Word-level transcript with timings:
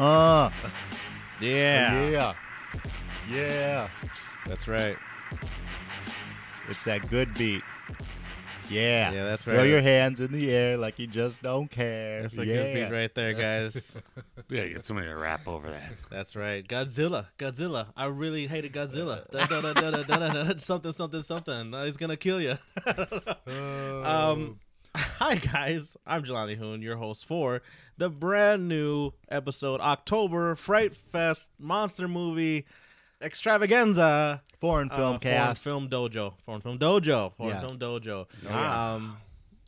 Uh, 0.00 0.50
Yeah. 1.40 2.08
yeah, 2.08 2.34
yeah. 3.30 3.88
That's 4.46 4.66
right. 4.66 4.96
It's 6.68 6.82
that 6.84 7.10
good 7.10 7.34
beat. 7.34 7.62
Yeah. 8.70 9.12
Yeah, 9.12 9.24
that's 9.24 9.46
right. 9.46 9.54
Throw 9.56 9.64
your 9.64 9.82
hands 9.82 10.20
in 10.20 10.32
the 10.32 10.50
air 10.50 10.78
like 10.78 10.98
you 10.98 11.06
just 11.06 11.42
don't 11.42 11.70
care. 11.70 12.22
That's 12.22 12.38
a 12.38 12.46
yeah. 12.46 12.54
good 12.54 12.74
beat 12.74 12.94
right 12.96 13.14
there, 13.14 13.34
guys. 13.34 13.98
Yeah, 14.50 14.62
you 14.64 14.74
get 14.74 14.84
somebody 14.84 15.06
to 15.08 15.16
rap 15.16 15.46
over 15.46 15.70
that. 15.70 15.92
That's 16.10 16.34
right. 16.34 16.66
Godzilla. 16.66 17.26
Godzilla. 17.38 17.86
I 17.96 18.06
really 18.06 18.46
hated 18.48 18.72
Godzilla. 18.72 19.30
Da, 19.30 19.46
da, 19.46 19.60
da, 19.60 19.72
da, 19.72 19.90
da, 19.90 20.02
da, 20.02 20.16
da, 20.18 20.42
da, 20.42 20.56
something, 20.58 20.92
something, 20.92 21.22
something. 21.22 21.72
Uh, 21.72 21.84
he's 21.84 21.96
gonna 21.96 22.16
kill 22.16 22.40
you. 22.40 22.56
um, 24.04 24.58
hi 24.96 25.36
guys. 25.36 25.96
I'm 26.06 26.24
Jelani 26.24 26.56
Hoon, 26.56 26.82
your 26.82 26.96
host 26.96 27.26
for 27.26 27.62
the 27.96 28.08
brand 28.10 28.68
new 28.68 29.12
episode 29.28 29.80
October 29.80 30.56
Fright 30.56 30.94
Fest 30.96 31.50
monster 31.58 32.08
movie 32.08 32.66
extravaganza. 33.22 34.42
Foreign 34.60 34.90
uh, 34.90 34.96
film 34.96 35.08
Foreign 35.20 35.20
cast. 35.20 35.62
Film 35.64 35.88
Dojo. 35.88 36.34
Foreign 36.44 36.60
Film 36.60 36.78
Dojo. 36.78 37.32
Foreign 37.36 37.54
Yeah. 37.54 37.60
Film 37.60 37.78
Dojo. 37.78 38.26
yeah. 38.44 38.94
Um, 38.94 39.16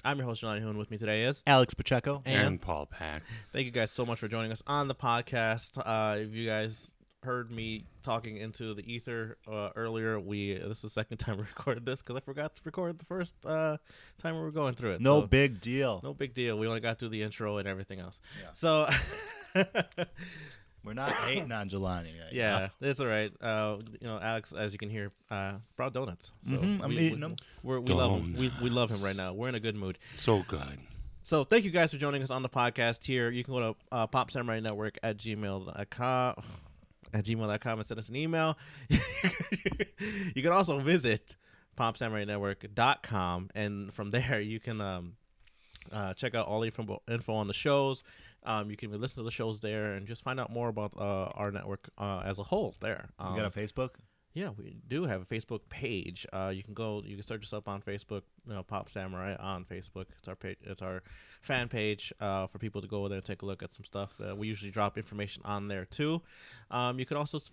I'm 0.05 0.19
your 0.19 0.27
host 0.27 0.43
Jelani 0.43 0.61
Hoon. 0.61 0.79
With 0.79 0.91
me 0.91 0.99
today 0.99 1.25
is 1.25 1.43
Alex 1.47 1.75
Pacheco. 1.75 2.23
And- 2.25 2.47
And 2.47 2.61
Paul 2.61 2.87
Pack. 2.87 3.23
Thank 3.53 3.67
you 3.67 3.71
guys 3.71 3.91
so 3.91 4.05
much 4.05 4.19
for 4.19 4.29
joining 4.29 4.51
us 4.53 4.63
on 4.67 4.89
the 4.89 4.95
podcast. 4.95 5.79
Uh, 5.79 6.19
if 6.19 6.35
you 6.35 6.47
guys 6.47 6.95
heard 7.23 7.53
me 7.53 7.85
talking 8.03 8.37
into 8.37 8.75
the 8.75 8.83
ether 8.93 9.39
uh, 9.51 9.69
earlier, 9.77 10.19
we 10.19 10.55
this 10.55 10.79
is 10.79 10.83
the 10.83 10.91
second 10.91 11.17
time 11.19 11.37
we 11.37 11.45
recorded 11.45 11.87
this 11.87 12.03
because 12.03 12.17
I 12.17 12.21
forgot 12.21 12.55
to 12.57 12.61
record 12.65 12.99
the 12.99 13.05
first 13.05 13.35
uh, 13.47 13.77
time 14.21 14.35
we 14.35 14.41
were 14.43 14.51
going 14.51 14.75
through 14.75 14.93
it. 14.95 15.01
No 15.01 15.21
So, 15.21 15.27
big 15.29 15.61
deal. 15.61 16.01
no 16.03 16.15
big 16.15 16.35
deal. 16.35 16.59
We 16.59 16.67
only 16.67 16.81
got 16.81 16.99
through 16.99 17.11
the 17.11 17.23
intro 17.23 17.59
and 17.59 17.69
everything 17.69 18.01
else. 18.01 18.21
Yeah. 18.41 18.49
So. 18.55 18.89
We're 20.85 20.95
not 20.95 21.13
hating 21.13 21.53
on 21.53 21.69
Jelani 21.69 22.19
right 22.21 22.33
Yeah, 22.33 22.69
it's 22.81 22.99
all 22.99 23.07
right. 23.07 23.33
Uh, 23.41 23.79
you 24.01 24.07
know, 24.07 24.19
Alex, 24.21 24.53
as 24.53 24.73
you 24.73 24.79
can 24.79 24.91
hear, 24.91 25.13
uh, 25.31 25.55
brought 25.77 25.93
donuts. 25.93 26.33
So 26.43 26.55
Mhm, 26.55 26.83
I'm 26.83 26.89
we, 26.91 26.97
eating 26.97 27.15
we, 27.15 27.21
them. 27.21 27.37
We're, 27.63 27.79
we 27.81 27.93
love 27.95 28.21
him. 28.21 28.35
We, 28.35 28.53
we 28.61 28.69
love 28.69 28.91
him 28.91 29.01
right 29.03 29.15
now. 29.15 29.33
We're 29.33 29.49
in 29.49 29.55
a 29.55 29.61
good 29.61 29.77
mood. 29.77 29.99
So 30.17 30.43
good. 30.49 30.79
So 31.25 31.45
thank 31.45 31.65
you 31.65 31.71
guys 31.71 31.93
for 31.93 31.99
joining 31.99 32.23
us 32.23 32.33
on 32.33 32.43
the 32.43 32.49
podcast 32.49 33.05
here. 33.05 33.31
You 33.31 33.45
can 33.45 33.55
go 33.55 33.61
to 33.61 33.77
uh, 33.93 34.07
Pop 34.09 34.31
Samurai 34.33 34.59
Network 34.59 34.99
at 35.05 35.19
gmail.com 35.19 36.35
at 37.15 37.25
gmail.com 37.25 37.79
and 37.79 37.87
send 37.87 38.01
us 38.01 38.09
an 38.09 38.17
email. 38.17 38.59
you 38.89 40.43
can 40.43 40.51
also 40.51 40.81
visit 40.81 41.37
popsamurainetwork.com 41.79 43.51
and 43.55 43.93
from 43.95 44.11
there 44.11 44.41
you 44.41 44.61
can 44.61 44.81
um, 44.81 45.13
uh, 45.93 46.15
check 46.15 46.35
out 46.35 46.47
all 46.47 46.61
the 46.61 46.67
info, 46.67 47.03
info 47.09 47.35
on 47.35 47.47
the 47.47 47.55
shows. 47.55 48.03
Um, 48.45 48.71
you 48.71 48.77
can 48.77 48.91
listen 49.01 49.17
to 49.19 49.23
the 49.25 49.31
shows 49.31 49.61
there 49.61 49.95
and 49.95 50.07
just 50.07 50.23
find 50.25 50.41
out 50.41 50.51
more 50.51 50.69
about 50.69 50.93
uh, 50.99 51.31
our 51.35 51.51
network 51.53 51.89
uh, 51.99 52.23
as 52.25 52.39
a 52.39 52.43
whole 52.43 52.75
there. 52.81 53.11
Um, 53.19 53.35
You 53.35 53.43
got 53.43 53.57
a 53.57 53.59
Facebook? 53.61 53.91
yeah, 54.35 54.51
we 54.57 54.77
do 54.89 55.05
have 55.05 55.21
a 55.21 55.25
Facebook 55.27 55.61
page. 55.69 56.27
Uh, 56.33 56.51
you 56.55 56.63
can 56.63 56.75
go, 56.75 57.03
you 57.05 57.17
can 57.17 57.23
search 57.23 57.45
us 57.45 57.53
up 57.53 57.69
on 57.69 57.83
Facebook. 57.83 58.23
You 58.47 58.55
know, 58.55 58.63
Pop 58.65 58.89
Samurai 58.89 59.37
on 59.37 59.65
Facebook. 59.65 60.07
It's 60.19 60.27
our 60.27 60.35
page. 60.35 60.57
It's 60.65 60.83
our 60.83 61.03
fan 61.43 61.69
page 61.69 62.13
uh, 62.21 62.49
for 62.49 62.59
people 62.59 62.81
to 62.83 62.89
go 62.89 63.07
there 63.09 63.19
and 63.19 63.25
take 63.25 63.43
a 63.43 63.47
look 63.47 63.63
at 63.63 63.73
some 63.73 63.85
stuff. 63.85 64.11
Uh, 64.21 64.35
we 64.35 64.49
usually 64.49 64.71
drop 64.73 64.99
information 64.99 65.43
on 65.45 65.69
there 65.69 65.85
too. 65.85 66.21
Um, 66.71 66.99
you 66.99 67.07
can 67.07 67.17
also 67.17 67.39
s- 67.39 67.53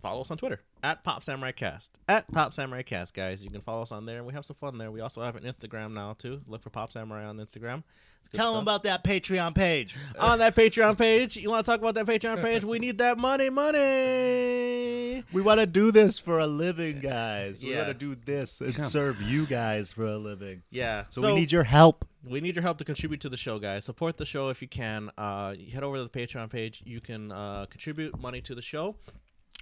follow 0.00 0.20
us 0.20 0.30
on 0.30 0.36
Twitter 0.38 0.60
at 0.82 1.02
Pop 1.02 1.24
Samurai 1.24 1.50
Cast. 1.52 1.90
At 2.08 2.30
Pop 2.32 2.54
Samurai 2.54 2.82
Cast, 2.82 3.14
guys. 3.14 3.42
You 3.42 3.50
can 3.50 3.62
follow 3.62 3.82
us 3.82 3.90
on 3.90 4.06
there, 4.06 4.22
we 4.22 4.32
have 4.32 4.44
some 4.44 4.54
fun 4.56 4.78
there. 4.78 4.90
We 4.92 5.00
also 5.00 5.22
have 5.22 5.34
an 5.34 5.42
Instagram 5.42 5.92
now 5.92 6.14
too. 6.16 6.40
Look 6.46 6.62
for 6.62 6.70
Pop 6.70 6.92
Samurai 6.92 7.24
on 7.24 7.36
Instagram. 7.38 7.82
It's 8.20 8.32
good 8.32 8.38
Tell 8.38 8.52
them 8.54 8.62
about 8.62 8.82
that 8.82 9.02
Patreon 9.04 9.54
page. 9.54 9.96
on 10.18 10.38
that 10.40 10.54
Patreon 10.54 10.98
page. 10.98 11.36
You 11.36 11.48
want 11.50 11.64
to 11.64 11.70
talk 11.70 11.80
about 11.80 11.94
that 11.94 12.06
Patreon 12.06 12.42
page? 12.42 12.62
We 12.62 12.78
need 12.78 12.98
that 12.98 13.16
money, 13.16 13.48
money. 13.48 15.24
We 15.32 15.42
want 15.42 15.60
to 15.60 15.66
do 15.66 15.90
this 15.90 16.18
for 16.18 16.38
a 16.38 16.46
living, 16.46 17.00
guys. 17.00 17.62
We 17.64 17.74
want 17.74 17.88
to 17.88 17.94
do 17.94 18.14
this 18.14 18.60
and 18.60 18.74
Come. 18.74 18.84
serve 18.84 19.22
you 19.22 19.46
guys 19.46 19.90
for 19.90 20.04
a 20.04 20.16
living. 20.18 20.27
Yeah. 20.70 21.04
So, 21.10 21.22
we 21.22 21.40
need 21.40 21.52
your 21.52 21.64
help. 21.64 22.06
we 22.28 22.40
need 22.40 22.54
your 22.54 22.62
help 22.62 22.78
to 22.78 22.84
contribute 22.84 23.20
to 23.22 23.28
the 23.28 23.36
show, 23.36 23.58
guys. 23.58 23.84
Support 23.84 24.16
the 24.16 24.24
show 24.24 24.48
if 24.48 24.60
you 24.62 24.68
can. 24.68 25.10
Uh, 25.16 25.54
head 25.72 25.82
over 25.82 25.96
to 25.96 26.04
the 26.04 26.10
Patreon 26.10 26.50
page. 26.50 26.82
You 26.84 27.00
can 27.00 27.32
uh, 27.32 27.66
contribute 27.70 28.18
money 28.20 28.40
to 28.42 28.54
the 28.54 28.62
show. 28.62 28.96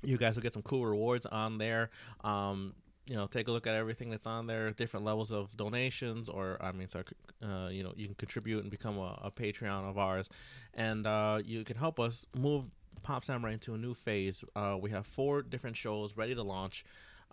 You 0.03 0.19
guys 0.19 0.35
will 0.35 0.43
get 0.43 0.53
some 0.53 0.63
cool 0.63 0.85
rewards 0.85 1.27
on 1.27 1.59
there. 1.59 1.91
Um, 2.23 2.75
you 3.07 3.15
know, 3.15 3.27
take 3.27 3.47
a 3.49 3.53
look 3.53 3.67
at 3.67 3.75
everything 3.75 4.11
that's 4.11 4.27
on 4.27 4.47
there. 4.47 4.71
Different 4.73 5.07
levels 5.07 5.31
of 5.33 5.57
donations, 5.57 6.29
or 6.29 6.59
I 6.61 6.73
mean, 6.73 6.89
sorry, 6.89 7.05
uh, 7.43 7.69
you 7.69 7.83
know, 7.85 7.93
you 7.97 8.07
can 8.07 8.17
contribute 8.17 8.63
and 8.63 8.71
become 8.71 8.99
a, 8.99 9.21
a 9.25 9.31
Patreon 9.31 9.89
of 9.89 9.97
ours, 9.97 10.29
and 10.75 11.07
uh, 11.07 11.39
you 11.45 11.65
can 11.65 11.77
help 11.77 12.01
us 12.01 12.27
move 12.37 12.65
Pop 13.03 13.25
Samurai 13.25 13.53
into 13.53 13.75
a 13.75 13.79
new 13.79 13.95
phase. 13.95 14.43
Uh, 14.57 14.77
we 14.81 14.91
have 14.91 15.07
four 15.07 15.43
different 15.43 15.77
shows 15.77 16.17
ready 16.17 16.35
to 16.35 16.43
launch. 16.43 16.85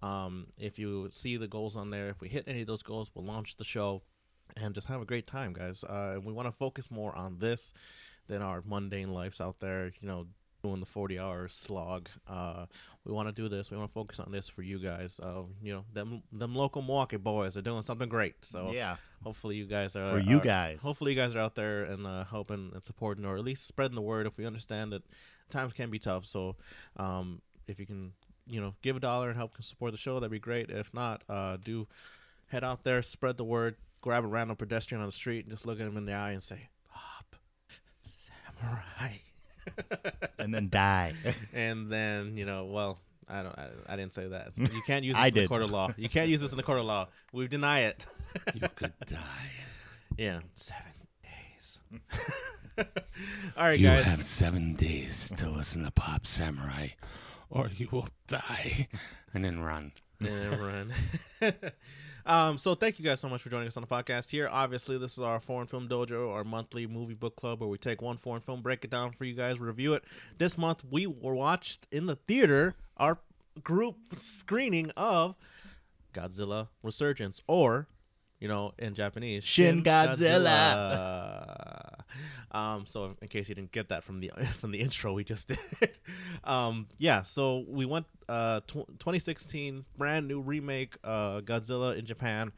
Um, 0.03 0.47
if 0.57 0.77
you 0.77 1.07
see 1.11 1.37
the 1.37 1.47
goals 1.47 1.75
on 1.77 1.89
there, 1.89 2.09
if 2.09 2.19
we 2.19 2.27
hit 2.27 2.43
any 2.47 2.61
of 2.61 2.67
those 2.67 2.83
goals, 2.83 3.09
we'll 3.13 3.25
launch 3.25 3.55
the 3.55 3.63
show 3.63 4.01
and 4.57 4.75
just 4.75 4.87
have 4.87 5.01
a 5.01 5.05
great 5.05 5.27
time, 5.27 5.53
guys. 5.53 5.83
Uh, 5.83 6.19
we 6.23 6.33
want 6.33 6.47
to 6.47 6.51
focus 6.51 6.91
more 6.91 7.15
on 7.15 7.37
this 7.37 7.73
than 8.27 8.41
our 8.41 8.61
mundane 8.65 9.13
lives 9.13 9.39
out 9.39 9.59
there. 9.59 9.91
You 10.01 10.07
know, 10.07 10.27
doing 10.63 10.79
the 10.79 10.85
forty-hour 10.85 11.47
slog. 11.47 12.09
Uh, 12.27 12.65
we 13.05 13.11
want 13.11 13.27
to 13.27 13.33
do 13.33 13.47
this. 13.49 13.71
We 13.71 13.77
want 13.77 13.89
to 13.89 13.93
focus 13.93 14.19
on 14.19 14.31
this 14.31 14.49
for 14.49 14.61
you 14.61 14.79
guys. 14.79 15.19
Uh, 15.21 15.43
you 15.61 15.73
know, 15.73 15.85
them 15.93 16.23
them 16.31 16.55
local 16.55 16.81
Milwaukee 16.81 17.17
boys 17.17 17.55
are 17.57 17.61
doing 17.61 17.81
something 17.81 18.09
great. 18.09 18.35
So 18.41 18.71
yeah. 18.73 18.97
hopefully 19.23 19.55
you 19.55 19.65
guys 19.65 19.95
are 19.95 20.11
For 20.11 20.19
you 20.19 20.37
are- 20.37 20.41
guys. 20.41 20.79
Hopefully 20.81 21.13
you 21.13 21.17
guys 21.17 21.35
are 21.35 21.39
out 21.39 21.55
there 21.55 21.83
and 21.83 22.05
uh, 22.05 22.25
helping 22.25 22.71
and 22.73 22.83
supporting, 22.83 23.25
or 23.25 23.37
at 23.37 23.43
least 23.43 23.67
spreading 23.67 23.95
the 23.95 24.01
word. 24.01 24.27
If 24.27 24.37
we 24.37 24.45
understand 24.45 24.91
that 24.91 25.03
times 25.49 25.73
can 25.73 25.89
be 25.89 25.99
tough, 25.99 26.25
so 26.25 26.55
um, 26.97 27.41
if 27.67 27.79
you 27.79 27.85
can, 27.85 28.13
you 28.47 28.59
know, 28.61 28.73
give 28.81 28.95
a 28.95 28.99
dollar 28.99 29.29
and 29.29 29.37
help 29.37 29.61
support 29.61 29.91
the 29.91 29.97
show, 29.97 30.15
that'd 30.15 30.31
be 30.31 30.39
great. 30.39 30.69
If 30.69 30.93
not, 30.93 31.23
uh, 31.29 31.57
do 31.63 31.87
head 32.47 32.63
out 32.63 32.83
there, 32.83 33.01
spread 33.01 33.37
the 33.37 33.43
word, 33.43 33.75
grab 34.01 34.23
a 34.23 34.27
random 34.27 34.55
pedestrian 34.57 35.01
on 35.01 35.07
the 35.07 35.11
street, 35.13 35.45
and 35.45 35.53
just 35.53 35.65
look 35.65 35.79
at 35.79 35.87
him 35.87 35.97
in 35.97 36.05
the 36.05 36.13
eye 36.13 36.31
and 36.31 36.43
say, 36.43 36.69
"Pop, 36.91 37.35
samurai." 38.01 39.13
And 40.39 40.53
then 40.53 40.67
die. 40.67 41.13
and 41.53 41.89
then 41.89 42.35
you 42.35 42.45
know, 42.45 42.65
well, 42.65 42.99
I 43.29 43.43
don't, 43.43 43.57
I, 43.57 43.69
I 43.87 43.95
didn't 43.95 44.13
say 44.13 44.27
that. 44.27 44.51
You 44.57 44.81
can't 44.85 45.05
use 45.05 45.13
this 45.15 45.23
I 45.23 45.27
in 45.27 45.33
the 45.35 45.39
did. 45.41 45.49
court 45.49 45.61
of 45.61 45.71
law. 45.71 45.89
You 45.95 46.09
can't 46.09 46.27
use 46.29 46.41
this 46.41 46.51
in 46.51 46.57
the 46.57 46.63
court 46.63 46.79
of 46.79 46.85
law. 46.85 47.07
We 47.31 47.47
deny 47.47 47.81
it. 47.83 48.05
You 48.53 48.67
could 48.75 48.93
die. 49.05 49.17
Yeah, 50.17 50.41
seven 50.55 50.91
days. 51.23 51.79
All 53.57 53.63
right, 53.63 53.79
you 53.79 53.87
guys. 53.87 54.03
have 54.05 54.21
seven 54.23 54.73
days 54.75 55.31
to 55.37 55.49
listen 55.49 55.83
to 55.85 55.91
Pop 55.91 56.27
Samurai, 56.27 56.89
or 57.53 57.69
you 57.77 57.87
will 57.91 58.09
die. 58.27 58.89
And 59.33 59.45
then 59.45 59.61
run. 59.61 59.93
and 60.19 60.27
then 60.27 60.59
run. 60.59 60.93
um, 62.25 62.57
so 62.57 62.75
thank 62.75 62.99
you 62.99 63.05
guys 63.05 63.19
so 63.19 63.29
much 63.29 63.41
for 63.41 63.49
joining 63.49 63.67
us 63.67 63.77
on 63.77 63.81
the 63.81 63.87
podcast 63.87 64.29
here. 64.29 64.49
Obviously, 64.51 64.97
this 64.97 65.13
is 65.13 65.19
our 65.19 65.39
Foreign 65.39 65.67
Film 65.67 65.87
Dojo, 65.87 66.31
our 66.31 66.43
monthly 66.43 66.87
movie 66.87 67.13
book 67.13 67.35
club 67.35 67.59
where 67.59 67.69
we 67.69 67.77
take 67.77 68.01
one 68.01 68.17
foreign 68.17 68.41
film, 68.41 68.61
break 68.61 68.83
it 68.83 68.91
down 68.91 69.11
for 69.11 69.25
you 69.25 69.33
guys, 69.33 69.59
review 69.59 69.93
it. 69.93 70.03
This 70.37 70.57
month 70.57 70.83
we 70.89 71.07
were 71.07 71.35
watched 71.35 71.87
in 71.91 72.07
the 72.07 72.15
theater 72.15 72.75
our 72.97 73.19
group 73.63 73.97
screening 74.13 74.91
of 74.97 75.35
Godzilla 76.13 76.69
Resurgence, 76.81 77.41
or 77.47 77.87
you 78.39 78.47
know, 78.47 78.73
in 78.77 78.93
Japanese, 78.93 79.43
Shin 79.43 79.83
Godzilla. 79.83 81.82
um, 82.51 82.85
so 82.85 83.15
in 83.21 83.27
case 83.27 83.49
you 83.49 83.55
didn't 83.55 83.71
get 83.71 83.89
that 83.89 84.03
from 84.03 84.19
the 84.19 84.31
from 84.59 84.71
the 84.71 84.79
intro 84.79 85.13
we 85.13 85.23
just 85.23 85.47
did, 85.47 85.59
um, 86.43 86.87
yeah. 86.97 87.23
So 87.23 87.63
we 87.67 87.85
went 87.85 88.05
uh 88.29 88.61
tw- 88.61 88.87
2016 88.99 89.85
brand 89.97 90.27
new 90.27 90.41
remake 90.41 90.97
uh 91.03 91.41
Godzilla 91.41 91.97
in 91.97 92.05
Japan, 92.05 92.51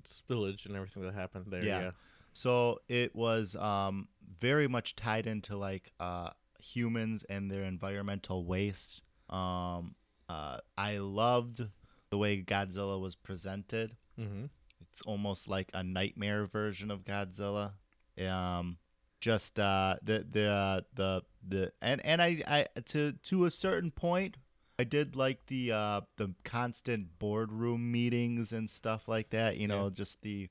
spillage 0.03 0.65
and 0.65 0.75
everything 0.75 1.03
that 1.03 1.13
happened 1.13 1.45
there. 1.49 1.63
Yeah. 1.63 1.79
Yeah. 1.79 1.91
So 2.31 2.79
it 2.87 3.15
was 3.15 3.55
um, 3.55 4.07
very 4.39 4.67
much 4.67 4.95
tied 4.95 5.25
into 5.25 5.57
like 5.57 5.91
uh, 5.99 6.29
humans 6.59 7.25
and 7.27 7.49
their 7.49 7.63
environmental 7.63 8.45
waste. 8.45 9.01
Um, 9.29 9.95
uh, 10.27 10.59
I 10.77 10.97
loved 10.97 11.61
the 12.11 12.17
way 12.17 12.41
Godzilla 12.41 12.99
was 13.01 13.15
presented. 13.15 13.95
Mm-hmm. 14.19 14.45
It's 14.91 15.01
almost 15.03 15.47
like 15.47 15.69
a 15.73 15.83
nightmare 15.83 16.45
version 16.45 16.91
of 16.91 17.03
Godzilla. 17.05 17.73
Um, 18.19 18.77
just 19.19 19.59
uh, 19.59 19.95
the 20.03 20.25
the 20.29 20.47
uh, 20.49 20.81
the 20.93 21.21
the 21.47 21.71
and 21.81 22.03
and 22.05 22.21
I, 22.21 22.41
I 22.47 22.65
to 22.87 23.13
to 23.23 23.45
a 23.45 23.51
certain 23.51 23.91
point, 23.91 24.37
I 24.77 24.83
did 24.85 25.15
like 25.15 25.45
the 25.47 25.71
uh, 25.71 26.01
the 26.17 26.33
constant 26.43 27.19
boardroom 27.19 27.91
meetings 27.91 28.51
and 28.51 28.69
stuff 28.69 29.07
like 29.07 29.29
that. 29.31 29.57
You 29.57 29.67
know, 29.67 29.85
Yeah. 29.85 29.89
just 29.93 30.21
the 30.21 30.49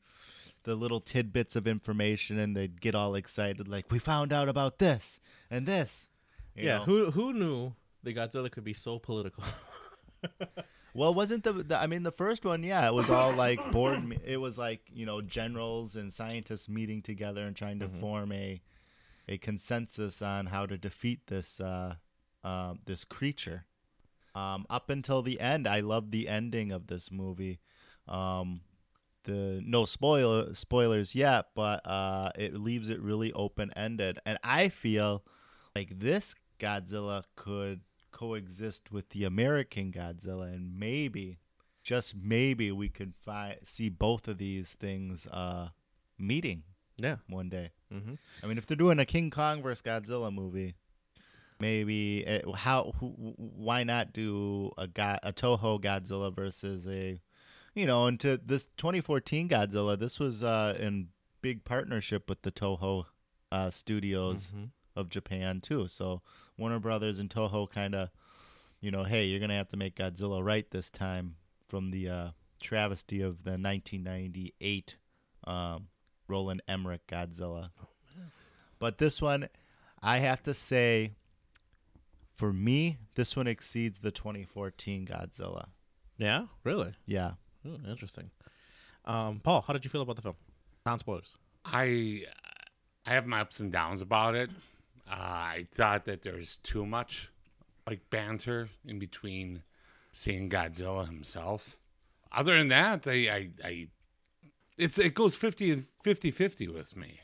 the 0.65 0.75
little 0.75 1.01
tidbits 1.01 1.57
of 1.57 1.67
information, 1.67 2.39
and 2.39 2.55
they'd 2.57 2.81
get 2.81 2.95
all 2.95 3.15
excited, 3.15 3.69
like 3.69 3.91
we 3.91 3.99
found 3.99 4.33
out 4.33 4.49
about 4.49 4.79
this 4.79 5.19
and 5.51 5.67
this. 5.67 6.09
you 6.55 6.65
Yeah. 6.65 6.79
know? 6.79 6.85
Who 6.85 7.11
who 7.11 7.33
knew 7.33 7.73
the 8.03 8.13
Godzilla 8.15 8.51
could 8.51 8.65
be 8.65 8.75
so 8.75 8.99
political? 8.99 9.45
Well, 10.95 11.15
wasn't 11.15 11.45
the, 11.45 11.53
the 11.53 11.79
I 11.79 11.87
mean 11.87 12.03
the 12.03 12.11
first 12.13 12.45
one? 12.45 12.63
Yeah, 12.63 12.87
it 12.87 12.95
was 12.95 13.09
all 13.11 13.33
like 13.33 13.71
board. 13.73 14.05
me- 14.05 14.19
It 14.25 14.39
was 14.39 14.59
like 14.59 14.83
you 14.93 15.07
know 15.07 15.21
generals 15.21 15.95
and 15.97 16.13
scientists 16.13 16.69
meeting 16.69 17.03
together 17.03 17.47
and 17.47 17.55
trying 17.55 17.79
to 17.81 17.87
Mhm. 17.89 18.01
form 18.01 18.33
a 18.33 18.61
a 19.29 19.37
consensus 19.39 20.23
on 20.23 20.47
how 20.47 20.65
to 20.67 20.79
defeat 20.79 21.27
this 21.27 21.61
uh, 21.61 21.97
uh, 22.43 22.75
this 22.87 23.05
creature. 23.05 23.67
Um, 24.35 24.67
up 24.71 24.89
until 24.91 25.23
the 25.23 25.41
end, 25.41 25.67
I 25.67 25.81
loved 25.81 26.13
the 26.13 26.29
ending 26.29 26.71
of 26.73 26.87
this 26.87 27.11
movie. 27.11 27.61
Um, 28.07 28.63
the 29.25 29.61
no 29.65 29.85
spoiler 29.85 30.55
spoilers 30.55 31.15
yet, 31.15 31.47
but 31.55 31.87
uh, 31.87 32.31
it 32.37 32.55
leaves 32.55 32.89
it 32.89 33.01
really 33.03 33.33
open 33.35 33.71
ended, 33.77 34.19
and 34.25 34.39
I 34.43 34.69
feel 34.71 35.25
like 35.77 35.99
this 35.99 36.35
Godzilla 36.59 37.25
could 37.37 37.81
coexist 38.11 38.91
with 38.93 39.11
the 39.11 39.25
American 39.25 39.93
Godzilla, 39.93 40.53
and 40.55 40.79
maybe, 40.79 41.39
just 41.83 42.15
maybe, 42.15 42.71
we 42.73 42.89
could 42.89 43.15
fi- 43.25 43.59
see 43.65 43.89
both 43.89 44.29
of 44.29 44.39
these 44.39 44.73
things 44.79 45.27
uh, 45.27 45.69
meeting 46.19 46.63
yeah. 46.97 47.17
one 47.29 47.49
day. 47.49 47.71
Mm-hmm. 47.93 48.15
I 48.43 48.47
mean, 48.47 48.59
if 48.59 48.67
they're 48.67 48.77
doing 48.77 48.99
a 48.99 49.07
King 49.07 49.31
Kong 49.31 49.63
versus 49.63 49.83
Godzilla 49.83 50.33
movie, 50.33 50.75
maybe 51.61 52.21
it, 52.21 52.45
how 52.57 52.93
who, 53.01 53.09
why 53.37 53.85
not 53.85 54.13
do 54.13 54.73
a 54.79 54.87
go- 54.87 55.19
a 55.23 55.33
Toho 55.33 55.81
Godzilla 55.81 56.35
versus 56.35 56.87
a 56.87 57.21
you 57.75 57.87
know, 57.87 58.07
and 58.07 58.19
to 58.21 58.37
this 58.45 58.67
2014 58.77 59.49
Godzilla, 59.49 59.97
this 59.99 60.19
was 60.19 60.43
uh, 60.43 60.77
in 60.81 61.09
big 61.43 61.65
partnership 61.65 62.29
with 62.29 62.43
the 62.43 62.51
Toho 62.51 63.05
uh, 63.53 63.71
studios 63.71 64.49
Mm-hmm. 64.49 64.65
of 64.97 65.09
Japan 65.09 65.61
too. 65.61 65.87
So 65.89 66.21
Warner 66.59 66.79
Brothers 66.81 67.19
and 67.19 67.31
Toho 67.31 67.71
kind 67.71 67.95
of, 67.95 68.11
you 68.81 68.91
know, 68.91 69.05
hey, 69.05 69.25
you're 69.25 69.41
gonna 69.41 69.57
have 69.57 69.69
to 69.69 69.77
make 69.77 69.97
Godzilla 69.97 70.45
right 70.45 70.71
this 70.71 70.91
time 70.91 71.37
from 71.67 71.91
the 71.91 72.09
uh, 72.09 72.29
travesty 72.61 73.21
of 73.21 73.45
the 73.45 73.53
1998 73.53 74.97
um, 75.45 75.89
Roland 76.27 76.63
Emmerich 76.69 77.07
Godzilla. 77.07 77.71
but 78.79 78.99
this 78.99 79.23
one, 79.23 79.49
I 80.03 80.19
have 80.19 80.43
to 80.45 80.55
say, 80.55 81.13
for 82.37 82.53
me, 82.53 82.99
this 83.15 83.37
one 83.37 83.47
exceeds 83.47 84.01
the 84.01 84.11
2014 84.11 85.07
Godzilla. 85.07 85.69
Yeah. 86.19 86.47
Really. 86.65 86.95
Yeah. 87.07 87.33
Ooh, 87.67 87.79
interesting. 87.89 88.31
Um, 89.05 89.41
Paul, 89.43 89.63
how 89.67 89.73
did 89.73 89.85
you 89.85 89.91
feel 89.91 90.03
about 90.03 90.17
the 90.17 90.23
film? 90.23 90.37
Non 90.85 90.99
spoilers. 90.99 91.37
I 91.65 92.25
I 93.07 93.11
have 93.13 93.27
my 93.27 93.41
ups 93.41 93.61
and 93.61 93.73
downs 93.73 94.01
about 94.01 94.35
it. 94.35 94.51
Uh, 95.11 95.15
I 95.15 95.67
thought 95.73 96.05
that 96.05 96.23
there's 96.23 96.59
too 96.59 96.85
much 96.87 97.31
like 97.87 98.11
banter 98.11 98.69
in 98.85 98.99
between 98.99 99.63
seeing 100.13 100.51
Godzilla 100.51 101.07
himself. 101.07 101.79
Other 102.31 102.57
than 102.57 102.69
that, 102.69 103.07
I 103.07 103.13
I, 103.13 103.51
I 103.65 103.89
it's 104.77 104.99
it 104.99 105.15
goes 105.15 105.35
50 105.35 105.85
50 106.03 106.31
50 106.31 106.69
with 106.69 106.97
me. 106.97 107.21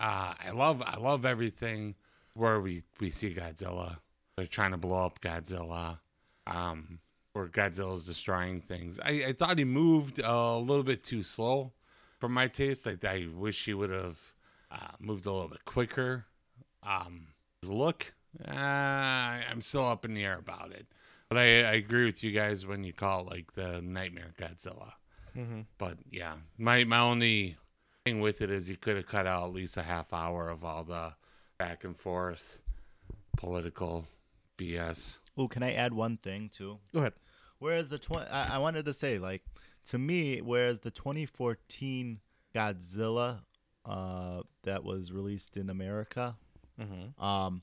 Uh, 0.00 0.34
I 0.44 0.50
love 0.52 0.82
I 0.82 0.96
love 0.96 1.24
everything 1.24 1.94
where 2.34 2.60
we 2.60 2.82
we 3.00 3.10
see 3.10 3.32
Godzilla. 3.34 3.98
They're 4.36 4.46
trying 4.46 4.72
to 4.72 4.76
blow 4.76 5.04
up 5.06 5.20
Godzilla. 5.20 5.98
Um, 6.46 7.00
where 7.36 7.48
Godzilla's 7.48 8.06
destroying 8.06 8.62
things. 8.62 8.98
I, 8.98 9.24
I 9.28 9.32
thought 9.34 9.58
he 9.58 9.64
moved 9.64 10.18
a 10.20 10.56
little 10.56 10.82
bit 10.82 11.04
too 11.04 11.22
slow 11.22 11.72
for 12.18 12.30
my 12.30 12.48
taste. 12.48 12.86
I, 12.86 12.96
I 13.06 13.28
wish 13.32 13.66
he 13.66 13.74
would 13.74 13.90
have 13.90 14.18
uh, 14.70 14.92
moved 14.98 15.26
a 15.26 15.32
little 15.32 15.48
bit 15.48 15.64
quicker. 15.66 16.24
Um, 16.86 17.28
his 17.62 17.70
look, 17.70 18.14
uh, 18.46 18.52
I'm 18.52 19.60
still 19.60 19.86
up 19.86 20.04
in 20.04 20.14
the 20.14 20.24
air 20.24 20.38
about 20.38 20.72
it. 20.72 20.86
But 21.28 21.38
I, 21.38 21.42
I 21.42 21.72
agree 21.72 22.04
with 22.04 22.22
you 22.22 22.30
guys 22.30 22.66
when 22.66 22.84
you 22.84 22.92
call 22.92 23.22
it 23.22 23.30
like 23.30 23.52
the 23.54 23.82
Nightmare 23.82 24.32
Godzilla. 24.38 24.92
Mm-hmm. 25.36 25.62
But 25.78 25.98
yeah, 26.10 26.34
my 26.56 26.84
my 26.84 27.00
only 27.00 27.56
thing 28.04 28.20
with 28.20 28.40
it 28.40 28.50
is 28.50 28.70
you 28.70 28.76
could 28.76 28.96
have 28.96 29.06
cut 29.06 29.26
out 29.26 29.48
at 29.48 29.52
least 29.52 29.76
a 29.76 29.82
half 29.82 30.12
hour 30.12 30.48
of 30.48 30.64
all 30.64 30.84
the 30.84 31.14
back 31.58 31.82
and 31.84 31.96
forth 31.96 32.60
political 33.36 34.06
BS. 34.56 35.18
Oh, 35.36 35.48
can 35.48 35.62
I 35.62 35.72
add 35.72 35.92
one 35.92 36.16
thing 36.16 36.48
too? 36.48 36.78
Go 36.94 37.00
ahead. 37.00 37.14
Whereas 37.58 37.88
the 37.88 37.98
twenty, 37.98 38.28
I, 38.30 38.56
I 38.56 38.58
wanted 38.58 38.84
to 38.84 38.92
say 38.92 39.18
like 39.18 39.42
to 39.86 39.98
me, 39.98 40.40
whereas 40.40 40.80
the 40.80 40.90
2014 40.90 42.20
Godzilla 42.54 43.40
uh, 43.84 44.42
that 44.64 44.84
was 44.84 45.12
released 45.12 45.56
in 45.56 45.70
America, 45.70 46.36
Mm-hmm. 46.80 47.22
um, 47.24 47.62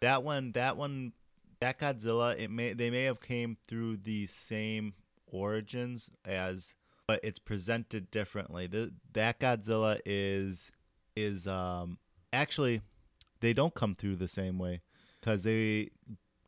that 0.00 0.22
one, 0.22 0.52
that 0.52 0.76
one, 0.76 1.12
that 1.60 1.78
Godzilla, 1.78 2.38
it 2.38 2.50
may 2.50 2.72
they 2.72 2.90
may 2.90 3.04
have 3.04 3.20
came 3.20 3.56
through 3.68 3.98
the 3.98 4.26
same 4.26 4.94
origins 5.26 6.10
as, 6.24 6.72
but 7.06 7.20
it's 7.22 7.38
presented 7.38 8.10
differently. 8.10 8.66
The 8.66 8.92
that 9.12 9.40
Godzilla 9.40 10.00
is 10.04 10.72
is 11.16 11.46
um 11.46 11.98
actually 12.32 12.80
they 13.40 13.52
don't 13.52 13.74
come 13.74 13.94
through 13.94 14.16
the 14.16 14.28
same 14.28 14.58
way 14.58 14.80
because 15.20 15.42
they 15.42 15.90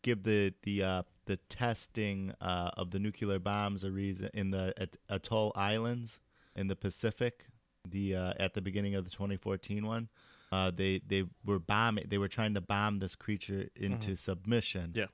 give 0.02 0.22
the 0.22 0.54
the 0.62 0.82
uh, 0.82 1.02
the 1.26 1.36
testing 1.48 2.32
uh, 2.40 2.70
of 2.76 2.90
the 2.90 2.98
nuclear 2.98 3.38
bombs 3.38 3.84
a 3.84 3.90
reason 3.90 4.30
in 4.34 4.50
the 4.50 4.72
at- 4.76 4.96
atoll 5.08 5.52
islands 5.56 6.20
in 6.54 6.68
the 6.68 6.76
Pacific. 6.76 7.46
The 7.88 8.16
uh, 8.16 8.32
at 8.38 8.54
the 8.54 8.62
beginning 8.62 8.94
of 8.94 9.04
the 9.04 9.10
2014 9.10 9.86
one, 9.86 10.08
uh, 10.54 10.70
they 10.70 11.00
they 11.04 11.24
were 11.44 11.58
bombing. 11.58 12.06
They 12.08 12.18
were 12.18 12.28
trying 12.28 12.54
to 12.54 12.60
bomb 12.60 13.00
this 13.00 13.16
creature 13.16 13.68
into 13.74 14.14
submission. 14.14 14.92
Yeah. 14.94 15.06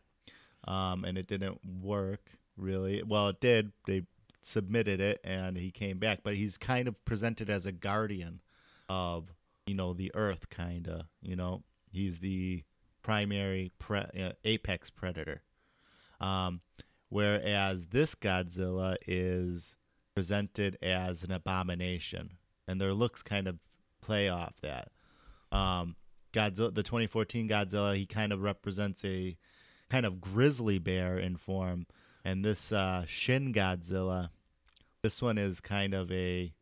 Um, 0.69 1.07
and 1.07 1.17
it 1.17 1.27
didn't 1.27 1.61
work 1.65 2.33
really. 2.59 3.03
Well, 3.03 3.29
it 3.29 3.41
did. 3.41 3.73
They 3.87 4.03
submitted 4.43 5.01
it, 5.01 5.19
and 5.25 5.57
he 5.57 5.71
came 5.71 5.99
back. 5.99 6.21
But 6.23 6.35
he's 6.35 6.59
kind 6.59 6.87
of 6.89 7.03
presented 7.07 7.49
as 7.49 7.65
a 7.65 7.73
guardian 7.73 8.43
of 8.91 9.33
you 9.67 9.75
know 9.75 9.95
the 9.95 10.13
Earth, 10.15 10.51
kind 10.51 10.87
of. 10.87 11.07
You 11.23 11.37
know, 11.37 11.63
he's 11.91 12.19
the 12.19 12.63
primary 13.03 13.73
pre- 13.79 14.01
uh, 14.01 14.33
apex 14.45 14.91
predator. 14.91 15.41
Um, 16.21 16.61
whereas 17.09 17.87
this 17.87 18.15
Godzilla 18.15 18.97
is 19.07 19.79
presented 20.15 20.77
as 20.83 21.25
an 21.25 21.33
abomination, 21.33 22.33
and 22.69 22.79
their 22.79 22.93
looks 22.93 23.23
kind 23.23 23.49
of 23.49 23.59
play 24.03 24.29
off 24.29 24.61
that. 24.61 24.91
Um, 25.53 25.97
Godzilla, 26.33 26.73
the 26.75 26.83
2014 26.83 27.49
Godzilla, 27.49 27.97
he 27.97 28.07
kind 28.07 28.33
of 28.33 28.41
represents 28.43 29.05
a 29.05 29.37
kind 29.89 30.07
of 30.07 30.21
grizzly 30.21 30.79
bear 30.79 31.19
in 31.19 31.37
form, 31.37 31.87
and 32.25 32.45
this 32.45 32.71
uh, 32.71 33.05
Shin 33.09 33.53
Godzilla, 33.53 34.31
this 35.03 35.21
one 35.21 35.39
is 35.39 35.61
kind 35.61 35.93
of 35.95 36.11
a 36.13 36.53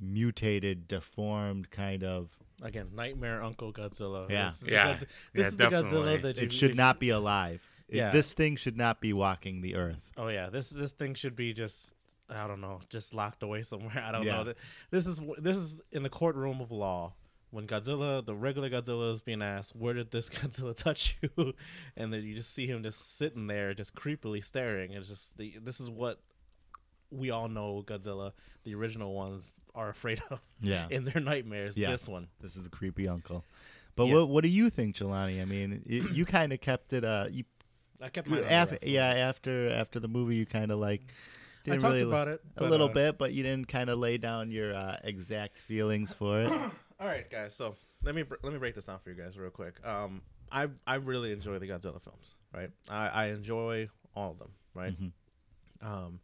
mutated, 0.00 0.88
deformed 0.88 1.70
kind 1.70 2.02
of. 2.04 2.30
Again, 2.62 2.88
Nightmare 2.94 3.42
Uncle 3.42 3.72
Godzilla. 3.72 4.28
Yeah. 4.30 4.46
This 4.46 4.54
is 4.54 4.60
the 4.60 4.70
Yeah. 4.72 4.86
Godzi- 4.94 4.98
this 5.00 5.08
Yeah, 5.34 5.46
is 5.48 5.56
the 5.56 5.64
Godzilla 5.64 6.22
that 6.22 6.36
you, 6.36 6.42
It 6.44 6.52
should 6.52 6.70
if- 6.70 6.76
not 6.76 6.98
be 6.98 7.10
alive. 7.10 7.62
It- 7.88 7.96
Yeah. 7.96 8.10
this 8.10 8.32
thing 8.32 8.56
should 8.56 8.76
not 8.76 9.00
be 9.00 9.12
walking 9.12 9.60
the 9.60 9.74
earth. 9.76 10.00
Oh 10.16 10.28
yeah, 10.28 10.48
this 10.50 10.70
this 10.70 10.92
thing 10.92 11.14
should 11.14 11.36
be 11.36 11.52
just 11.52 11.94
I 12.28 12.48
don't 12.48 12.60
know, 12.60 12.80
just 12.88 13.14
locked 13.14 13.44
away 13.44 13.62
somewhere. 13.62 14.02
I 14.04 14.10
don't 14.10 14.24
Yeah. 14.24 14.38
know. 14.38 14.44
Th- 14.44 14.56
This 14.90 15.06
is 15.06 15.20
this 15.38 15.56
is 15.56 15.80
in 15.92 16.02
the 16.02 16.10
courtroom 16.10 16.60
of 16.60 16.72
law 16.72 17.14
when 17.56 17.66
Godzilla, 17.66 18.24
the 18.24 18.34
regular 18.34 18.68
Godzilla, 18.68 19.10
is 19.14 19.22
being 19.22 19.40
asked, 19.40 19.74
"Where 19.74 19.94
did 19.94 20.10
this 20.10 20.28
Godzilla 20.30 20.76
touch 20.76 21.16
you?" 21.22 21.54
and 21.96 22.12
then 22.12 22.22
you 22.22 22.34
just 22.34 22.52
see 22.52 22.66
him 22.66 22.82
just 22.82 23.16
sitting 23.16 23.46
there, 23.46 23.72
just 23.72 23.94
creepily 23.94 24.44
staring. 24.44 24.92
It's 24.92 25.08
just 25.08 25.38
the, 25.38 25.54
this 25.62 25.80
is 25.80 25.88
what 25.88 26.20
we 27.10 27.30
all 27.30 27.48
know 27.48 27.82
Godzilla, 27.86 28.32
the 28.64 28.74
original 28.74 29.14
ones, 29.14 29.50
are 29.74 29.88
afraid 29.88 30.20
of 30.30 30.40
Yeah. 30.60 30.86
in 30.90 31.04
their 31.04 31.20
nightmares. 31.20 31.78
Yeah. 31.78 31.92
This 31.92 32.06
one, 32.06 32.28
This 32.42 32.56
is 32.56 32.64
the 32.64 32.68
creepy 32.68 33.08
uncle. 33.08 33.42
But 33.94 34.08
Yeah. 34.08 34.16
what 34.16 34.28
what 34.28 34.42
do 34.42 34.48
you 34.50 34.68
think, 34.68 34.94
Jelani? 34.94 35.40
I 35.40 35.46
mean, 35.46 35.82
you, 35.86 36.08
you 36.12 36.24
kind 36.38 36.52
of 36.52 36.60
kept 36.60 36.92
it. 36.92 37.04
Uh, 37.04 37.28
you 37.30 37.44
I 38.02 38.10
kept 38.10 38.28
my 38.28 38.42
after 38.42 38.76
yeah 38.82 39.06
after 39.06 39.70
after 39.70 39.98
the 39.98 40.08
movie, 40.08 40.36
you 40.36 40.44
kind 40.44 40.70
of 40.70 40.78
like 40.78 41.00
didn't 41.64 41.80
talked 41.80 41.92
really 41.94 42.02
about 42.06 42.28
it 42.28 42.42
a 42.58 42.60
but, 42.60 42.70
little 42.70 42.90
uh, 42.90 42.92
bit, 42.92 43.16
but 43.16 43.32
you 43.32 43.42
didn't 43.42 43.68
kind 43.68 43.88
of 43.88 43.98
lay 43.98 44.18
down 44.18 44.50
your 44.50 44.74
uh, 44.74 44.98
exact 45.02 45.56
feelings 45.56 46.12
for 46.12 46.42
it. 46.42 46.52
All 46.98 47.06
right, 47.06 47.28
guys. 47.30 47.54
So 47.54 47.74
let 48.04 48.14
me 48.14 48.24
let 48.42 48.52
me 48.52 48.58
break 48.58 48.74
this 48.74 48.84
down 48.84 48.98
for 49.02 49.10
you 49.10 49.16
guys 49.16 49.38
real 49.38 49.50
quick. 49.50 49.84
Um, 49.86 50.22
I 50.50 50.68
I 50.86 50.94
really 50.96 51.32
enjoy 51.32 51.58
the 51.58 51.66
Godzilla 51.68 52.00
films. 52.02 52.34
Right, 52.54 52.70
I, 52.88 53.08
I 53.08 53.26
enjoy 53.26 53.88
all 54.14 54.30
of 54.32 54.38
them. 54.38 54.50
Right. 54.74 54.94
Mhm. 54.98 55.12
Um, 55.82 56.20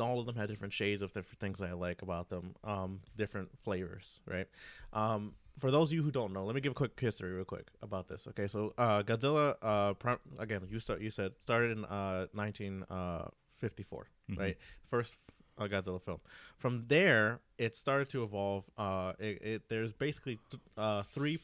all 0.00 0.18
of 0.20 0.26
them 0.26 0.34
have 0.36 0.48
different 0.48 0.72
shades 0.72 1.02
of 1.02 1.12
different 1.12 1.38
things 1.40 1.58
that 1.58 1.68
I 1.70 1.72
like 1.72 2.02
about 2.02 2.28
them. 2.28 2.54
Um, 2.64 3.00
different 3.16 3.48
flavors. 3.62 4.20
Right. 4.26 4.46
Um, 4.92 5.34
for 5.58 5.70
those 5.70 5.88
of 5.90 5.92
you 5.94 6.02
who 6.02 6.10
don't 6.10 6.32
know, 6.32 6.44
let 6.44 6.54
me 6.54 6.60
give 6.60 6.72
a 6.72 6.74
quick 6.74 6.98
history 6.98 7.30
real 7.32 7.44
quick 7.44 7.68
about 7.80 8.08
this. 8.08 8.26
Okay, 8.28 8.46
so 8.48 8.74
uh, 8.76 9.02
Godzilla. 9.02 9.54
Uh, 9.62 9.94
prim- 9.94 10.18
again, 10.38 10.60
you 10.68 10.80
start. 10.80 11.00
You 11.00 11.10
said 11.10 11.32
started 11.40 11.70
in 11.78 11.84
uh 11.86 12.26
1954. 12.32 14.06
Mhm. 14.30 14.38
Right. 14.38 14.56
First 14.86 15.16
a 15.58 15.68
Godzilla 15.68 16.00
film. 16.02 16.18
From 16.58 16.84
there, 16.88 17.40
it 17.58 17.76
started 17.76 18.08
to 18.10 18.22
evolve. 18.24 18.64
Uh, 18.76 19.12
it, 19.18 19.42
it 19.42 19.62
there's 19.68 19.92
basically 19.92 20.38
th- 20.50 20.60
uh, 20.76 21.02
three 21.02 21.38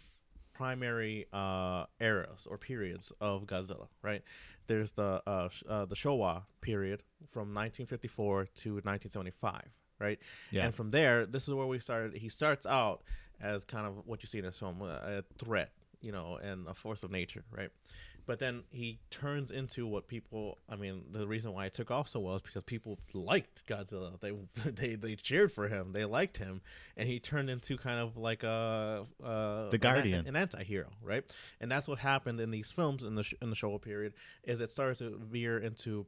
primary 0.53 1.27
uh, 1.33 1.87
eras 2.01 2.47
or 2.47 2.59
periods 2.59 3.13
of 3.21 3.45
Godzilla. 3.47 3.89
Right, 4.03 4.23
there's 4.67 4.93
the 4.93 5.23
uh, 5.27 5.49
sh- 5.49 5.63
uh, 5.69 5.85
the 5.87 5.95
Showa 5.95 6.43
period 6.61 7.03
from 7.31 7.55
1954 7.55 8.45
to 8.45 8.71
1975. 8.75 9.63
Right, 9.99 10.19
Yeah. 10.51 10.65
and 10.65 10.75
from 10.75 10.91
there, 10.93 11.27
this 11.27 11.47
is 11.47 11.53
where 11.55 11.67
we 11.67 11.79
started. 11.79 12.15
He 12.17 12.31
starts 12.31 12.65
out 12.65 13.03
as 13.39 13.65
kind 13.65 13.87
of 13.87 14.07
what 14.07 14.23
you 14.23 14.27
see 14.29 14.39
in 14.39 14.45
this 14.45 14.59
film, 14.59 14.81
a 14.83 15.19
a 15.19 15.23
threat, 15.45 15.71
you 16.01 16.13
know, 16.13 16.39
and 16.43 16.67
a 16.69 16.75
force 16.75 17.03
of 17.03 17.11
nature, 17.11 17.45
right? 17.57 17.71
But 18.27 18.39
then 18.39 18.63
he 18.71 19.01
turns 19.11 19.51
into 19.51 19.87
what 19.87 20.07
people. 20.07 20.59
I 20.69 20.77
mean, 20.77 21.03
the 21.11 21.27
reason 21.27 21.53
why 21.53 21.67
it 21.67 21.75
took 21.75 21.91
off 21.91 22.07
so 22.09 22.21
well 22.21 22.37
is 22.37 22.43
because 22.43 22.63
people 22.63 22.99
liked 23.13 23.67
Godzilla. 23.67 24.21
They 24.21 24.33
they 24.71 24.95
they 24.95 25.17
cheered 25.17 25.53
for 25.53 25.69
him. 25.69 25.93
They 25.93 26.05
liked 26.05 26.37
him, 26.37 26.61
and 26.97 27.09
he 27.09 27.19
turned 27.19 27.51
into 27.51 27.77
kind 27.77 27.99
of 27.99 28.17
like 28.17 28.43
a, 28.45 29.07
uh 29.25 29.71
The 29.71 29.79
Guardian. 29.79 30.21
an, 30.21 30.29
an 30.29 30.37
anti-hero, 30.37 30.91
right? 31.03 31.25
And 31.61 31.71
that's 31.71 31.89
what 31.89 31.99
happened 31.99 32.41
in 32.41 32.51
these 32.51 32.71
films 32.71 33.03
in 33.05 33.15
the 33.15 33.25
sh- 33.25 33.35
in 33.43 33.51
the 33.51 33.57
Showa 33.57 33.81
period. 33.81 34.13
Is 34.45 34.61
it 34.61 34.71
started 34.71 34.99
to 34.99 35.19
veer 35.19 35.59
into 35.59 36.07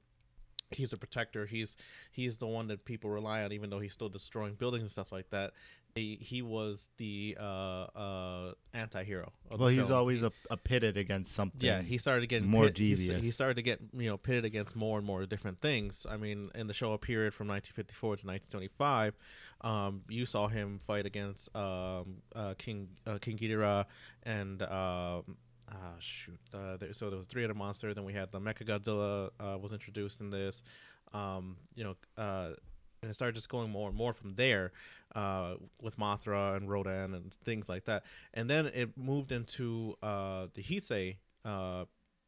he's 0.74 0.92
a 0.92 0.96
protector. 0.96 1.46
He's 1.46 1.76
he's 2.10 2.36
the 2.36 2.46
one 2.46 2.68
that 2.68 2.84
people 2.84 3.10
rely 3.10 3.42
on, 3.42 3.52
even 3.52 3.70
though 3.70 3.80
he's 3.80 3.92
still 3.92 4.08
destroying 4.08 4.54
buildings 4.54 4.82
and 4.82 4.90
stuff 4.90 5.12
like 5.12 5.30
that. 5.30 5.52
He, 5.94 6.16
he 6.20 6.40
was 6.40 6.88
the 6.96 7.36
uh, 7.38 7.42
uh, 7.44 8.52
anti-hero. 8.72 9.30
of 9.50 9.58
the 9.58 9.64
Well, 9.64 9.68
he's 9.68 9.86
film. 9.88 9.92
always 9.98 10.22
a, 10.22 10.32
a 10.50 10.56
pitted 10.56 10.96
against 10.96 11.32
something. 11.34 11.60
Yeah, 11.60 11.82
he 11.82 11.98
started 11.98 12.26
getting 12.28 12.48
more 12.48 12.64
pit, 12.66 12.74
devious. 12.76 13.22
He 13.22 13.30
started 13.30 13.54
to 13.56 13.62
get 13.62 13.80
you 13.92 14.08
know 14.08 14.16
pitted 14.16 14.44
against 14.46 14.74
more 14.74 14.96
and 14.96 15.06
more 15.06 15.26
different 15.26 15.60
things. 15.60 16.06
I 16.08 16.16
mean, 16.16 16.50
in 16.54 16.66
the 16.66 16.72
Showa 16.72 17.00
period 17.00 17.34
from 17.34 17.48
1954 17.48 18.16
to 18.16 18.26
1975, 18.26 19.14
um, 19.60 20.02
you 20.08 20.24
saw 20.24 20.48
him 20.48 20.78
fight 20.78 21.04
against 21.04 21.54
um, 21.54 22.22
uh, 22.34 22.54
King 22.56 22.88
uh, 23.06 23.18
King 23.20 23.36
Ghidorah 23.38 23.84
and. 24.22 24.62
Um, 24.62 25.36
Ah, 25.74 25.94
shoot. 26.00 26.38
Uh, 26.52 26.76
there, 26.76 26.92
so 26.92 27.08
there 27.08 27.16
was 27.16 27.24
three 27.26 27.44
other 27.44 27.54
monster. 27.54 27.94
Then 27.94 28.04
we 28.04 28.12
had 28.12 28.30
the 28.30 28.38
Mecha 28.40 28.64
Godzilla 28.66 29.30
uh, 29.40 29.56
was 29.56 29.72
introduced 29.72 30.20
in 30.20 30.28
this. 30.28 30.62
Um, 31.14 31.56
you 31.74 31.84
know, 31.84 31.96
uh, 32.22 32.50
and 33.02 33.10
it 33.10 33.14
started 33.14 33.34
just 33.34 33.48
going 33.48 33.68
more 33.68 33.88
and 33.88 33.96
more 33.96 34.12
from 34.12 34.34
there 34.34 34.72
uh, 35.16 35.54
with 35.80 35.98
Mothra 35.98 36.56
and 36.56 36.70
Rodan 36.70 37.14
and 37.14 37.34
things 37.44 37.68
like 37.68 37.84
that. 37.86 38.04
And 38.32 38.48
then 38.48 38.66
it 38.66 38.96
moved 38.96 39.32
into 39.32 39.96
uh, 40.02 40.46
the 40.54 40.62
Heisei 40.62 41.16
uh, 41.44 41.84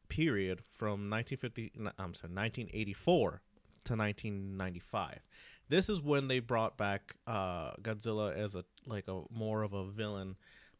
period 0.09 0.61
from 0.77 1.09
1950. 1.09 1.71
I'm 1.97 2.13
sorry, 2.13 2.33
1984 2.33 3.41
to 3.85 3.95
1995. 3.95 5.19
This 5.69 5.89
is 5.89 6.01
when 6.01 6.27
they 6.27 6.39
brought 6.39 6.77
back 6.77 7.15
uh, 7.25 7.71
Godzilla 7.81 8.35
as 8.35 8.55
a 8.55 8.65
like 8.85 9.07
a 9.07 9.21
more 9.31 9.63
of 9.63 9.73
a 9.73 9.85
villain, 9.85 10.35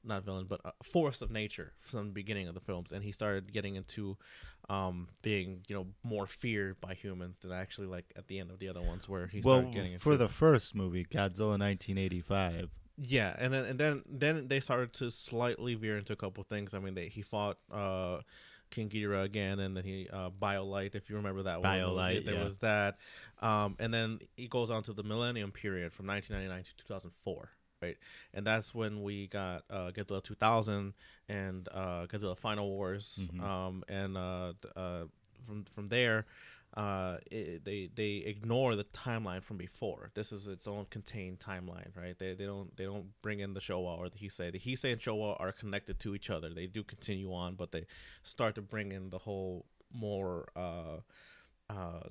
not 0.06 0.24
villain, 0.24 0.46
but 0.48 0.62
a 0.64 0.72
force 0.84 1.22
of 1.22 1.32
nature 1.32 1.74
from 1.82 2.08
the 2.08 2.14
beginning 2.14 2.48
of 2.48 2.54
the 2.54 2.62
films, 2.62 2.92
and 2.92 3.04
he 3.04 3.12
started 3.12 3.52
getting 3.52 3.76
into 3.76 4.18
um, 4.70 5.08
being 5.22 5.62
you 5.68 5.76
know 5.76 5.88
more 6.04 6.28
feared 6.28 6.80
by 6.82 6.94
humans 6.94 7.38
than 7.42 7.52
actually 7.52 7.88
like 7.88 8.06
at 8.16 8.28
the 8.28 8.40
end 8.40 8.52
of 8.52 8.60
the 8.60 8.70
other 8.70 8.82
ones 8.82 9.08
where 9.08 9.28
he 9.28 9.42
well, 9.42 9.58
started 9.58 9.74
getting 9.74 9.94
into 9.94 10.04
for 10.04 10.18
the 10.18 10.30
first 10.30 10.76
movie, 10.76 11.06
Godzilla 11.06 11.60
1985. 11.60 12.70
yeah, 12.98 13.36
and 13.38 13.54
then 13.54 13.66
and 13.66 13.80
then 13.80 14.04
then 14.08 14.48
they 14.48 14.60
started 14.60 14.94
to 14.94 15.12
slightly 15.12 15.76
veer 15.76 15.98
into 15.98 16.14
a 16.14 16.18
couple 16.18 16.44
things. 16.44 16.74
I 16.74 16.80
mean, 16.80 16.96
they 16.96 17.08
he 17.08 17.22
fought 17.22 17.58
uh, 17.72 18.20
King 18.72 18.90
Ghidorah 18.90 19.24
again, 19.24 19.60
and 19.60 19.76
then 19.76 19.84
he 19.84 20.08
uh, 20.12 20.30
Biollante, 20.30 20.96
if 20.96 21.10
you 21.10 21.16
remember 21.16 21.44
that 21.44 21.62
one. 21.62 21.72
Biollante, 21.72 22.26
There 22.26 22.36
yeah. 22.36 22.44
was 22.44 22.58
that, 22.60 22.98
um, 23.42 23.76
and 23.80 23.94
then 23.94 24.20
he 24.36 24.48
goes 24.48 24.70
on 24.70 24.84
to 24.84 24.94
the 24.94 25.04
Millennium 25.04 25.52
period 25.52 25.94
from 25.94 26.08
1999 26.08 26.64
to 26.64 26.84
2004. 26.84 27.50
Right, 27.86 27.98
and 28.34 28.46
that's 28.46 28.74
when 28.74 29.04
we 29.04 29.28
got 29.28 29.64
uh, 29.70 29.92
Godzilla 29.92 30.24
2000 30.24 30.94
and 31.30 31.68
uh, 31.72 32.06
Godzilla 32.08 32.38
Final 32.38 32.68
Wars, 32.70 33.20
Mhm. 33.22 33.42
um, 33.42 33.84
and 33.88 34.18
uh, 34.18 34.54
uh, 34.76 35.06
from 35.46 35.64
from 35.66 35.90
there, 35.90 36.26
uh, 36.76 37.18
it, 37.32 37.64
they 37.64 37.90
they 37.96 38.14
ignore 38.34 38.76
the 38.76 38.84
timeline 38.86 39.42
from 39.44 39.58
before. 39.58 40.12
This 40.14 40.32
is 40.32 40.48
its 40.48 40.68
own 40.68 40.86
contained 40.90 41.40
timeline, 41.40 41.92
right? 41.96 42.18
They 42.18 42.34
they 42.34 42.46
don't 42.46 42.76
they 42.78 42.86
don't 42.86 43.10
bring 43.22 43.40
in 43.40 43.54
the 43.54 43.62
Showa 43.62 43.98
or 44.00 44.10
the 44.10 44.18
Heisei. 44.18 44.52
The 44.52 44.60
Heisei 44.60 44.92
and 44.94 45.02
Showa 45.02 45.40
are 45.40 45.52
connected 45.52 46.00
to 46.00 46.16
each 46.16 46.30
other. 46.30 46.50
They 46.54 46.68
do 46.68 46.84
continue 46.84 47.32
on, 47.34 47.56
but 47.56 47.72
they 47.72 47.86
start 48.24 48.56
to 48.56 48.62
bring 48.62 48.92
in 48.92 49.10
the 49.12 49.20
whole 49.20 49.66
more 49.94 50.50
uh, 50.56 50.98
uh, 51.70 52.08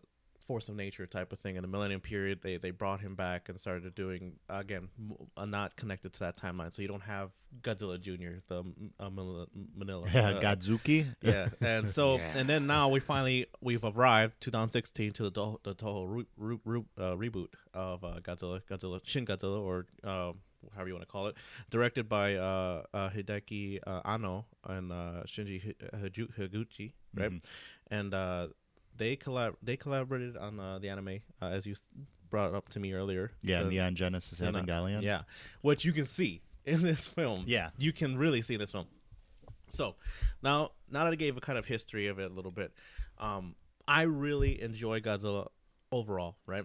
force 0.46 0.68
of 0.68 0.76
nature 0.76 1.06
type 1.06 1.32
of 1.32 1.38
thing 1.40 1.56
in 1.56 1.62
the 1.62 1.68
Millennium 1.68 2.00
period. 2.00 2.40
They 2.42 2.56
they 2.58 2.70
brought 2.70 3.00
him 3.00 3.14
back 3.14 3.48
and 3.48 3.58
started 3.60 3.94
doing 3.94 4.32
again 4.48 4.88
m- 4.98 5.16
uh, 5.36 5.44
not 5.44 5.76
connected 5.76 6.12
to 6.14 6.20
that 6.20 6.36
timeline. 6.36 6.72
So 6.74 6.82
you 6.82 6.88
don't 6.88 7.02
have 7.02 7.30
Godzilla 7.62 8.00
Junior, 8.00 8.42
the 8.48 8.60
uh, 9.00 9.10
Minilla, 9.10 9.46
Minilla 9.78 10.12
Yeah, 10.12 10.30
uh, 10.30 10.40
Godzooky. 10.40 11.06
yeah, 11.22 11.48
and 11.60 11.88
so 11.88 12.16
Yeah. 12.18 12.36
and 12.38 12.48
then 12.48 12.66
now 12.66 12.88
we 12.88 13.00
finally 13.00 13.46
we've 13.60 13.84
arrived 13.84 14.34
2016 14.40 15.12
to 15.14 15.22
the 15.24 15.32
Toho, 15.32 15.58
the 15.62 15.74
Toho 15.74 16.06
re, 16.08 16.26
re, 16.36 16.58
re, 16.64 16.82
uh, 16.98 17.02
reboot 17.16 17.48
of 17.72 18.04
uh, 18.04 18.20
Godzilla, 18.22 18.60
Godzilla 18.70 19.00
Shin 19.04 19.24
Godzilla, 19.26 19.60
or 19.60 19.86
uh, 20.02 20.32
however 20.74 20.88
you 20.88 20.94
want 20.94 21.02
to 21.06 21.10
call 21.12 21.26
it, 21.28 21.36
directed 21.70 22.08
by 22.08 22.34
uh, 22.36 22.82
uh, 22.94 23.10
Hideki 23.10 23.80
uh, 23.86 24.00
Anno 24.04 24.46
and 24.66 24.90
uh, 24.92 25.22
Shinji 25.26 25.62
Hi- 25.62 25.98
Hiju- 25.98 26.32
Higuchi, 26.38 26.92
right? 27.14 27.30
Mhm. 27.30 27.40
And 27.90 28.14
uh, 28.14 28.48
they 28.96 29.16
collab 29.16 29.54
they 29.62 29.76
collaborated 29.76 30.36
on 30.36 30.58
uh, 30.60 30.78
the 30.78 30.88
anime 30.88 31.20
uh, 31.42 31.46
as 31.46 31.66
you 31.66 31.74
brought 32.30 32.54
up 32.54 32.68
to 32.70 32.80
me 32.80 32.92
earlier. 32.92 33.30
Yeah, 33.42 33.62
the- 33.62 33.70
Neon 33.70 33.94
Genesis 33.94 34.40
and, 34.40 34.56
Evangelion. 34.56 35.02
yeah, 35.02 35.22
which 35.62 35.84
you 35.84 35.92
can 35.92 36.06
see 36.06 36.42
in 36.64 36.82
this 36.82 37.06
film. 37.08 37.44
Yeah. 37.46 37.70
you 37.78 37.92
can 37.92 38.16
really 38.16 38.42
see 38.42 38.54
in 38.54 38.60
this 38.60 38.70
film. 38.72 38.86
So 39.68 39.96
now, 40.42 40.70
now 40.90 41.04
that 41.04 41.12
I 41.12 41.16
gave 41.16 41.36
a 41.36 41.40
kind 41.40 41.58
of 41.58 41.64
history 41.66 42.06
of 42.06 42.18
it 42.18 42.30
a 42.30 42.34
little 42.34 42.50
bit, 42.52 42.72
um, 43.18 43.54
I 43.88 44.02
really 44.02 44.60
enjoy 44.62 45.00
Godzilla 45.00 45.48
overall. 45.90 46.36
Right. 46.46 46.64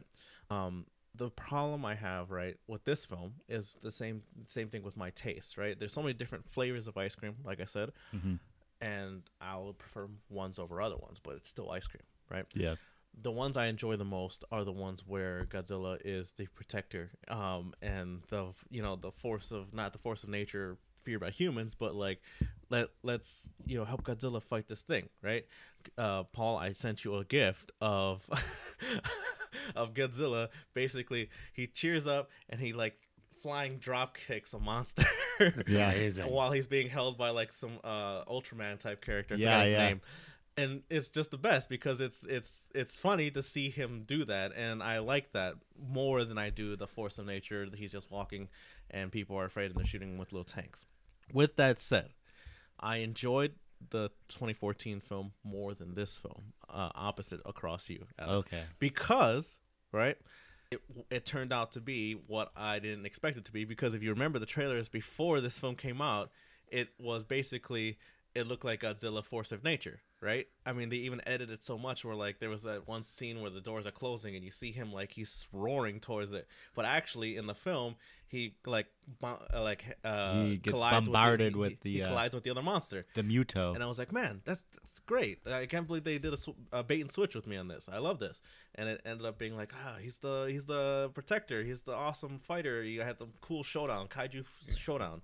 Um, 0.49 0.85
the 1.15 1.29
problem 1.31 1.83
I 1.85 1.95
have 1.95 2.31
right 2.31 2.55
with 2.67 2.83
this 2.85 3.05
film 3.05 3.33
is 3.49 3.75
the 3.81 3.91
same 3.91 4.21
same 4.47 4.69
thing 4.69 4.83
with 4.83 4.95
my 4.95 5.09
taste. 5.11 5.57
Right. 5.57 5.77
There's 5.77 5.91
so 5.93 6.01
many 6.01 6.13
different 6.13 6.49
flavors 6.51 6.87
of 6.87 6.97
ice 6.97 7.15
cream, 7.15 7.35
like 7.43 7.59
I 7.59 7.65
said, 7.65 7.91
hmm 8.11 8.35
and 8.81 9.23
I'll 9.41 9.73
prefer 9.73 10.07
ones 10.29 10.57
over 10.57 10.81
other 10.81 10.95
ones, 10.95 11.17
but 11.21 11.35
it's 11.35 11.49
still 11.49 11.69
ice 11.69 11.85
cream. 11.85 12.03
Right 12.29 12.45
Yeah. 12.53 12.75
the 13.21 13.31
ones 13.31 13.57
I 13.57 13.65
enjoy 13.67 13.95
the 13.97 14.05
most 14.05 14.43
are 14.51 14.63
the 14.63 14.71
ones 14.71 15.03
where 15.05 15.45
Godzilla 15.45 15.97
is 16.05 16.33
the 16.37 16.47
protector, 16.47 17.11
um, 17.27 17.73
and 17.81 18.21
the 18.29 18.53
you 18.69 18.81
know 18.81 18.95
the 18.95 19.11
force 19.11 19.51
of 19.51 19.73
not 19.73 19.93
the 19.93 19.99
force 19.99 20.23
of 20.23 20.29
nature 20.29 20.77
feared 21.03 21.21
by 21.21 21.29
humans, 21.31 21.75
but 21.75 21.95
like 21.95 22.21
let 22.69 22.89
let's 23.03 23.49
you 23.65 23.77
know 23.77 23.85
help 23.85 24.03
Godzilla 24.03 24.41
fight 24.41 24.67
this 24.67 24.81
thing, 24.81 25.09
right? 25.23 25.45
Uh, 25.97 26.23
Paul, 26.23 26.57
I 26.57 26.73
sent 26.73 27.03
you 27.05 27.15
a 27.15 27.23
gift 27.25 27.71
of 27.81 28.21
of 29.75 29.93
Godzilla. 29.93 30.49
Basically, 30.73 31.29
he 31.53 31.67
cheers 31.67 32.07
up 32.07 32.29
and 32.49 32.59
he 32.59 32.73
like 32.73 32.95
flying 33.41 33.77
drop 33.77 34.17
kicks 34.17 34.53
a 34.53 34.59
monster 34.59 35.05
Yeah. 35.67 35.91
amazing. 35.91 36.29
while 36.29 36.51
he's 36.51 36.67
being 36.67 36.89
held 36.89 37.17
by 37.17 37.29
like 37.29 37.53
some 37.53 37.79
uh 37.83 38.25
Ultraman 38.25 38.79
type 38.79 39.01
character. 39.03 39.35
Yeah, 39.35 39.61
his 39.61 39.71
yeah. 39.71 39.87
name. 39.87 40.01
And 40.59 40.83
it's 40.89 41.09
just 41.09 41.31
the 41.31 41.37
best 41.37 41.69
because 41.69 42.01
it's 42.01 42.23
it's 42.27 42.63
it's 42.75 42.99
funny 42.99 43.31
to 43.31 43.41
see 43.43 43.69
him 43.69 44.03
do 44.05 44.25
that, 44.25 44.51
and 44.55 44.83
I 44.83 44.99
like 44.99 45.31
that 45.33 45.55
more 45.77 46.25
than 46.25 46.37
I 46.37 46.49
do 46.49 46.75
the 46.75 46.87
force 46.87 47.17
of 47.17 47.25
nature. 47.25 47.69
that 47.69 47.79
He's 47.79 47.91
just 47.91 48.11
walking, 48.11 48.49
and 48.91 49.11
people 49.11 49.35
are 49.37 49.45
afraid 49.45 49.67
and 49.71 49.75
they're 49.75 49.85
shooting 49.85 50.11
him 50.13 50.17
with 50.17 50.31
little 50.33 50.43
tanks. 50.43 50.85
With 51.33 51.55
that 51.57 51.79
said, 51.79 52.09
I 52.79 52.97
enjoyed 52.97 53.53
the 53.91 54.09
2014 54.29 54.99
film 54.99 55.31
more 55.43 55.73
than 55.73 55.95
this 55.95 56.17
film. 56.19 56.53
Uh, 56.69 56.89
opposite 56.95 57.39
across 57.45 57.89
you, 57.89 58.05
Alex 58.19 58.47
Okay. 58.47 58.63
because 58.77 59.59
right 59.91 60.17
it, 60.71 60.79
it 61.09 61.25
turned 61.25 61.51
out 61.51 61.71
to 61.71 61.81
be 61.81 62.13
what 62.27 62.51
i 62.55 62.77
didn't 62.77 63.07
expect 63.07 63.37
it 63.37 63.45
to 63.45 63.51
be 63.51 63.65
because 63.65 63.95
if 63.95 64.03
you 64.03 64.11
remember 64.11 64.37
the 64.37 64.45
trailers 64.45 64.87
before 64.87 65.41
this 65.41 65.57
film 65.57 65.75
came 65.75 65.99
out 65.99 66.29
it 66.67 66.89
was 66.99 67.23
basically 67.23 67.97
it 68.35 68.45
looked 68.47 68.63
like 68.63 68.81
godzilla 68.81 69.23
force 69.23 69.51
of 69.51 69.63
nature 69.63 69.99
right 70.21 70.47
i 70.65 70.73
mean 70.73 70.89
they 70.89 70.97
even 70.97 71.21
edited 71.25 71.63
so 71.63 71.77
much 71.77 72.03
where 72.03 72.15
like 72.15 72.39
there 72.39 72.49
was 72.49 72.63
that 72.63 72.87
one 72.87 73.03
scene 73.03 73.41
where 73.41 73.49
the 73.49 73.61
doors 73.61 73.87
are 73.87 73.91
closing 73.91 74.35
and 74.35 74.43
you 74.43 74.51
see 74.51 74.71
him 74.71 74.91
like 74.91 75.11
he's 75.11 75.47
roaring 75.53 75.99
towards 75.99 76.31
it 76.33 76.45
but 76.75 76.83
actually 76.85 77.37
in 77.37 77.47
the 77.47 77.55
film 77.55 77.95
he 78.27 78.53
like 78.65 78.87
bo- 79.21 79.41
uh, 79.53 79.61
like 79.63 79.97
uh 80.03 80.43
He 80.43 80.57
gets 80.57 80.73
collides 80.73 81.07
bombarded 81.07 81.55
with, 81.55 81.69
the, 81.69 81.73
with 81.75 81.81
the, 81.81 81.89
he, 81.91 81.95
he 81.97 82.03
uh, 82.03 82.09
collides 82.09 82.35
with 82.35 82.43
the 82.43 82.51
other 82.51 82.61
monster 82.61 83.05
The 83.15 83.23
Muto. 83.23 83.73
and 83.73 83.83
I 83.83 83.87
was 83.87 83.97
like, 83.97 84.11
man, 84.11 84.41
that's 84.45 84.61
that's 84.73 84.99
great. 84.99 85.39
I 85.47 85.65
can't 85.65 85.87
believe 85.87 86.03
they 86.03 86.19
did 86.19 86.33
a, 86.33 86.37
sw- 86.37 86.49
a 86.71 86.83
bait 86.83 87.01
and 87.01 87.11
switch 87.11 87.33
with 87.33 87.47
me 87.47 87.57
on 87.57 87.67
this. 87.67 87.87
I 87.91 87.97
love 87.97 88.19
this. 88.19 88.39
And 88.75 88.87
it 88.87 89.01
ended 89.03 89.25
up 89.25 89.39
being 89.39 89.55
like, 89.57 89.73
ah, 89.83 89.95
he's 89.99 90.19
the 90.19 90.45
he's 90.51 90.65
the 90.67 91.09
protector. 91.15 91.63
He's 91.63 91.81
the 91.81 91.93
awesome 91.93 92.37
fighter. 92.37 92.83
You 92.83 93.01
had 93.01 93.17
the 93.17 93.27
cool 93.41 93.63
showdown, 93.63 94.07
kaiju 94.09 94.45
showdown. 94.77 95.21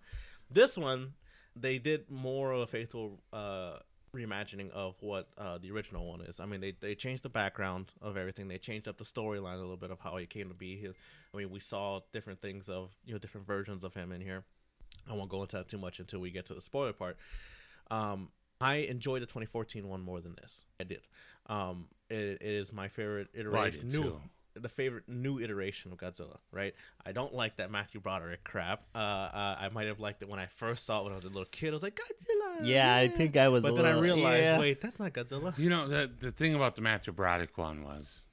This 0.50 0.75
one, 0.75 1.14
they 1.56 1.78
did 1.78 2.10
more 2.10 2.52
of 2.54 2.62
a 2.62 2.68
faithful 2.68 3.22
uh, 3.32 3.78
reimagining 4.16 4.72
of 4.72 4.96
what 5.02 5.28
uh, 5.38 5.58
the 5.58 5.72
original 5.72 6.08
one 6.08 6.22
is. 6.22 6.40
I 6.40 6.46
mean, 6.46 6.62
they 6.62 6.74
they 6.80 6.96
changed 6.96 7.24
the 7.24 7.30
background 7.30 7.92
of 8.02 8.18
everything. 8.18 8.48
They 8.48 8.58
changed 8.58 8.88
up 8.88 8.98
the 8.98 9.04
storyline 9.04 9.56
a 9.56 9.62
little 9.62 9.78
bit 9.78 9.92
of 9.92 10.00
how 10.00 10.18
he 10.18 10.26
came 10.26 10.48
to 10.48 10.56
be. 10.56 10.78
His, 10.78 10.94
I 11.34 11.38
mean, 11.38 11.50
we 11.50 11.60
saw 11.60 12.02
different 12.14 12.42
things 12.42 12.70
of 12.70 12.92
you 13.06 13.14
know 13.14 13.20
different 13.20 13.46
versions 13.46 13.84
of 13.84 13.94
him 13.94 14.12
in 14.12 14.22
here. 14.22 14.44
I 15.10 15.14
won't 15.14 15.30
go 15.30 15.42
into 15.42 15.58
that 15.58 15.68
too 15.68 15.78
much 15.78 16.00
until 16.00 16.20
we 16.20 16.32
get 16.32 16.46
to 16.48 16.54
the 16.54 16.62
spoiler 16.62 16.94
part. 16.94 17.18
Um, 17.92 18.30
I 18.62 18.76
enjoyed 18.76 19.22
the 19.22 19.28
2014 19.28 19.88
one 19.88 20.02
more 20.02 20.22
than 20.22 20.36
this. 20.42 20.66
I 20.80 20.86
did. 20.86 21.02
Um, 21.48 21.88
it, 22.10 22.18
it 22.18 22.42
is 22.42 22.72
my 22.72 22.88
favorite 22.88 23.28
iteration. 23.34 23.82
did 23.90 23.94
new, 23.94 24.04
too. 24.04 24.22
The 24.56 24.70
favorite 24.70 25.04
new 25.08 25.40
iteration 25.40 25.92
of 25.92 25.98
Godzilla. 25.98 26.38
Right. 26.52 26.74
I 27.06 27.12
don't 27.12 27.34
like 27.34 27.58
that 27.58 27.72
Matthew 27.72 28.00
Broderick 28.00 28.44
crap. 28.44 28.84
Uh, 28.94 28.98
uh, 28.98 29.58
I 29.60 29.70
might 29.70 29.88
have 29.88 30.00
liked 30.00 30.22
it 30.22 30.30
when 30.30 30.40
I 30.40 30.48
first 30.48 30.86
saw 30.86 31.02
it 31.02 31.04
when 31.04 31.14
I 31.14 31.16
was 31.16 31.26
a 31.26 31.30
little 31.30 31.46
kid. 31.46 31.70
I 31.70 31.74
was 31.74 31.84
like 31.84 32.00
Godzilla. 32.00 32.60
yeah, 32.64 32.96
I 32.96 33.08
think 33.08 33.38
I 33.38 33.50
was. 33.50 33.64
But 33.64 33.74
a 33.74 33.76
then 33.76 33.86
I 33.86 34.00
realized, 34.00 34.44
yeah. 34.44 34.60
wait, 34.60 34.82
that's 34.82 35.00
not 35.00 35.14
Godzilla. 35.14 35.58
You 35.58 35.70
know, 35.70 35.88
the 35.88 36.10
the 36.20 36.32
thing 36.32 36.56
about 36.56 36.76
the 36.76 36.82
Matthew 36.82 37.14
Broderick 37.14 37.58
one 37.58 37.84
was 37.84 38.28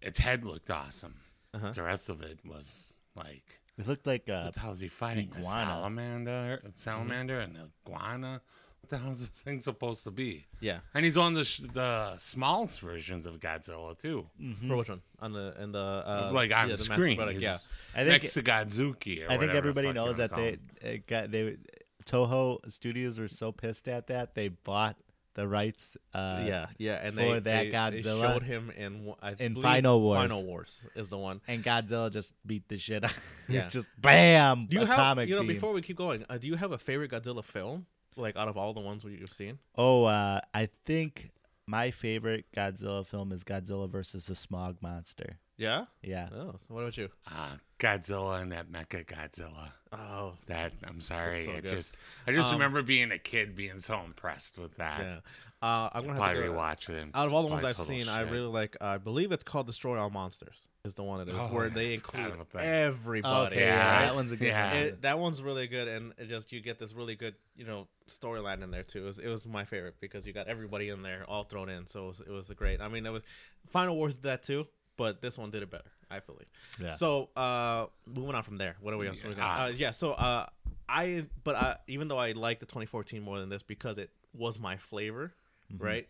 its 0.00 0.18
head 0.18 0.44
looked 0.44 0.70
awesome. 0.70 1.16
Uh-huh. 1.54 1.72
The 1.72 1.82
rest 1.82 2.08
of 2.08 2.22
it 2.22 2.40
was 2.44 2.98
like, 3.14 3.60
it 3.78 3.86
looked 3.86 4.06
like 4.06 4.28
uh, 4.28 4.44
what 4.44 4.54
the 4.54 4.60
hell 4.60 4.72
is 4.72 4.80
he 4.80 4.88
fighting? 4.88 5.30
A 5.38 5.42
salamander, 5.42 6.62
a 6.64 6.70
salamander, 6.72 7.40
and 7.40 7.56
an 7.56 7.70
iguana. 7.86 8.40
What 8.82 8.90
the 8.90 8.98
hell 8.98 9.12
is 9.12 9.20
this 9.20 9.40
thing 9.42 9.60
supposed 9.60 10.04
to 10.04 10.10
be? 10.10 10.44
Yeah. 10.60 10.80
And 10.92 11.04
he's 11.04 11.16
on 11.16 11.34
the 11.34 11.44
sh- 11.44 11.62
the 11.72 12.16
smallest 12.18 12.80
versions 12.80 13.26
of 13.26 13.38
Godzilla 13.40 13.96
too, 13.96 14.26
For 14.68 14.76
which 14.76 14.88
one? 14.88 15.00
On 15.20 15.32
the 15.32 15.54
in 15.62 15.72
the 15.72 15.78
uh, 15.78 16.30
like 16.34 16.52
on 16.52 16.68
yeah, 16.68 16.74
the 16.74 16.84
Matthew 16.88 16.94
screen. 16.94 17.16
Broderick, 17.16 17.34
He's 17.36 17.42
yeah. 17.44 17.56
I 17.94 18.04
think- 18.04 18.22
next 18.22 18.34
to 18.34 18.42
Godzooky. 18.42 19.22
Or 19.22 19.26
I 19.26 19.38
think 19.38 19.40
whatever 19.40 19.46
the 19.52 19.58
everybody 19.58 19.86
fuck 19.88 19.94
you 19.94 20.00
knows 20.00 20.18
wanna 20.18 20.28
that 20.28 20.30
call 20.30 20.38
they 20.40 20.50
him. 20.50 20.60
it 20.82 21.06
got 21.06 21.30
they 21.30 21.56
Toho 22.04 22.58
Studios 22.70 23.18
were 23.20 23.28
so 23.28 23.52
pissed 23.52 23.86
at 23.88 24.08
that 24.08 24.34
they 24.34 24.48
bought 24.48 24.96
the 25.34 25.46
rights. 25.48 25.96
Uh, 26.12 26.42
yeah, 26.46 26.66
yeah, 26.76 26.94
and 26.94 27.14
for 27.14 27.20
they, 27.22 27.32
that 27.32 27.42
they, 27.42 27.70
they 27.70 27.76
Godzilla 28.02 28.32
showed 28.34 28.42
him 28.42 28.70
in 28.76 29.04
one- 29.06 29.16
I 29.22 29.30
in 29.38 29.54
believe 29.54 29.62
Final 29.62 30.00
Wars. 30.02 30.20
Final 30.20 30.44
Wars 30.44 30.86
is 30.96 31.08
the 31.08 31.16
one. 31.18 31.40
and 31.48 31.62
Godzilla 31.64 32.12
just 32.12 32.34
beat 32.44 32.68
the 32.68 32.76
shit 32.76 33.04
out. 33.04 33.14
Yeah. 33.48 33.68
just 33.70 33.88
bam. 33.96 34.66
Do 34.68 34.76
you 34.76 34.82
atomic 34.82 35.22
have 35.22 35.28
you 35.28 35.36
know 35.36 35.42
beam. 35.42 35.52
before 35.54 35.72
we 35.72 35.80
keep 35.80 35.96
going? 35.96 36.26
Uh, 36.28 36.36
do 36.38 36.48
you 36.48 36.56
have 36.56 36.72
a 36.72 36.78
favorite 36.78 37.12
Godzilla 37.12 37.44
film? 37.44 37.86
Like 38.16 38.36
out 38.36 38.48
of 38.48 38.56
all 38.56 38.72
the 38.74 38.80
ones 38.80 39.04
we- 39.04 39.18
you've 39.18 39.32
seen? 39.32 39.58
Oh, 39.76 40.04
uh, 40.04 40.40
I 40.52 40.68
think 40.84 41.30
my 41.66 41.90
favorite 41.90 42.44
Godzilla 42.54 43.06
film 43.06 43.32
is 43.32 43.44
Godzilla 43.44 43.88
versus 43.88 44.26
the 44.26 44.34
Smog 44.34 44.76
Monster. 44.82 45.38
Yeah. 45.56 45.86
Yeah. 46.02 46.28
Oh, 46.32 46.52
so 46.52 46.74
what 46.74 46.80
about 46.82 46.96
you? 46.98 47.08
Ah, 47.28 47.54
Godzilla 47.82 48.40
and 48.40 48.52
that 48.52 48.70
Mecha 48.70 49.04
Godzilla. 49.04 49.70
Oh, 49.92 50.34
That 50.46 50.72
I'm 50.84 51.00
sorry, 51.00 51.44
so 51.44 51.52
I 51.52 51.60
just 51.60 51.96
I 52.26 52.32
just 52.32 52.48
Um, 52.48 52.54
remember 52.54 52.82
being 52.82 53.10
a 53.10 53.18
kid 53.18 53.56
being 53.56 53.76
so 53.78 54.00
impressed 54.04 54.56
with 54.56 54.76
that. 54.76 55.00
yeah. 55.00 55.18
Uh, 55.60 55.88
I'm 55.92 56.02
gonna 56.06 56.14
have 56.14 56.16
Probably 56.16 56.42
to 56.42 56.48
go, 56.48 56.54
rewatch 56.54 56.88
it. 56.90 57.08
Out 57.14 57.26
of 57.26 57.32
all 57.32 57.42
the 57.42 57.48
ones 57.48 57.64
I've 57.64 57.76
seen, 57.76 58.08
I 58.08 58.20
really 58.22 58.46
like. 58.48 58.76
I 58.80 58.98
believe 58.98 59.30
it's 59.32 59.44
called 59.44 59.66
Destroy 59.66 59.98
All 60.00 60.10
Monsters. 60.10 60.68
Is 60.84 60.94
the 60.94 61.04
one 61.04 61.20
it 61.20 61.28
is 61.28 61.36
Oh, 61.38 61.46
where 61.48 61.66
I 61.66 61.68
they 61.68 61.94
include 61.94 62.32
everybody. 62.56 63.56
Okay, 63.56 63.60
Yeah, 63.66 64.00
that 64.06 64.14
one's 64.16 64.32
a 64.32 64.36
good 64.36 64.48
yeah. 64.48 64.72
one. 64.72 64.82
It, 64.82 65.02
that 65.02 65.18
one's 65.20 65.40
really 65.40 65.68
good, 65.68 65.86
and 65.86 66.12
it 66.18 66.28
just 66.28 66.50
you 66.52 66.60
get 66.60 66.78
this 66.80 66.92
really 66.92 67.14
good, 67.14 67.34
you 67.54 67.64
know, 67.64 67.86
storyline 68.08 68.62
in 68.64 68.72
there 68.72 68.82
too. 68.82 69.02
It 69.04 69.06
was, 69.06 69.18
it 69.20 69.28
was 69.28 69.46
my 69.46 69.64
favorite 69.64 69.94
because 70.00 70.26
you 70.26 70.32
got 70.32 70.48
everybody 70.48 70.88
in 70.88 71.02
there 71.02 71.24
all 71.28 71.44
thrown 71.44 71.68
in, 71.68 71.86
so 71.86 72.04
it 72.04 72.08
was, 72.08 72.20
it 72.20 72.30
was 72.30 72.50
a 72.50 72.54
great. 72.56 72.80
I 72.80 72.88
mean, 72.88 73.06
it 73.06 73.10
was 73.10 73.22
Final 73.70 73.94
Wars 73.94 74.14
did 74.16 74.24
that 74.24 74.42
too, 74.42 74.66
but 74.96 75.20
this 75.20 75.38
one 75.38 75.52
did 75.52 75.62
it 75.62 75.70
better, 75.70 75.90
I 76.12 76.20
believe. 76.20 76.46
Yeah. 76.80 76.94
So, 76.94 77.30
uh, 77.36 77.86
moving 78.06 78.34
on 78.34 78.42
from 78.42 78.58
there, 78.58 78.76
what 78.80 78.92
are 78.94 78.98
we? 78.98 79.06
Yeah. 79.06 79.12
we 79.26 79.34
got? 79.34 79.60
Uh, 79.60 79.72
yeah. 79.74 79.90
So, 79.92 80.12
uh, 80.12 80.46
I 80.88 81.24
but 81.44 81.54
I, 81.56 81.76
even 81.88 82.08
though 82.08 82.18
I 82.18 82.32
like 82.32 82.60
the 82.60 82.66
2014 82.66 83.22
more 83.22 83.40
than 83.40 83.48
this 83.48 83.62
because 83.62 83.98
it 83.98 84.10
was 84.34 84.58
my 84.58 84.76
flavor, 84.76 85.32
Mm-hmm. 85.72 85.84
right? 85.84 86.08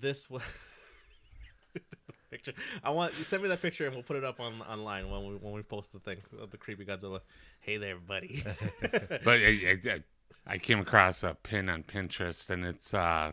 This 0.00 0.28
was. 0.28 0.42
picture. 2.30 2.52
I 2.82 2.90
want 2.90 3.16
you 3.18 3.24
send 3.24 3.42
me 3.42 3.48
that 3.50 3.62
picture 3.62 3.86
and 3.86 3.94
we'll 3.94 4.02
put 4.02 4.16
it 4.16 4.24
up 4.24 4.40
on 4.40 4.60
online 4.62 5.10
when 5.10 5.26
we 5.28 5.34
when 5.36 5.52
we 5.52 5.62
post 5.62 5.92
the 5.92 5.98
thing 6.00 6.18
of 6.40 6.50
the 6.50 6.56
creepy 6.56 6.84
Godzilla. 6.84 7.20
Hey 7.60 7.76
there, 7.76 7.96
buddy. 7.96 8.42
But 8.80 9.40
I, 9.40 9.78
I, 9.86 10.02
I 10.46 10.58
came 10.58 10.80
across 10.80 11.22
a 11.22 11.36
pin 11.40 11.68
on 11.68 11.82
Pinterest, 11.84 12.50
and 12.50 12.64
it's 12.64 12.92
uh 12.94 13.32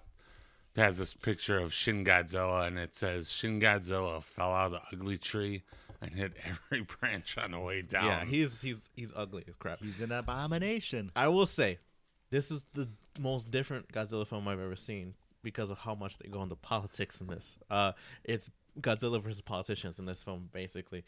it 0.76 0.80
has 0.80 0.98
this 0.98 1.14
picture 1.14 1.58
of 1.60 1.74
Shin 1.74 2.04
Godzilla, 2.04 2.68
and 2.68 2.78
it 2.78 2.96
says 2.96 3.32
Shin 3.32 3.60
Godzilla 3.60 4.24
fell 4.24 4.52
out 4.54 4.68
of 4.68 4.72
the 4.74 4.82
ugly 4.92 5.18
tree 5.18 5.64
and 6.04 6.14
hit 6.14 6.34
every 6.46 6.86
branch 7.00 7.38
on 7.38 7.52
the 7.52 7.60
way 7.60 7.82
down. 7.82 8.06
yeah, 8.06 8.26
he's 8.26 8.62
he's 8.62 8.90
he's 8.96 9.12
ugly 9.16 9.44
as 9.48 9.56
crap. 9.56 9.80
He's 9.80 10.00
an 10.02 10.12
abomination. 10.12 11.12
I 11.16 11.30
will 11.30 11.46
say, 11.46 11.80
this 12.30 12.52
is 12.52 12.66
the 12.74 12.88
most 13.20 13.52
different 13.52 13.92
Godzilla 13.92 14.28
film 14.28 14.48
I've 14.48 14.60
ever 14.60 14.76
seen 14.76 15.14
because 15.44 15.70
of 15.70 15.78
how 15.80 15.96
much 15.96 16.18
they 16.18 16.30
go 16.30 16.42
into 16.42 16.56
politics 16.56 17.22
in 17.22 17.28
this. 17.28 17.58
Uh, 17.70 17.92
it's 18.24 18.50
Godzilla 18.80 19.22
versus 19.22 19.42
politicians 19.42 20.00
in 20.00 20.06
this 20.06 20.24
film, 20.24 20.50
basically. 20.52 21.04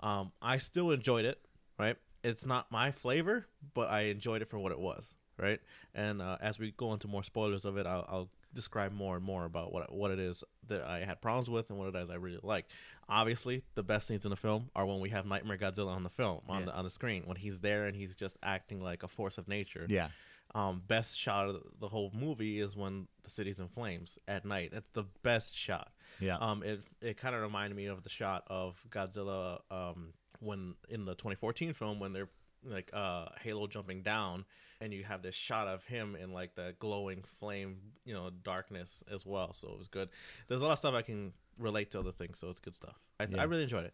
Um, 0.00 0.32
I 0.42 0.58
still 0.58 0.90
enjoyed 0.90 1.24
it, 1.24 1.40
right? 1.78 1.96
It's 2.22 2.44
not 2.44 2.70
my 2.70 2.90
flavor, 2.90 3.46
but 3.74 3.88
I 3.90 4.02
enjoyed 4.02 4.42
it 4.42 4.50
for 4.50 4.58
what 4.58 4.72
it 4.72 4.78
was, 4.78 5.14
right? 5.38 5.60
And 5.94 6.20
uh, 6.20 6.36
as 6.40 6.58
we 6.58 6.72
go 6.72 6.92
into 6.92 7.08
more 7.08 7.22
spoilers 7.22 7.64
of 7.64 7.78
it, 7.78 7.86
I'll, 7.86 8.04
I'll 8.08 8.28
describe 8.56 8.92
more 8.92 9.14
and 9.14 9.24
more 9.24 9.44
about 9.44 9.72
what 9.72 9.94
what 9.94 10.10
it 10.10 10.18
is 10.18 10.42
that 10.66 10.82
I 10.82 11.04
had 11.04 11.20
problems 11.22 11.48
with 11.48 11.70
and 11.70 11.78
what 11.78 11.94
it 11.94 11.96
is 11.96 12.10
I 12.10 12.14
really 12.16 12.40
like. 12.42 12.66
Obviously, 13.08 13.62
the 13.76 13.82
best 13.84 14.08
scenes 14.08 14.24
in 14.24 14.30
the 14.30 14.36
film 14.36 14.70
are 14.74 14.84
when 14.84 14.98
we 15.00 15.10
have 15.10 15.26
Nightmare 15.26 15.58
Godzilla 15.58 15.94
on 15.94 16.02
the 16.02 16.10
film 16.10 16.40
on 16.48 16.60
Yeah. 16.60 16.66
the 16.66 16.74
on 16.76 16.84
the 16.84 16.90
screen 16.90 17.22
when 17.26 17.36
he's 17.36 17.60
there 17.60 17.86
and 17.86 17.96
he's 17.96 18.16
just 18.16 18.36
acting 18.42 18.80
like 18.80 19.02
a 19.04 19.08
force 19.08 19.38
of 19.38 19.46
nature 19.46 19.86
Yeah. 19.88 20.08
um, 20.54 20.82
best 20.86 21.16
shot 21.18 21.48
of 21.48 21.62
the 21.78 21.88
whole 21.88 22.10
movie 22.12 22.58
is 22.60 22.74
when 22.76 23.06
the 23.22 23.30
city's 23.30 23.58
in 23.60 23.68
flames 23.68 24.18
at 24.26 24.44
night. 24.44 24.70
It's 24.72 24.90
the 24.94 25.04
best 25.22 25.54
shot. 25.56 25.92
Yeah. 26.20 26.36
Um, 26.38 26.62
it 26.64 26.80
it 27.00 27.16
kind 27.16 27.34
of 27.36 27.42
reminded 27.42 27.76
me 27.76 27.86
of 27.86 28.02
the 28.02 28.08
shot 28.10 28.42
of 28.48 28.76
Godzilla 28.90 29.60
um, 29.70 30.14
when 30.40 30.74
in 30.88 31.04
the 31.04 31.14
2014 31.14 31.72
film 31.74 31.98
when 32.00 32.12
they're 32.12 32.28
like 32.68 32.90
uh 32.92 33.26
Halo 33.40 33.66
jumping 33.66 34.02
down 34.02 34.44
and 34.80 34.92
you 34.92 35.04
have 35.04 35.22
this 35.22 35.34
shot 35.34 35.68
of 35.68 35.84
him 35.84 36.16
in 36.16 36.32
like 36.32 36.54
the 36.54 36.74
glowing 36.78 37.24
flame, 37.38 37.78
you 38.04 38.14
know, 38.14 38.30
darkness 38.42 39.02
as 39.12 39.24
well. 39.24 39.52
So 39.52 39.68
it 39.68 39.78
was 39.78 39.88
good. 39.88 40.08
There's 40.48 40.60
a 40.60 40.64
lot 40.64 40.72
of 40.72 40.78
stuff 40.78 40.94
I 40.94 41.02
can 41.02 41.32
relate 41.58 41.90
to 41.92 42.00
other 42.00 42.12
things, 42.12 42.38
so 42.38 42.50
it's 42.50 42.60
good 42.60 42.74
stuff. 42.74 42.96
I, 43.18 43.24
Yeah. 43.24 43.40
I 43.40 43.44
really 43.44 43.62
enjoyed 43.62 43.84
it. 43.86 43.92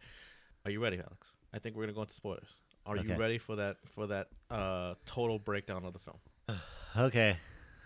Are 0.64 0.70
you 0.70 0.80
ready, 0.82 0.98
Alex? 0.98 1.28
I 1.54 1.58
think 1.58 1.76
we're 1.76 1.82
gonna 1.84 1.92
go 1.92 2.02
into 2.02 2.14
spoilers. 2.14 2.48
Are 2.84 2.96
you 2.96 3.14
ready 3.16 3.38
for 3.38 3.56
that 3.56 3.76
for 3.94 4.08
that 4.08 4.28
uh 4.50 4.94
total 5.06 5.38
breakdown 5.38 5.84
of 5.84 5.92
the 5.92 5.98
film? 6.00 6.18
Okay. 6.94 7.38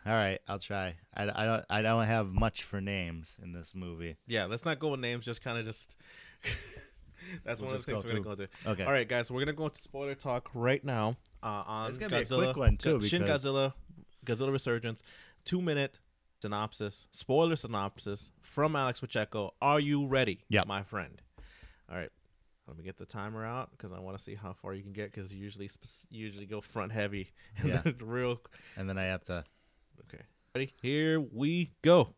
All 0.05 0.13
right. 0.13 0.41
I'll 0.49 0.59
try. 0.59 0.95
I, 1.17 1.23
I 1.35 1.45
don't. 1.45 1.65
I 1.71 1.83
don't 1.83 2.07
have 2.07 2.29
much 2.29 2.63
for 2.65 2.81
names 2.81 3.37
in 3.43 3.53
this 3.53 3.73
movie. 3.75 4.17
Yeah, 4.27 4.47
let's 4.47 4.65
not 4.65 4.79
go 4.81 4.89
with 4.89 5.01
names. 5.01 5.25
Just 5.25 5.43
kind 5.43 5.59
of 5.59 5.65
just. 5.65 5.97
That's 7.45 7.61
We'll 7.61 7.69
one 7.69 7.77
of 7.77 7.85
the 7.85 7.93
things 7.93 8.03
go 8.03 8.09
we're 8.09 8.21
gonna 8.23 8.37
go 8.37 8.45
to. 8.45 8.71
Okay. 8.73 8.85
All 8.85 8.93
right, 8.93 9.09
guys, 9.09 9.31
we're 9.31 9.41
gonna 9.41 9.53
go 9.53 9.65
into 9.67 9.81
spoiler 9.81 10.15
talk 10.15 10.49
right 10.55 10.85
now. 10.85 11.17
Uh, 11.43 11.47
on 11.67 11.89
It's 11.91 11.99
gonna 11.99 12.11
be 12.11 12.17
a 12.17 12.25
Godzilla, 12.25 12.45
quick 12.45 12.57
one, 12.57 12.77
too, 12.77 13.01
Shin 13.03 13.23
Godzilla, 13.23 13.73
Godzilla 14.25 14.53
Resurgence, 14.53 15.03
two 15.45 15.61
minute 15.63 15.99
synopsis, 16.43 17.09
spoiler 17.13 17.57
synopsis 17.57 18.31
from 18.43 18.77
Alex 18.77 19.01
Pacheco. 19.01 19.55
Are 19.63 19.81
you 19.81 20.07
ready? 20.07 20.45
Yep. 20.49 20.67
my 20.67 20.83
friend. 20.83 21.21
All 21.91 21.97
right, 21.97 22.11
Let 22.67 22.77
me 22.77 22.83
get 22.85 22.99
the 22.99 23.07
timer 23.07 23.45
out 23.47 23.71
because 23.71 23.93
I 23.93 24.01
want 24.01 24.17
to 24.19 24.23
see 24.23 24.35
how 24.35 24.53
far 24.53 24.75
you 24.75 24.83
can 24.83 24.93
get 24.93 25.13
because 25.13 25.33
you 25.33 25.39
usually 25.43 25.71
usually 26.11 26.47
go 26.47 26.61
front 26.61 26.91
heavy 26.93 27.31
and 27.59 27.69
Yeah. 27.69 27.81
then 27.85 27.97
real. 28.01 28.41
and 28.77 28.89
then 28.89 28.99
I 28.99 29.05
have 29.05 29.25
to. 29.25 29.45
Okay, 30.13 30.23
ready? 30.55 30.73
Here 30.83 31.21
we 31.21 31.73
go. 31.83 32.15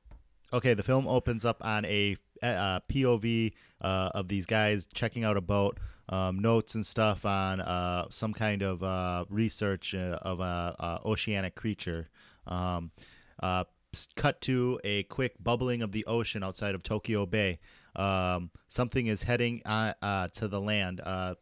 Okay, 0.51 0.73
the 0.73 0.83
film 0.83 1.07
opens 1.07 1.45
up 1.45 1.63
on 1.63 1.85
a 1.85 2.17
uh, 2.43 2.81
POV 2.89 3.53
uh, 3.81 4.11
of 4.15 4.29
these 4.29 4.47
guys 4.47 4.87
checking 4.93 5.25
out 5.25 5.37
a 5.37 5.41
boat, 5.41 5.79
um, 6.09 6.39
notes 6.39 6.75
and 6.75 6.85
stuff 6.87 7.25
on 7.25 7.61
uh, 7.61 8.07
some 8.11 8.33
kind 8.33 8.63
of 8.63 8.83
uh, 8.83 9.25
research 9.29 9.95
uh, 9.95 10.19
of 10.23 10.41
a, 10.41 11.01
oceanic 11.05 11.55
creature. 11.55 12.09
Um, 12.47 12.91
uh, 13.41 13.65
cut 14.17 14.41
to 14.43 14.81
a 14.85 15.05
quick 15.05 15.35
bubbling 15.43 15.83
of 15.83 15.93
the 15.93 16.05
ocean 16.07 16.43
outside 16.43 16.75
of 16.75 16.83
Tokyo 16.83 17.27
Bay. 17.27 17.59
Um, 17.97 18.51
something 18.69 19.07
is 19.07 19.23
heading 19.23 19.63
uh, 19.65 19.95
uh, 20.01 20.29
to 20.35 20.49
the 20.49 20.61
land. 20.61 21.01
Uh, 21.01 21.35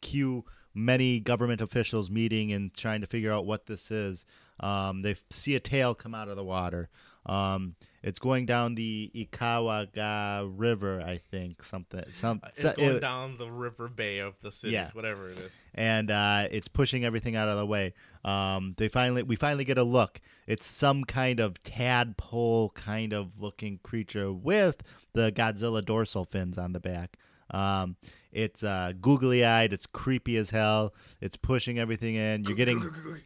cue 0.00 0.44
many 0.74 1.20
government 1.20 1.60
officials 1.60 2.10
meeting 2.10 2.52
and 2.52 2.72
trying 2.72 3.00
to 3.00 3.06
figure 3.06 3.32
out 3.32 3.46
what 3.46 3.66
this 3.66 3.90
is. 3.90 4.24
Um, 4.60 5.02
they 5.02 5.16
see 5.30 5.54
a 5.54 5.60
tail 5.60 5.94
come 5.94 6.14
out 6.14 6.28
of 6.28 6.36
the 6.36 6.44
water. 6.44 6.88
Um, 7.26 7.74
it's 8.02 8.18
going 8.18 8.46
down 8.46 8.74
the 8.74 9.10
Ikawaga 9.14 10.50
River, 10.56 11.00
I 11.00 11.18
think. 11.30 11.62
Something, 11.64 12.04
some, 12.12 12.40
It's 12.46 12.62
so- 12.62 12.72
going 12.74 12.96
it- 12.96 13.00
down 13.00 13.36
the 13.38 13.50
river 13.50 13.88
bay 13.88 14.18
of 14.18 14.40
the 14.40 14.50
city, 14.52 14.72
Yeah. 14.74 14.90
whatever 14.92 15.30
it 15.30 15.38
is. 15.38 15.58
and 15.74 16.10
uh, 16.10 16.48
it's 16.50 16.68
pushing 16.68 17.04
everything 17.04 17.36
out 17.36 17.48
of 17.48 17.56
the 17.58 17.66
way. 17.66 17.94
Um, 18.24 18.74
they 18.78 18.88
finally, 18.88 19.22
we 19.22 19.36
finally 19.36 19.64
get 19.64 19.78
a 19.78 19.82
look. 19.84 20.20
It's 20.46 20.66
some 20.70 21.04
kind 21.04 21.40
of 21.40 21.62
tadpole 21.62 22.70
kind 22.70 23.12
of 23.12 23.40
looking 23.40 23.78
creature 23.82 24.32
with 24.32 24.82
the 25.12 25.30
Godzilla 25.32 25.84
dorsal 25.84 26.24
fins 26.24 26.58
on 26.58 26.72
the 26.72 26.80
back. 26.80 27.16
Um, 27.50 27.96
it's 28.32 28.62
uh, 28.62 28.92
googly 29.00 29.44
eyed. 29.44 29.72
It's 29.72 29.86
creepy 29.86 30.36
as 30.36 30.50
hell. 30.50 30.94
It's 31.20 31.36
pushing 31.36 31.78
everything 31.78 32.14
in. 32.16 32.44
You're 32.44 32.56
getting, 32.56 32.80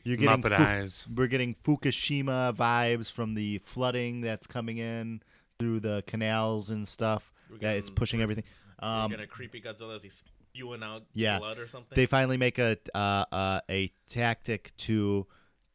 you're 0.05 0.17
getting, 0.17 0.43
Muppet 0.43 0.57
Fu- 0.57 0.63
eyes. 0.63 1.07
we're 1.15 1.27
getting 1.27 1.55
Fukushima 1.65 2.55
vibes 2.55 3.11
from 3.11 3.35
the 3.35 3.59
flooding 3.59 4.21
that's 4.21 4.47
coming 4.47 4.79
in 4.79 5.23
through 5.59 5.81
the 5.81 6.03
canals 6.07 6.71
and 6.71 6.89
stuff. 6.89 7.33
We're 7.51 7.59
Yeah, 7.61 7.71
it's 7.73 7.89
getting- 7.89 7.95
pushing 7.97 8.19
we're- 8.19 8.25
everything. 8.25 8.45
We're 8.81 8.89
Um, 8.89 9.11
getting 9.11 9.25
a 9.25 9.29
creepy 9.29 9.61
Godzilla 9.61 9.95
as 9.97 10.03
he's 10.03 10.23
spewing 10.55 10.83
out 10.83 11.03
Yeah. 11.15 11.39
blood 11.39 11.59
or 11.59 11.67
something. 11.69 11.95
they 11.97 12.07
finally 12.07 12.37
make 12.37 12.59
a 12.59 12.77
uh, 12.95 13.25
uh, 13.33 13.61
a 13.71 13.91
tactic 14.09 14.73
to 14.79 15.27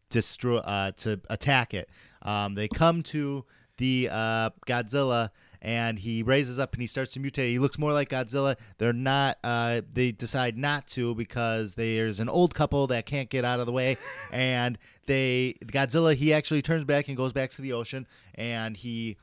destroy 0.09 0.57
uh, 0.57 0.91
to 0.97 1.19
attack 1.29 1.73
it. 1.73 1.89
Um, 2.21 2.55
they 2.55 2.67
come 2.67 3.03
to 3.03 3.45
the 3.77 4.09
uh, 4.11 4.49
Godzilla 4.67 5.29
and 5.67 5.99
he 5.99 6.23
raises 6.23 6.57
up 6.57 6.71
and 6.71 6.81
he 6.81 6.87
starts 6.87 7.11
to 7.11 7.19
mutate. 7.19 7.49
He 7.49 7.59
looks 7.59 7.77
more 7.77 7.91
like 7.91 8.07
Godzilla. 8.07 8.55
They're 8.77 8.93
not. 8.93 9.37
Uh, 9.43 9.81
they 9.91 10.13
decide 10.13 10.57
not 10.57 10.87
to 10.89 11.13
because 11.13 11.73
there's 11.73 12.21
an 12.21 12.29
old 12.29 12.55
couple 12.55 12.87
that 12.87 13.05
can't 13.05 13.29
get 13.29 13.43
out 13.43 13.59
of 13.59 13.65
the 13.65 13.73
way, 13.73 13.97
and 14.31 14.77
they 15.07 15.55
Godzilla. 15.65 16.15
He 16.15 16.33
actually 16.33 16.61
turns 16.61 16.85
back 16.85 17.09
and 17.09 17.17
goes 17.17 17.33
back 17.33 17.49
to 17.51 17.61
the 17.61 17.73
ocean, 17.73 18.07
and 18.33 18.77
he 18.77 19.17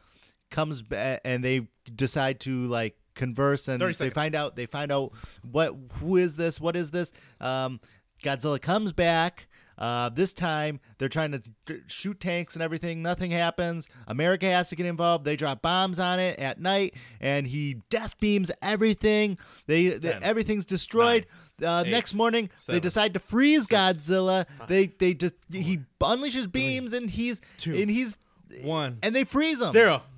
comes 0.50 0.82
back 0.82 1.22
and 1.24 1.42
they 1.42 1.66
decide 1.96 2.40
to 2.40 2.66
like 2.66 2.98
converse 3.14 3.66
and 3.66 3.80
they 3.80 4.10
find 4.10 4.34
out 4.34 4.54
they 4.54 4.66
find 4.66 4.92
out 4.92 5.12
what 5.50 5.74
who 5.94 6.16
is 6.16 6.36
this 6.36 6.60
what 6.60 6.76
is 6.76 6.90
this 6.90 7.12
um 7.40 7.80
godzilla 8.22 8.60
comes 8.60 8.92
back 8.92 9.46
uh, 9.78 10.08
this 10.08 10.32
time 10.32 10.80
they're 10.98 11.08
trying 11.08 11.32
to 11.32 11.42
d- 11.66 11.80
shoot 11.86 12.20
tanks 12.20 12.54
and 12.54 12.62
everything. 12.62 13.02
Nothing 13.02 13.30
happens. 13.30 13.86
America 14.06 14.46
has 14.50 14.68
to 14.70 14.76
get 14.76 14.86
involved. 14.86 15.24
They 15.24 15.36
drop 15.36 15.62
bombs 15.62 15.98
on 15.98 16.18
it 16.18 16.38
at 16.38 16.60
night, 16.60 16.94
and 17.20 17.46
he 17.46 17.82
death 17.90 18.14
beams 18.20 18.50
everything. 18.62 19.38
They, 19.66 19.88
they 19.88 20.12
Ten, 20.12 20.22
everything's 20.22 20.64
destroyed. 20.64 21.26
uh, 21.62 21.84
eight, 21.86 21.90
next 21.90 22.14
morning, 22.14 22.50
they 22.66 22.80
decide 22.80 23.14
to 23.14 23.20
freeze 23.20 23.66
six, 23.66 23.74
Godzilla. 23.74 24.46
They 24.68 24.86
they 24.86 25.14
just 25.14 25.34
he 25.50 25.80
unleashes 26.00 26.50
beams, 26.50 26.92
and 26.92 27.08
he's 27.10 27.40
two, 27.58 27.74
and 27.74 27.90
he's 27.90 28.18
One. 28.62 28.98
and 29.02 29.14
they 29.14 29.24
freeze 29.24 29.60
him. 29.60 29.72
Zero. 29.72 30.02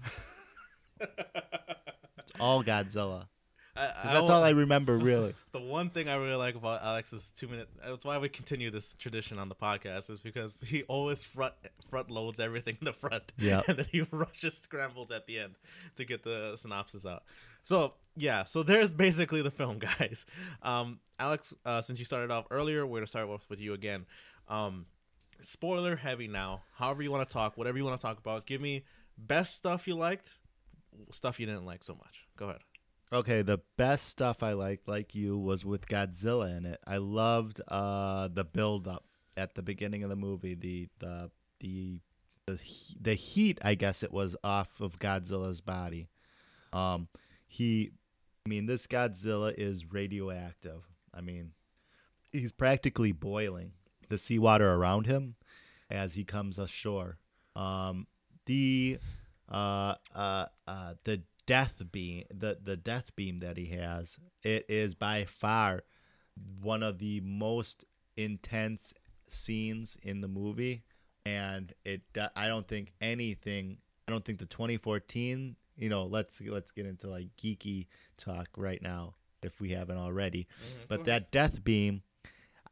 It's 2.19 2.33
all 2.40 2.64
Godzilla. 2.64 3.27
I, 3.77 3.87
'Cause 4.03 4.12
that's 4.12 4.31
all 4.31 4.43
I 4.43 4.51
remember, 4.51 4.97
really. 4.97 5.35
The 5.53 5.61
one 5.61 5.91
thing 5.91 6.09
I 6.09 6.15
really 6.15 6.35
like 6.37 6.55
about 6.55 6.83
Alex's 6.83 7.31
two 7.37 7.47
minute. 7.49 7.69
That's 7.85 8.05
why 8.05 8.19
we 8.19 8.29
continue 8.29 8.71
this 8.71 8.95
tradition 8.99 9.39
on 9.39 9.49
the 9.49 9.55
podcast 9.55 10.11
is 10.11 10.21
because 10.21 10.61
he 10.61 10.83
always 10.85 11.23
front 11.23 11.55
front 11.91 12.11
loads 12.11 12.41
everything 12.41 12.77
in 12.81 12.85
the 12.85 12.93
front, 12.93 13.33
yeah, 13.39 13.62
and 13.69 13.79
then 13.79 13.87
he 13.93 14.03
rushes 14.11 14.59
scrambles 14.62 15.11
at 15.11 15.27
the 15.27 15.39
end 15.39 15.55
to 15.97 16.05
get 16.05 16.23
the 16.23 16.57
synopsis 16.57 17.05
out. 17.05 17.25
So 17.62 17.95
yeah, 18.17 18.45
so 18.45 18.62
there's 18.62 18.91
basically 18.91 19.43
the 19.43 19.51
film, 19.51 19.79
guys. 19.99 20.25
Um, 20.62 21.01
Alex, 21.19 21.55
uh, 21.65 21.81
since 21.83 21.99
you 21.99 22.05
started 22.05 22.31
off 22.31 22.47
earlier, 22.51 22.87
we're 22.87 22.99
gonna 22.99 23.07
start 23.07 23.29
off 23.29 23.45
with 23.49 23.61
you 23.61 23.73
again. 23.75 24.07
Um, 24.49 24.87
spoiler 25.41 25.97
heavy 25.97 26.29
now. 26.29 26.62
However 26.75 27.03
you 27.03 27.11
want 27.11 27.29
to 27.29 27.33
talk, 27.33 27.57
whatever 27.57 27.77
you 27.79 27.85
want 27.85 28.01
to 28.01 28.07
talk 28.07 28.19
about. 28.19 28.47
Give 28.47 28.61
me 28.61 28.85
best 29.19 29.55
stuff 29.55 29.87
you 29.89 29.97
liked, 29.97 30.29
stuff 31.11 31.39
you 31.41 31.47
didn't 31.47 31.67
like 31.67 31.83
so 31.85 31.95
much. 31.95 32.27
Go 32.37 32.47
ahead. 32.51 32.61
Okay, 33.12 33.42
the 33.42 33.61
best 33.77 34.09
stuff 34.09 34.42
I 34.42 34.53
liked, 34.53 34.88
like 34.88 35.14
you, 35.14 35.38
was 35.38 35.64
with 35.64 35.87
Godzilla 35.87 36.57
in 36.57 36.66
it. 36.66 36.81
I 36.87 36.97
loved 36.97 37.61
uh, 37.69 38.29
the 38.29 38.45
build 38.45 38.88
up 38.88 39.05
at 39.37 39.55
the 39.55 39.62
beginning 39.62 40.03
of 40.03 40.11
the 40.11 40.16
movie. 40.16 40.55
The 40.55 40.88
the 40.99 41.31
the 41.61 42.01
the, 42.47 42.59
the 43.01 43.14
heat, 43.14 43.59
I 43.62 43.75
guess 43.75 44.03
it 44.03 44.12
was 44.12 44.37
off 44.42 44.81
of 44.81 44.99
Godzilla's 44.99 45.61
body. 45.61 46.09
Um, 46.73 47.09
he, 47.49 47.90
I 48.45 48.49
mean, 48.49 48.66
this 48.66 48.87
Godzilla 48.87 49.53
is 49.57 49.92
radioactive. 49.92 50.83
I 51.12 51.21
mean, 51.21 51.53
he's 52.33 52.53
practically 52.53 53.12
boiling 53.12 53.73
the 54.09 54.19
seawater 54.19 54.75
around 54.75 55.07
him 55.07 55.35
as 55.90 56.14
he 56.14 56.25
comes 56.25 56.59
ashore. 56.59 57.19
Um, 57.57 58.07
the 58.47 58.99
uh, 59.49 59.95
uh, 60.14 60.47
uh, 60.66 60.95
the 61.05 61.23
death 61.47 61.83
beam, 61.93 62.25
the 62.31 62.59
the 62.63 62.77
death 62.77 63.15
beam 63.17 63.41
that 63.41 63.57
he 63.57 63.67
has, 63.67 64.19
it 64.43 64.67
is 64.69 64.95
by 64.95 65.25
far 65.25 65.83
one 66.61 66.83
of 66.83 66.99
the 66.99 67.21
most 67.21 67.85
intense 68.17 68.93
scenes 69.29 69.97
in 70.03 70.21
the 70.21 70.29
movie, 70.29 70.85
and 71.25 71.73
it 71.85 72.03
I 72.35 72.49
don't 72.49 72.69
think 72.69 72.93
anything. 73.01 73.79
I 74.09 74.13
don't 74.13 74.25
think 74.25 74.39
the 74.39 74.47
2014. 74.47 75.57
You 75.79 75.89
know, 75.91 76.05
let's 76.05 76.41
let's 76.41 76.71
get 76.71 76.87
into 76.87 77.09
like 77.09 77.29
geeky 77.37 77.87
talk 78.17 78.49
right 78.57 78.81
now 78.81 79.15
if 79.43 79.61
we 79.61 79.71
haven't 79.71 79.99
already. 79.99 80.45
Mm-hmm. 80.45 80.83
But 80.89 81.05
that 81.05 81.31
death 81.31 81.63
beam, 81.63 82.03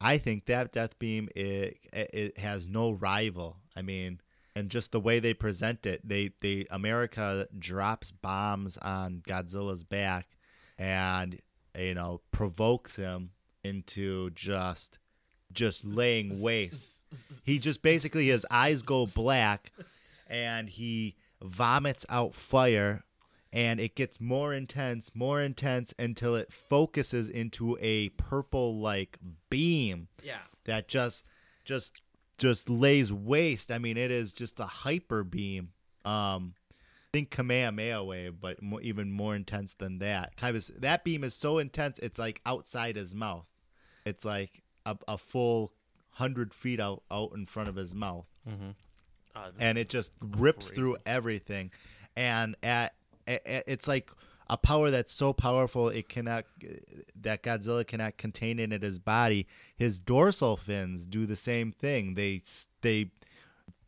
I 0.01 0.19
think 0.19 0.47
that 0.47 0.73
death 0.73 0.99
beam 0.99 1.29
it, 1.37 1.79
it 1.93 2.39
has 2.39 2.67
no 2.67 2.93
rival. 2.93 3.59
I 3.77 3.83
mean, 3.83 4.21
and 4.57 4.71
just 4.71 4.93
the 4.93 5.01
way 5.01 5.19
they 5.21 5.35
present 5.35 5.85
it, 5.87 6.07
they 6.07 6.31
they 6.41 6.67
America 6.71 7.49
drops 7.59 8.11
bombs 8.11 8.77
on 8.79 9.23
Godzilla's 9.27 9.85
back, 9.85 10.29
and 10.79 11.41
you 11.79 11.95
know 11.95 12.21
provokes 12.31 12.97
him 12.97 13.31
into 13.63 14.31
just 14.31 14.99
just 15.53 15.85
laying 15.85 16.41
waste. 16.41 17.05
He 17.45 17.59
just 17.59 17.83
basically 17.83 18.29
his 18.29 18.45
eyes 18.51 18.83
go 18.83 19.07
black, 19.07 19.73
and 20.29 20.69
he 20.69 21.17
vomits 21.43 22.05
out 22.09 22.35
fire. 22.35 23.05
And 23.53 23.79
it 23.79 23.95
gets 23.95 24.21
more 24.21 24.53
intense, 24.53 25.13
more 25.15 25.41
intense 25.41 25.95
until 25.97 26.35
it 26.35 26.53
focuses 26.53 27.29
into 27.29 27.79
a 27.81 28.09
purple 28.09 28.81
like 28.81 29.17
beam 29.49 30.09
Yeah. 30.25 30.41
that 30.65 30.89
just 30.89 31.23
just 31.65 32.01
just 32.39 32.69
lays 32.71 33.13
waste. 33.13 33.71
I 33.71 33.79
mean, 33.79 33.97
it 33.97 34.11
is 34.11 34.33
just 34.33 34.59
a 34.61 34.67
hyper 34.67 35.23
beam. 35.25 35.71
Um, 36.05 36.55
think 37.13 37.31
Kamehameha 37.31 38.03
wave, 38.05 38.41
but 38.41 38.61
mo- 38.63 38.81
even 38.83 39.11
more 39.13 39.35
intense 39.37 39.75
than 39.75 39.99
that. 39.99 40.33
Of 40.43 40.81
that 40.81 41.05
beam 41.05 41.23
is 41.25 41.35
so 41.35 41.59
intense, 41.59 41.99
it's 42.01 42.19
like 42.19 42.41
outside 42.45 42.97
his 42.97 43.15
mouth. 43.15 43.47
It's 44.05 44.25
like 44.25 44.63
a, 44.85 44.97
a 45.09 45.17
full 45.17 45.73
hundred 46.11 46.53
feet 46.53 46.81
out 46.81 47.03
out 47.11 47.33
in 47.35 47.47
front 47.47 47.69
of 47.69 47.77
his 47.77 47.95
mouth, 47.95 48.27
Uh, 48.47 49.51
and 49.59 49.79
it 49.79 49.89
just 49.89 50.11
rips 50.21 50.67
crazy. 50.69 50.75
through 50.81 50.97
everything. 51.07 51.71
And 52.17 52.55
at, 52.63 52.95
at 53.27 53.43
it's 53.67 53.89
like 53.89 54.11
a 54.49 54.57
power 54.57 54.91
that's 54.91 55.13
so 55.13 55.33
powerful 55.33 55.89
it 55.89 56.09
cannot 56.09 56.45
that 57.21 57.43
Godzilla 57.43 57.87
cannot 57.87 58.17
contain 58.19 58.59
it 58.59 58.73
in 58.73 58.83
his 58.83 58.99
body. 58.99 59.47
His 59.77 59.99
dorsal 59.99 60.57
fins 60.57 61.07
do 61.07 61.27
the 61.27 61.37
same 61.37 61.73
thing. 61.73 62.15
They 62.15 62.43
they 62.83 63.11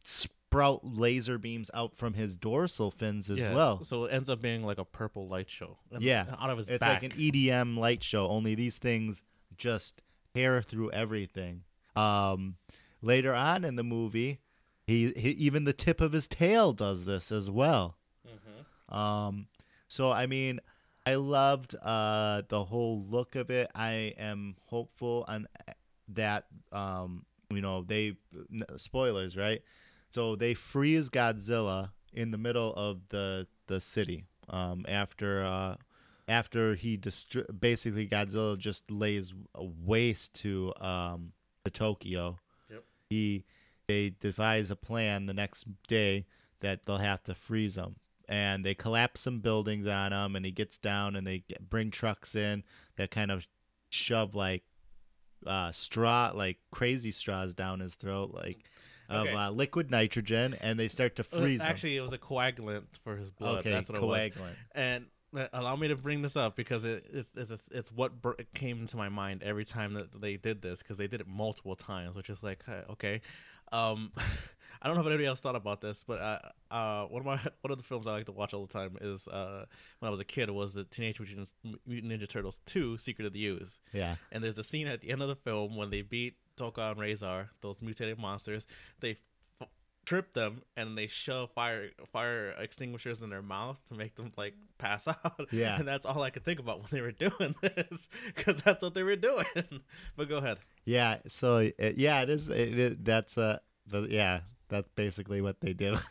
sprout 0.02 0.80
laser 0.84 1.38
beams 1.38 1.70
out 1.74 1.96
from 1.96 2.14
his 2.14 2.36
dorsal 2.36 2.90
fins 2.90 3.28
as 3.28 3.40
yeah. 3.40 3.54
well. 3.54 3.82
So 3.84 4.04
it 4.04 4.12
ends 4.12 4.30
up 4.30 4.40
being 4.40 4.62
like 4.62 4.78
a 4.78 4.84
purple 4.84 5.28
light 5.28 5.50
show. 5.50 5.78
Yeah, 5.98 6.24
Out 6.40 6.50
of 6.50 6.58
his 6.58 6.70
it's 6.70 6.80
back. 6.80 7.02
like 7.02 7.12
an 7.12 7.18
EDM 7.18 7.76
light 7.76 8.02
show. 8.02 8.28
Only 8.28 8.54
these 8.54 8.78
things 8.78 9.22
just 9.56 10.02
tear 10.34 10.62
through 10.62 10.92
everything. 10.92 11.64
Um, 11.94 12.56
later 13.02 13.34
on 13.34 13.64
in 13.64 13.76
the 13.76 13.82
movie, 13.82 14.40
he, 14.86 15.12
he 15.16 15.30
even 15.30 15.64
the 15.64 15.72
tip 15.72 16.00
of 16.00 16.12
his 16.12 16.28
tail 16.28 16.72
does 16.72 17.04
this 17.04 17.32
as 17.32 17.50
well. 17.50 17.96
Mm-hmm. 18.26 18.94
Um, 18.94 19.48
so 19.88 20.10
I 20.10 20.26
mean, 20.26 20.60
I 21.04 21.14
loved 21.14 21.74
uh, 21.76 22.42
the 22.48 22.64
whole 22.64 23.04
look 23.08 23.36
of 23.36 23.50
it. 23.50 23.70
I 23.74 24.14
am 24.18 24.56
hopeful 24.66 25.24
on 25.28 25.46
that. 26.08 26.46
Um, 26.72 27.24
you 27.50 27.60
know, 27.60 27.82
they 27.82 28.16
spoilers, 28.76 29.36
right? 29.36 29.62
So 30.10 30.34
they 30.34 30.54
freeze 30.54 31.08
Godzilla 31.10 31.90
in 32.12 32.32
the 32.32 32.38
middle 32.38 32.74
of 32.74 33.08
the 33.10 33.46
the 33.68 33.80
city 33.80 34.24
um, 34.48 34.84
after 34.88 35.44
uh, 35.44 35.76
after 36.26 36.74
he 36.74 36.98
destr- 36.98 37.46
basically 37.58 38.08
Godzilla 38.08 38.58
just 38.58 38.90
lays 38.90 39.32
waste 39.54 40.34
to 40.42 40.72
um, 40.80 41.32
to 41.64 41.70
Tokyo. 41.70 42.38
Yep. 42.68 42.84
He 43.10 43.44
they 43.86 44.14
devise 44.18 44.70
a 44.72 44.76
plan 44.76 45.26
the 45.26 45.34
next 45.34 45.66
day 45.86 46.26
that 46.60 46.84
they'll 46.84 46.98
have 46.98 47.22
to 47.24 47.34
freeze 47.34 47.76
him 47.76 47.96
and 48.28 48.64
they 48.64 48.74
collapse 48.74 49.20
some 49.20 49.40
buildings 49.40 49.86
on 49.86 50.12
him 50.12 50.34
and 50.36 50.44
he 50.44 50.50
gets 50.50 50.78
down 50.78 51.16
and 51.16 51.26
they 51.26 51.44
get, 51.48 51.68
bring 51.68 51.90
trucks 51.90 52.34
in 52.34 52.64
that 52.96 53.10
kind 53.10 53.30
of 53.30 53.46
shove 53.90 54.34
like 54.34 54.64
uh, 55.46 55.70
straw 55.70 56.32
like 56.34 56.58
crazy 56.72 57.10
straws 57.10 57.54
down 57.54 57.80
his 57.80 57.94
throat 57.94 58.32
like 58.34 58.58
of 59.08 59.26
Okay. 59.26 59.34
uh, 59.34 59.50
liquid 59.50 59.90
nitrogen 59.90 60.56
and 60.60 60.80
they 60.80 60.88
start 60.88 61.14
to 61.16 61.22
Uh, 61.22 61.38
freeze 61.38 61.60
him. 61.62 61.70
Actually, 61.70 61.96
it 61.96 62.00
was 62.00 62.12
a 62.12 62.18
coagulant 62.18 62.84
for 63.04 63.16
his 63.16 63.30
blood. 63.30 63.58
okay 63.58 63.70
That's 63.70 63.90
what 63.90 63.98
it 63.98 64.02
was. 64.06 64.30
coagulant 64.32 64.56
And 64.74 65.06
uh, 65.36 65.46
allow 65.52 65.76
me 65.76 65.86
to 65.88 65.94
bring 65.96 66.22
this 66.22 66.34
up 66.36 66.56
because 66.56 66.84
it, 66.84 67.04
it's 67.12 67.30
it's, 67.36 67.62
it's 67.70 67.92
what 67.92 68.20
br- 68.20 68.32
came 68.54 68.80
into 68.80 68.96
my 68.96 69.08
mind 69.08 69.42
every 69.44 69.64
time 69.64 69.94
that 69.94 70.20
they 70.20 70.36
did 70.36 70.62
this 70.62 70.82
because 70.82 70.96
they 70.98 71.06
did 71.06 71.20
it 71.20 71.28
multiple 71.28 71.76
times, 71.76 72.16
which 72.16 72.30
is 72.30 72.42
like 72.42 72.64
uh, 72.68 72.90
okay. 72.92 73.20
Um, 73.70 74.10
I 74.82 74.86
don't 74.88 74.96
know 74.96 75.00
if 75.02 75.06
anybody 75.06 75.26
else 75.26 75.40
thought 75.40 75.56
about 75.56 75.80
this, 75.80 76.04
but 76.06 76.20
uh, 76.20 76.38
uh, 76.74 77.04
one 77.06 77.20
of 77.20 77.26
my 77.26 77.36
one 77.62 77.70
of 77.72 77.78
the 77.78 77.84
films 77.84 78.06
I 78.06 78.12
like 78.12 78.26
to 78.26 78.32
watch 78.32 78.54
all 78.54 78.66
the 78.66 78.72
time 78.72 78.96
is 79.00 79.26
uh, 79.28 79.64
when 80.00 80.08
I 80.08 80.10
was 80.10 80.20
a 80.20 80.24
kid 80.24 80.50
was 80.50 80.74
the 80.74 80.84
Teenage 80.84 81.18
Mutant, 81.20 81.52
Ninja 81.88 82.28
Turtles 82.28 82.60
Two: 82.66 82.98
Secret 82.98 83.26
of 83.26 83.32
the 83.32 83.44
Ooze. 83.46 83.80
yeah 83.92 84.16
And 84.32 84.42
there's 84.44 84.58
a 84.58 84.64
scene 84.64 84.86
at 84.86 85.00
the 85.00 85.10
end 85.10 85.22
of 85.22 85.28
the 85.28 85.36
film 85.36 85.76
when 85.76 85.90
they 85.90 86.02
beat 86.02 86.34
Tokka 86.58 86.92
and 86.92 87.00
Rahzar, 87.00 87.48
those 87.60 87.80
mutated 87.82 88.18
monsters. 88.18 88.66
They 89.00 89.18
f- 89.60 89.68
trip 90.06 90.32
them 90.34 90.62
and 90.76 90.96
they 90.96 91.06
shove 91.06 91.50
fire 91.50 91.90
fire 92.12 92.50
extinguishers 92.58 93.20
in 93.20 93.28
their 93.30 93.42
mouth 93.42 93.80
to 93.88 93.94
make 93.94 94.14
them 94.14 94.32
like 94.36 94.54
pass 94.78 95.06
out. 95.08 95.40
Yeah. 95.50 95.78
and 95.78 95.86
that's 95.88 96.06
all 96.06 96.22
I 96.22 96.30
could 96.30 96.44
think 96.44 96.60
about 96.60 96.78
when 96.80 96.88
they 96.92 97.00
were 97.00 97.10
doing 97.28 97.54
this 97.60 98.08
because 98.34 98.62
that's 98.62 98.82
what 98.82 98.94
they 98.94 99.02
were 99.02 99.16
doing. 99.16 99.44
but 100.16 100.28
go 100.28 100.36
ahead. 100.38 100.58
yeah 100.84 101.18
so 101.28 101.58
it, 101.58 101.96
yeah 101.98 102.22
it 102.22 102.30
is 102.30 102.48
it, 102.48 102.78
it 102.78 103.04
that's 103.04 103.36
uh 103.36 103.58
the 103.88 104.02
yeah 104.10 104.40
that's 104.68 104.88
basically 104.94 105.40
what 105.40 105.60
they 105.60 105.72
do. 105.72 105.96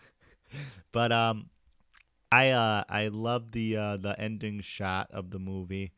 But 0.91 1.11
um 1.11 1.49
i 2.31 2.49
uh 2.49 2.83
i 2.87 3.07
love 3.09 3.51
the 3.51 3.75
uh 3.75 3.97
the 3.97 4.19
ending 4.19 4.61
shot 4.61 5.09
of 5.11 5.29
the 5.29 5.39
movie 5.39 5.91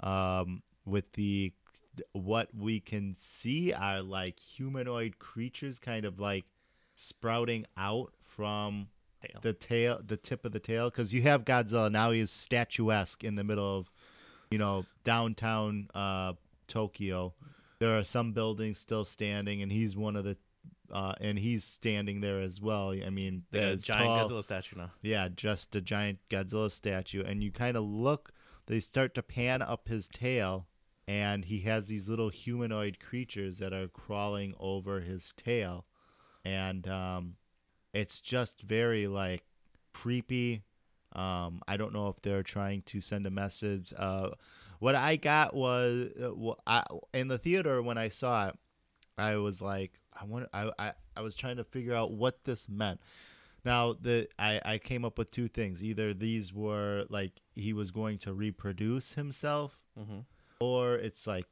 um 0.00 0.62
with 0.84 1.12
the 1.12 1.52
what 2.12 2.48
we 2.54 2.80
can 2.80 3.16
see 3.20 3.72
are 3.72 4.02
like 4.02 4.38
humanoid 4.40 5.18
creatures 5.18 5.78
kind 5.78 6.04
of 6.04 6.18
like 6.18 6.44
sprouting 6.94 7.66
out 7.76 8.12
from 8.22 8.88
Tail. 9.22 9.40
the 9.42 9.52
tail 9.52 10.00
the 10.06 10.16
tip 10.16 10.44
of 10.44 10.52
the 10.52 10.60
tail. 10.60 10.88
Because 10.90 11.12
you 11.12 11.22
have 11.22 11.44
godzilla 11.44 11.90
now 11.90 12.10
he 12.10 12.20
is 12.20 12.30
statuesque 12.30 13.22
in 13.22 13.34
the 13.34 13.44
middle 13.44 13.78
of 13.78 13.90
you 14.50 14.58
know 14.58 14.86
downtown 15.04 15.88
uh 15.94 16.32
tokyo. 16.66 17.34
There 17.80 17.98
are 17.98 18.04
some 18.04 18.32
buildings 18.32 18.78
still 18.78 19.04
standing 19.04 19.62
and 19.62 19.72
he's 19.72 19.96
one 19.96 20.16
of 20.16 20.24
the 20.24 20.36
uh 20.92 21.14
and 21.20 21.38
he's 21.38 21.64
standing 21.64 22.20
there 22.20 22.40
as 22.40 22.60
well 22.60 22.90
i 22.90 23.10
mean 23.10 23.44
a 23.52 23.76
giant 23.76 23.84
tall- 23.84 24.28
Godzilla 24.28 24.44
statue 24.44 24.76
now. 24.76 24.90
yeah, 25.02 25.28
just 25.34 25.74
a 25.76 25.80
giant 25.80 26.18
Godzilla 26.28 26.70
statue. 26.70 27.22
And 27.24 27.42
you 27.42 27.50
kind 27.50 27.76
of 27.76 27.84
look, 27.84 28.32
they 28.66 28.80
start 28.80 29.14
to 29.14 29.22
pan 29.22 29.62
up 29.62 29.88
his 29.88 30.08
tail, 30.08 30.66
and 31.08 31.44
he 31.44 31.60
has 31.60 31.86
these 31.86 32.08
little 32.08 32.28
humanoid 32.28 32.98
creatures 33.00 33.58
that 33.58 33.72
are 33.72 33.88
crawling 33.88 34.54
over 34.60 35.00
his 35.00 35.32
tail. 35.36 35.86
And 36.44 36.86
um, 36.88 37.34
it's 37.92 38.20
just 38.20 38.62
very, 38.62 39.06
like, 39.06 39.42
creepy. 39.92 40.62
Um, 41.12 41.62
I 41.66 41.76
don't 41.76 41.92
know 41.92 42.08
if 42.08 42.22
they're 42.22 42.42
trying 42.44 42.82
to 42.82 43.00
send 43.00 43.26
a 43.26 43.30
message. 43.30 43.92
Uh, 43.96 44.30
what 44.78 44.94
I 44.94 45.16
got 45.16 45.54
was, 45.54 46.08
uh, 46.20 46.54
I, 46.66 46.84
in 47.12 47.28
the 47.28 47.38
theater 47.38 47.82
when 47.82 47.98
I 47.98 48.08
saw 48.08 48.48
it, 48.48 48.58
I 49.18 49.36
was 49.36 49.60
like, 49.60 49.99
I 50.18 50.24
want, 50.24 50.48
I, 50.52 50.70
I, 50.78 50.92
I 51.16 51.20
was 51.20 51.36
trying 51.36 51.56
to 51.58 51.64
figure 51.64 51.94
out 51.94 52.12
what 52.12 52.44
this 52.44 52.68
meant. 52.68 53.00
Now 53.64 53.92
the 53.92 54.26
I, 54.38 54.60
I 54.64 54.78
came 54.78 55.04
up 55.04 55.18
with 55.18 55.30
two 55.30 55.46
things. 55.48 55.84
Either 55.84 56.14
these 56.14 56.52
were 56.52 57.04
like 57.10 57.32
he 57.54 57.72
was 57.72 57.90
going 57.90 58.18
to 58.18 58.32
reproduce 58.32 59.12
himself, 59.12 59.76
Mm-hmm. 59.98 60.20
or 60.60 60.94
it's 60.94 61.26
like 61.26 61.44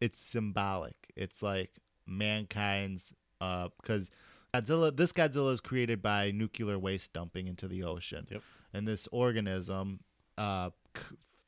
it's 0.00 0.18
symbolic. 0.20 0.96
It's 1.16 1.42
like 1.42 1.70
mankind's 2.06 3.14
uh 3.40 3.68
because 3.80 4.10
Godzilla 4.54 4.94
this 4.94 5.12
Godzilla 5.12 5.52
is 5.52 5.60
created 5.60 6.02
by 6.02 6.30
nuclear 6.32 6.78
waste 6.78 7.12
dumping 7.12 7.46
into 7.48 7.66
the 7.66 7.82
ocean. 7.82 8.26
Yep. 8.30 8.42
And 8.74 8.86
this 8.86 9.08
organism 9.10 10.00
uh 10.36 10.70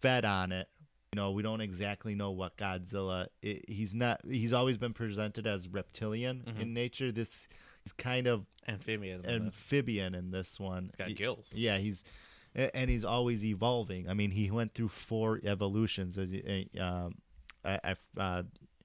fed 0.00 0.24
on 0.24 0.52
it. 0.52 0.68
Know, 1.16 1.30
we 1.32 1.42
don't 1.42 1.60
exactly 1.62 2.14
know 2.14 2.30
what 2.30 2.56
Godzilla 2.56 3.28
i 3.42 3.60
he's 3.66 3.94
not 3.94 4.20
he's 4.28 4.52
always 4.52 4.76
been 4.78 4.92
presented 4.92 5.46
as 5.46 5.66
reptilian 5.66 6.44
Mhm. 6.46 6.60
in 6.60 6.74
nature. 6.74 7.10
This 7.10 7.48
he's 7.82 7.92
kind 7.92 8.26
of 8.26 8.46
Amphibian. 8.68 9.20
in 9.24 9.44
this. 9.46 9.54
amphibian 9.54 10.14
in 10.14 10.30
this 10.30 10.60
one. 10.60 10.86
It's 10.86 10.96
got 10.96 11.14
gills. 11.14 11.52
Yeah, 11.54 11.78
he's 11.78 12.04
and 12.54 12.88
he's 12.90 13.04
always 13.04 13.44
evolving. 13.44 14.08
I 14.08 14.14
mean, 14.14 14.30
he 14.30 14.50
went 14.50 14.74
through 14.74 14.88
four 14.90 15.40
evolutions 15.44 16.16
as 16.18 16.32
uh, 16.32 16.82
um, 16.82 17.14
I, 17.64 17.80
I 18.16 18.20
uh, 18.20 18.42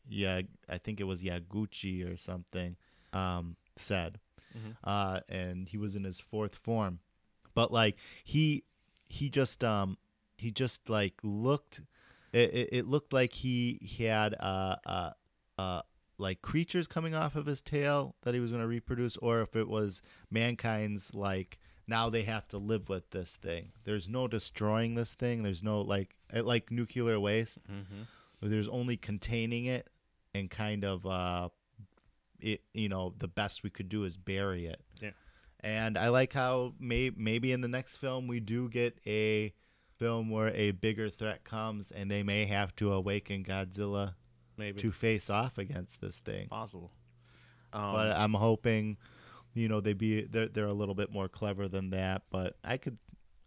yeah, 0.10 0.42
I 0.70 0.78
think 0.78 1.00
it 1.00 1.06
was 1.06 1.24
Yaguchi 1.24 2.12
or 2.12 2.16
something 2.18 2.76
um, 3.14 3.56
said, 3.76 4.20
Mhm. 4.58 4.76
uh, 4.84 5.20
and 5.30 5.68
he 5.70 5.78
was 5.78 5.96
in 5.96 6.04
his 6.06 6.20
fourth 6.20 6.56
form. 6.56 7.00
But 7.54 7.72
like 7.74 7.98
he 8.24 8.64
he 9.08 9.30
just 9.30 9.64
um 9.66 9.98
he 10.38 10.50
just 10.52 10.90
like 10.90 11.16
looked. 11.24 11.82
It, 12.34 12.54
it, 12.54 12.70
it 12.72 12.88
looked 12.88 13.12
like 13.14 13.34
he, 13.34 13.80
he 13.82 14.06
had 14.06 14.34
uh 14.40 14.76
uh 14.86 15.10
uh 15.58 15.82
like 16.18 16.42
creatures 16.42 16.88
coming 16.88 17.14
off 17.16 17.36
of 17.36 17.46
his 17.46 17.62
tail 17.62 18.16
that 18.22 18.34
he 18.34 18.40
was 18.40 18.52
going 18.52 18.62
to 18.62 18.68
reproduce, 18.68 19.18
or 19.18 19.42
if 19.42 19.56
it 19.56 19.68
was 19.68 20.02
mankind's 20.30 21.14
like 21.14 21.60
now 21.88 22.10
they 22.10 22.24
have 22.24 22.48
to 22.50 22.58
live 22.58 22.88
with 22.90 23.10
this 23.10 23.36
thing. 23.36 23.72
There's 23.84 24.08
no 24.08 24.28
destroying 24.28 24.96
this 24.96 25.14
thing. 25.14 25.44
There's 25.44 25.64
no 25.64 25.82
like 25.82 26.16
it- 26.34 26.46
like 26.46 26.72
nuclear 26.72 27.20
waste. 27.20 27.60
Mm-hmm. 27.70 28.50
There's 28.50 28.68
only 28.70 28.98
containing 28.98 29.66
it 29.66 29.90
and 30.34 30.50
kind 30.50 30.84
of 30.86 31.06
uh 31.06 31.50
it 32.40 32.62
you 32.74 32.88
know 32.90 33.14
the 33.20 33.28
best 33.28 33.64
we 33.64 33.70
could 33.70 33.90
do 33.90 34.04
is 34.06 34.16
bury 34.18 34.66
it. 34.68 34.82
Yeah. 35.02 35.12
And 35.60 35.96
I 35.98 36.08
like 36.10 36.34
how 36.34 36.74
may, 36.80 37.12
maybe 37.16 37.52
in 37.52 37.62
the 37.62 37.68
next 37.68 37.98
film 37.98 38.28
we 38.28 38.40
do 38.40 38.68
get 38.70 38.98
a 39.06 39.54
film 40.02 40.32
where 40.32 40.50
a 40.56 40.72
bigger 40.72 41.12
threat 41.12 41.44
comes 41.44 41.92
and 41.92 42.10
they 42.10 42.24
may 42.24 42.46
have 42.48 42.76
to 42.76 42.92
awaken 42.92 43.44
Godzilla 43.44 44.16
Maybe 44.58 44.82
to 44.82 44.92
face 44.92 45.30
off 45.30 45.60
against 45.60 46.02
this 46.02 46.18
thing. 46.18 46.48
possible. 46.48 46.92
Um, 47.72 47.94
but 47.94 48.08
I'm 48.18 48.34
hoping, 48.34 48.98
you 49.54 49.70
know, 49.70 49.80
they 49.80 49.94
be 49.94 50.24
they're 50.24 50.48
they're 50.48 50.66
a 50.66 50.74
little 50.74 50.96
bit 50.96 51.12
more 51.12 51.30
clever 51.30 51.68
than 51.68 51.92
that. 51.92 52.24
But 52.32 52.58
I 52.64 52.78
could, 52.78 52.98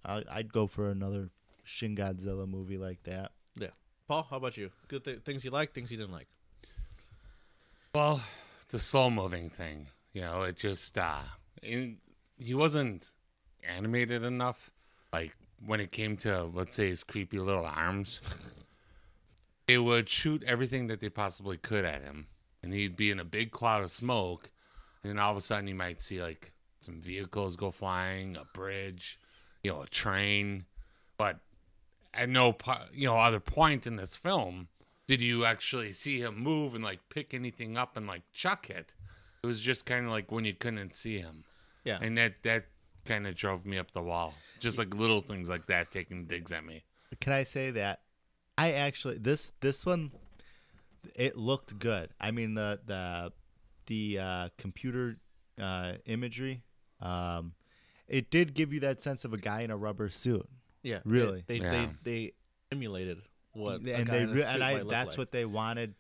I, 0.05 0.23
I'd 0.31 0.53
go 0.53 0.69
for 0.69 0.91
another 0.91 1.31
Shin 1.65 1.97
Godzilla 1.97 2.49
movie 2.49 2.79
like 2.79 3.03
that. 3.03 3.33
Yeah, 3.57 3.75
Paul, 4.07 4.27
how 4.31 4.37
about 4.37 4.57
you? 4.57 4.71
Good 4.87 5.03
th- 5.05 5.23
things 5.25 5.45
you 5.45 5.51
like, 5.51 5.73
things 5.75 5.91
you 5.91 5.97
didn't 5.97 6.13
like. 6.13 6.29
Well, 7.97 8.23
the 8.69 8.79
slow 8.79 9.11
moving 9.11 9.51
thing, 9.51 9.89
you 10.13 10.23
know, 10.23 10.43
it 10.43 10.57
just 10.57 10.97
uh 10.97 11.21
in, 11.65 11.99
he 12.39 12.55
wasn't 12.55 13.13
animated 13.69 14.23
enough. 14.23 14.71
Like 15.13 15.37
when 15.65 15.81
it 15.81 15.91
came 15.93 16.17
to 16.19 16.45
let's 16.45 16.75
say 16.75 16.89
his 16.89 17.03
creepy 17.05 17.39
little 17.39 17.65
arms, 17.67 18.21
they 19.67 19.79
would 19.79 20.09
shoot 20.09 20.43
everything 20.45 20.87
that 20.89 21.01
they 21.01 21.09
possibly 21.09 21.57
could 21.57 21.85
at 21.85 22.03
him, 22.03 22.27
and 22.63 22.73
he'd 22.73 22.97
be 22.97 23.11
in 23.11 23.19
a 23.21 23.25
big 23.25 23.51
cloud 23.51 23.83
of 23.83 23.91
smoke, 23.91 24.51
and 25.03 25.11
then 25.11 25.19
all 25.19 25.31
of 25.31 25.37
a 25.37 25.41
sudden 25.41 25.67
you 25.69 25.75
might 25.75 26.01
see 26.03 26.21
like 26.23 26.53
some 26.81 27.01
vehicles 27.01 27.57
go 27.57 27.71
flying, 27.71 28.37
a 28.37 28.45
bridge, 28.45 29.19
you 29.63 29.71
know, 29.73 29.83
a 29.83 29.87
train, 29.87 30.65
but 31.17 31.41
at 32.13 32.29
no 32.29 32.53
po- 32.53 32.85
you 32.93 33.07
know 33.07 33.19
other 33.19 33.41
point 33.41 33.87
in 33.87 33.97
this 33.97 34.15
film 34.15 34.69
did 35.09 35.21
you 35.21 35.45
actually 35.45 35.93
see 35.93 36.21
him 36.21 36.39
move 36.39 36.75
and 36.75 36.83
like 36.85 37.01
pick 37.11 37.35
anything 37.35 37.77
up 37.77 37.97
and 37.97 38.07
like 38.07 38.23
chuck 38.33 38.71
it. 38.71 38.95
It 39.43 39.47
was 39.47 39.61
just 39.61 39.85
kind 39.85 40.07
of 40.07 40.11
like 40.11 40.33
when 40.33 40.45
you 40.47 40.55
couldn't 40.55 40.95
see 40.95 41.19
him, 41.19 41.45
Yeah. 41.85 41.99
and 42.01 42.17
that 42.19 42.43
that 42.45 42.67
kind 43.05 43.27
of 43.27 43.35
drove 43.35 43.65
me 43.67 43.79
up 43.79 43.91
the 43.93 44.03
wall. 44.03 44.35
Just 44.61 44.79
like 44.79 44.95
little 44.95 45.21
things 45.21 45.49
like 45.51 45.67
that 45.67 45.91
taking 45.91 46.27
digs 46.27 46.53
at 46.53 46.65
me. 46.65 46.85
Can 47.21 47.33
I 47.33 47.43
say 47.45 47.71
that 47.73 48.01
I 48.59 48.73
actually 48.73 49.19
this 49.19 49.53
this 49.61 49.85
one 49.87 50.11
it 51.15 51.37
looked 51.37 51.79
good. 51.79 52.11
I 52.21 52.31
mean 52.31 52.55
the 52.55 52.81
the 52.87 53.33
the 53.87 54.19
uh, 54.19 54.49
computer 54.59 55.19
uh, 55.61 55.95
imagery 56.07 56.63
um, 57.01 57.53
it 58.09 58.31
did 58.31 58.55
give 58.55 58.73
you 58.73 58.81
that 58.81 59.03
sense 59.03 59.25
of 59.25 59.33
a 59.33 59.39
guy 59.39 59.61
in 59.61 59.71
a 59.71 59.77
rubber 59.77 60.09
suit. 60.09 60.49
Yeah, 60.83 61.01
Really? 61.05 61.45
They 61.47 61.59
they, 61.59 61.65
Yeah. 61.65 61.71
they, 62.03 62.11
they 62.11 62.33
emulated 62.73 63.19
what 63.53 63.81
a 63.87 63.95
and 63.95 64.07
guy 64.07 64.13
they 64.17 64.23
in 64.23 64.31
a 64.31 64.33
re- 64.33 64.41
suit 64.41 64.49
and 64.55 64.65
I 64.65 64.73
might 64.75 64.83
look 64.85 64.91
that's 64.91 65.11
like. 65.11 65.19
what 65.19 65.33
they 65.33 65.45
wanted. 65.45 65.95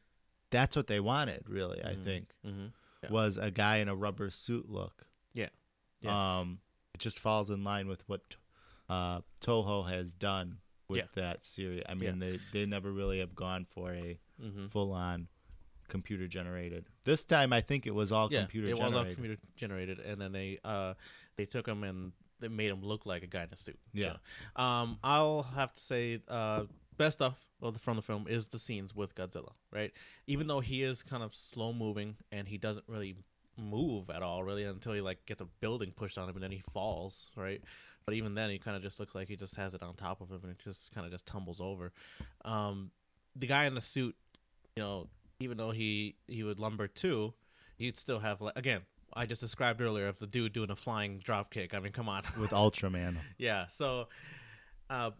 That's 0.50 0.76
what 0.76 0.86
they 0.86 1.00
wanted, 1.00 1.44
really. 1.48 1.82
I 1.82 1.94
Mhm. 1.94 2.04
think 2.04 2.28
Mhm. 2.46 2.72
Yeah. 3.02 3.10
was 3.10 3.36
a 3.38 3.50
guy 3.50 3.78
in 3.78 3.88
a 3.88 3.94
rubber 3.94 4.30
suit 4.30 4.68
look. 4.70 5.06
Yeah. 5.32 5.48
Yeah. 6.00 6.38
Um, 6.40 6.60
it 6.94 7.00
just 7.00 7.18
falls 7.20 7.50
in 7.50 7.64
line 7.64 7.88
with 7.88 8.08
what 8.08 8.36
uh, 8.88 9.20
Toho 9.40 9.88
has 9.88 10.12
done 10.14 10.58
with 10.88 10.98
Yeah. 11.00 11.06
that 11.14 11.42
series. 11.42 11.82
I 11.88 11.94
mean, 11.94 12.18
they 12.18 12.38
they 12.52 12.66
never 12.66 12.92
really 12.92 13.18
have 13.20 13.34
gone 13.34 13.64
for 13.64 13.92
a 13.92 14.18
Mhm. 14.42 14.70
full 14.70 14.92
on 14.92 15.28
computer 15.88 16.26
generated. 16.28 16.86
This 17.04 17.24
time, 17.24 17.52
I 17.52 17.60
think 17.60 17.86
it 17.86 17.94
was 17.94 18.10
all 18.12 18.30
yeah, 18.32 18.40
computer 18.40 18.68
it 18.68 18.76
generated. 18.76 18.94
was 18.94 19.06
all 19.08 19.14
computer 19.14 19.40
generated, 19.56 20.00
and 20.00 20.20
then 20.20 20.32
they 20.32 20.58
uh 20.64 20.94
they 21.36 21.46
took 21.46 21.66
them 21.66 21.82
and 21.84 22.12
they 22.40 22.48
made 22.48 22.68
him 22.70 22.82
look 22.82 23.06
like 23.06 23.22
a 23.22 23.26
guy 23.26 23.44
in 23.44 23.48
a 23.52 23.56
suit. 23.56 23.78
Yeah. 23.92 24.16
So, 24.56 24.62
um, 24.62 24.98
I'll 25.02 25.42
have 25.44 25.72
to 25.72 25.80
say, 25.80 26.20
uh, 26.28 26.64
best 26.98 27.18
stuff 27.18 27.38
of 27.62 27.74
the, 27.74 27.80
from 27.80 27.96
the 27.96 28.02
film 28.02 28.26
is 28.28 28.48
the 28.48 28.58
scenes 28.58 28.94
with 28.94 29.14
Godzilla. 29.14 29.52
Right, 29.70 29.92
even 30.26 30.46
though 30.46 30.60
he 30.60 30.82
is 30.82 31.02
kind 31.02 31.22
of 31.22 31.34
slow 31.34 31.72
moving 31.72 32.16
and 32.32 32.46
he 32.48 32.58
doesn't 32.58 32.84
really 32.88 33.16
move 33.58 34.10
at 34.10 34.22
all, 34.22 34.42
really, 34.42 34.64
until 34.64 34.92
he 34.92 35.00
like 35.00 35.24
gets 35.26 35.40
a 35.40 35.46
building 35.60 35.92
pushed 35.94 36.18
on 36.18 36.28
him 36.28 36.34
and 36.34 36.42
then 36.42 36.50
he 36.50 36.62
falls. 36.72 37.30
Right. 37.36 37.62
But 38.06 38.14
even 38.14 38.34
then, 38.34 38.50
he 38.50 38.58
kind 38.58 38.76
of 38.76 38.82
just 38.82 39.00
looks 39.00 39.14
like 39.14 39.28
he 39.28 39.36
just 39.36 39.56
has 39.56 39.72
it 39.74 39.82
on 39.82 39.94
top 39.94 40.20
of 40.20 40.30
him, 40.30 40.40
and 40.42 40.52
it 40.52 40.58
just 40.62 40.92
kind 40.94 41.06
of 41.06 41.12
just 41.12 41.26
tumbles 41.26 41.60
over. 41.60 41.92
Um, 42.44 42.90
the 43.34 43.46
guy 43.46 43.64
in 43.64 43.74
the 43.74 43.80
suit, 43.80 44.14
you 44.76 44.82
know, 44.82 45.08
even 45.40 45.56
though 45.56 45.70
he 45.70 46.16
he 46.28 46.42
would 46.42 46.60
lumber 46.60 46.86
too, 46.86 47.32
he'd 47.76 47.96
still 47.96 48.20
have 48.20 48.40
like 48.40 48.56
again. 48.56 48.82
I 49.16 49.26
just 49.26 49.40
described 49.40 49.80
earlier 49.80 50.08
of 50.08 50.18
the 50.18 50.26
dude 50.26 50.52
doing 50.52 50.70
a 50.70 50.76
flying 50.76 51.20
drop 51.20 51.52
kick. 51.52 51.72
I 51.72 51.78
mean, 51.78 51.92
come 51.92 52.08
on. 52.08 52.24
with 52.36 52.50
Ultraman. 52.50 53.16
yeah. 53.38 53.66
So, 53.68 54.08
uh, 54.90 55.12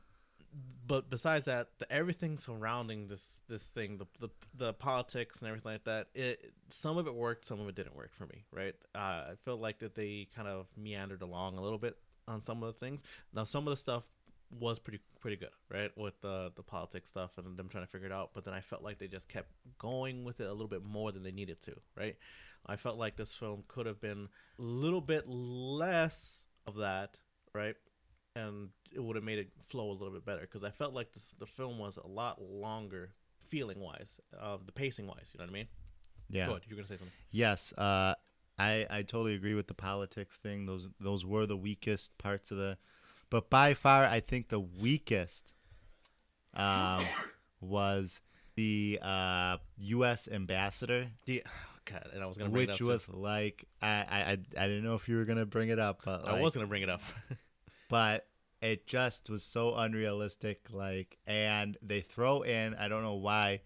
but 0.87 1.09
besides 1.09 1.47
that, 1.47 1.69
the, 1.79 1.91
everything 1.91 2.37
surrounding 2.37 3.09
this 3.09 3.41
this 3.49 3.63
thing, 3.63 3.99
the, 3.99 4.07
the 4.21 4.29
the 4.57 4.73
politics 4.73 5.41
and 5.41 5.49
everything 5.49 5.73
like 5.73 5.85
that, 5.85 6.09
it 6.15 6.53
some 6.69 6.99
of 6.99 7.07
it 7.07 7.15
worked, 7.15 7.47
some 7.47 7.61
of 7.61 7.69
it 7.69 7.75
didn't 7.75 7.97
work 7.97 8.15
for 8.15 8.27
me. 8.27 8.45
Right. 8.51 8.75
Uh, 8.95 8.99
I 8.99 9.33
felt 9.45 9.61
like 9.61 9.79
that 9.81 9.95
they 9.95 10.29
kind 10.35 10.49
of 10.49 10.67
meandered 10.77 11.23
along 11.23 11.57
a 11.57 11.63
little 11.63 11.79
bit 11.79 11.97
on 12.29 12.41
some 12.41 12.63
of 12.63 12.73
the 12.73 12.79
things. 12.79 13.03
Now, 13.33 13.45
some 13.45 13.67
of 13.67 13.71
the 13.73 13.77
stuff 13.77 14.05
was 14.51 14.79
pretty 14.79 15.01
pretty 15.21 15.37
good, 15.37 15.51
right, 15.71 15.91
with 15.97 16.21
the 16.21 16.53
the 16.55 16.63
politics 16.63 17.09
stuff 17.09 17.39
and 17.39 17.57
them 17.57 17.69
trying 17.69 17.85
to 17.85 17.91
figure 17.91 18.07
it 18.07 18.13
out. 18.13 18.31
But 18.35 18.45
then 18.45 18.55
I 18.55 18.61
felt 18.61 18.83
like 18.83 18.99
they 18.99 19.09
just 19.09 19.29
kept 19.29 19.51
going 19.79 20.25
with 20.25 20.41
it 20.41 20.47
a 20.47 20.53
little 20.53 20.69
bit 20.69 20.85
more 20.85 21.13
than 21.13 21.23
they 21.23 21.33
needed 21.33 21.63
to, 21.63 21.75
right? 21.97 22.17
I 22.67 22.77
felt 22.77 22.97
like 22.97 23.17
this 23.17 23.33
film 23.33 23.65
could 23.69 23.87
have 23.87 24.01
been 24.01 24.29
a 24.59 24.63
little 24.63 25.01
bit 25.01 25.29
less 25.29 26.45
of 26.67 26.77
that, 26.77 27.19
right? 27.55 27.77
And 28.37 28.71
it 28.93 29.01
would 29.01 29.15
have 29.17 29.25
made 29.25 29.39
it 29.39 29.49
flow 29.69 29.91
a 29.91 29.93
little 29.93 30.11
bit 30.11 30.25
better 30.25 30.41
because 30.41 30.65
I 30.65 30.71
felt 30.71 30.93
like 30.93 31.13
this, 31.13 31.35
the 31.39 31.47
film 31.47 31.79
was 31.79 31.97
a 31.99 32.07
lot 32.07 32.43
longer, 32.43 33.11
feeling 33.49 33.81
wise, 33.81 34.21
uh, 34.41 34.57
the 34.65 34.73
pacing 34.73 35.07
wise. 35.07 35.31
You 35.33 35.39
know 35.39 35.45
what 35.45 35.51
I 35.51 35.55
mean? 35.55 35.69
Yeah. 36.31 36.47
Go 36.47 36.53
ahead, 36.53 36.63
you're 36.67 36.77
gonna 36.77 36.89
say 36.89 36.97
something. 36.97 37.13
Yes, 37.31 37.73
uh, 37.79 38.15
I 38.59 38.87
I 38.91 39.03
totally 39.03 39.35
agree 39.35 39.55
with 39.55 39.69
the 39.69 39.75
politics 39.75 40.37
thing. 40.43 40.67
Those 40.67 40.89
those 40.99 41.25
were 41.25 41.47
the 41.47 41.57
weakest 41.57 42.17
parts 42.19 42.51
of 42.51 42.57
the, 42.57 42.77
but 43.31 43.51
by 43.51 43.75
far 43.75 44.05
I 44.05 44.21
think 44.21 44.49
the 44.49 44.61
weakest 44.61 45.55
um, 46.55 47.05
was 47.61 48.21
the 48.57 48.99
uh, 49.03 49.59
U.S. 49.79 50.29
ambassador, 50.31 51.09
Yeah, 51.27 51.41
God, 51.85 52.09
and 52.13 52.23
I 52.23 52.27
was 52.27 52.37
gonna 52.37 52.51
bring 52.51 52.69
which 52.69 52.81
it 52.81 52.85
up. 52.85 52.89
was 52.89 53.09
like 53.09 53.65
I, 53.83 53.89
I 53.89 54.39
I 54.57 54.67
didn't 54.67 54.83
know 54.85 54.95
if 54.95 55.09
you 55.09 55.17
were 55.19 55.25
gonna 55.25 55.47
bring 55.47 55.69
it 55.69 55.79
up, 55.79 56.01
but 56.05 56.23
too. 56.25 56.29
I 56.29 56.33
like, 56.33 56.43
was 56.43 56.55
gonna 56.55 56.67
bring 56.67 56.83
it 56.83 56.91
up. 56.91 57.03
but 57.95 58.27
it 58.61 58.89
just 58.89 59.31
was 59.31 59.45
so 59.45 59.77
unrealistic. 59.77 60.67
Like, 60.73 61.17
and 61.29 61.79
they 61.81 62.01
throw 62.01 62.43
in 62.43 62.75
I 62.75 62.89
don't 62.89 63.05
know 63.05 63.15
why. 63.15 63.61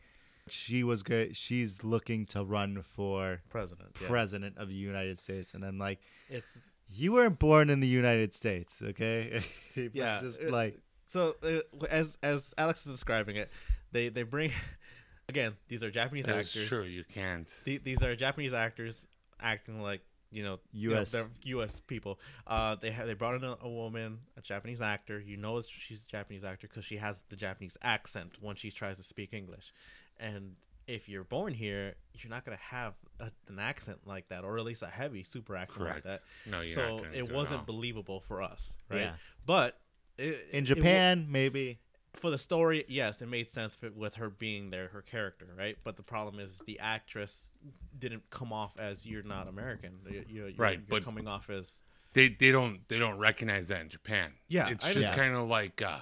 She 0.50 0.84
was 0.84 1.02
good. 1.02 1.34
She's 1.34 1.82
looking 1.82 2.26
to 2.26 2.44
run 2.44 2.84
for 2.94 3.40
President. 3.48 3.96
Yeah. 4.02 4.08
president 4.08 4.58
of 4.58 4.68
the 4.68 4.74
United 4.74 5.18
States, 5.18 5.54
and 5.54 5.64
I'm 5.64 5.78
like, 5.78 6.00
It's 6.28 6.58
you 6.90 7.12
weren't 7.12 7.38
born 7.38 7.70
in 7.70 7.80
the 7.80 7.88
United 7.88 8.34
States, 8.34 8.82
okay? 8.82 9.42
It 9.74 9.92
Yeah, 9.94 10.20
just 10.20 10.42
like 10.42 10.78
so 11.06 11.36
uh, 11.42 11.86
as 11.88 12.18
as 12.22 12.52
Alex 12.58 12.84
is 12.84 12.92
describing 12.92 13.36
it, 13.36 13.48
they 13.92 14.10
they 14.10 14.24
bring 14.24 14.52
again 15.30 15.56
these 15.68 15.82
are 15.82 15.90
Japanese 15.90 16.28
actors. 16.28 16.50
sure 16.68 16.84
You 16.84 17.04
can't. 17.04 17.48
The- 17.64 17.78
these 17.78 18.02
are 18.02 18.14
Japanese 18.14 18.52
actors 18.52 19.06
acting 19.40 19.80
like 19.80 20.02
you 20.30 20.42
know 20.42 20.58
you 20.72 20.94
US. 20.94 21.12
know, 21.12 21.26
U.S. 21.44 21.80
people. 21.80 22.18
Uh, 22.46 22.76
they 22.80 22.90
have 22.90 23.06
they 23.06 23.14
brought 23.14 23.34
in 23.34 23.44
a, 23.44 23.56
a 23.62 23.68
woman, 23.68 24.18
a 24.36 24.40
Japanese 24.40 24.80
actor. 24.80 25.20
You 25.20 25.36
know 25.36 25.62
she's 25.62 26.04
a 26.06 26.10
Japanese 26.10 26.44
actor 26.44 26.68
because 26.68 26.84
she 26.84 26.96
has 26.96 27.24
the 27.28 27.36
Japanese 27.36 27.76
accent 27.82 28.32
when 28.40 28.56
she 28.56 28.70
tries 28.70 28.96
to 28.96 29.02
speak 29.02 29.32
English. 29.32 29.72
And 30.18 30.56
if 30.86 31.08
you're 31.08 31.24
born 31.24 31.52
here, 31.52 31.94
you're 32.14 32.30
not 32.30 32.44
gonna 32.44 32.56
have 32.56 32.94
a, 33.20 33.30
an 33.48 33.58
accent 33.58 33.98
like 34.06 34.28
that, 34.28 34.44
or 34.44 34.58
at 34.58 34.64
least 34.64 34.82
a 34.82 34.86
heavy 34.86 35.22
super 35.22 35.56
accent 35.56 35.84
Correct. 35.84 36.04
like 36.06 36.20
that. 36.20 36.22
No, 36.50 36.60
you're 36.60 36.74
so 36.74 36.98
not 36.98 37.14
it 37.14 37.30
wasn't 37.30 37.66
believable 37.66 38.20
for 38.20 38.42
us, 38.42 38.76
right? 38.90 39.00
Yeah. 39.00 39.12
But 39.46 39.78
it, 40.16 40.46
in 40.50 40.64
it 40.64 40.66
Japan, 40.66 41.26
maybe. 41.30 41.78
For 42.18 42.30
the 42.30 42.38
story, 42.38 42.84
yes, 42.88 43.22
it 43.22 43.28
made 43.28 43.48
sense 43.48 43.76
with 43.96 44.14
her 44.14 44.28
being 44.30 44.70
there, 44.70 44.88
her 44.88 45.02
character, 45.02 45.46
right? 45.56 45.76
But 45.84 45.96
the 45.96 46.02
problem 46.02 46.38
is 46.40 46.60
the 46.66 46.78
actress 46.80 47.50
didn't 47.98 48.28
come 48.30 48.52
off 48.52 48.78
as 48.78 49.06
you're 49.06 49.22
not 49.22 49.48
American. 49.48 49.98
You, 50.08 50.24
you, 50.28 50.44
you're, 50.46 50.52
Right, 50.56 50.78
you're 50.78 50.84
but- 51.00 51.04
coming 51.04 51.26
off 51.28 51.48
as 51.50 51.78
They 52.14 52.28
they 52.28 52.50
don't 52.52 52.86
they 52.88 52.98
don't 52.98 53.18
recognize 53.18 53.68
that 53.68 53.80
in 53.82 53.88
Japan. 53.88 54.32
Yeah, 54.48 54.68
it's 54.68 54.84
I 54.84 54.92
just 54.92 55.10
know. 55.10 55.16
kind 55.16 55.34
of 55.34 55.48
like 55.48 55.82
uh, 55.82 55.98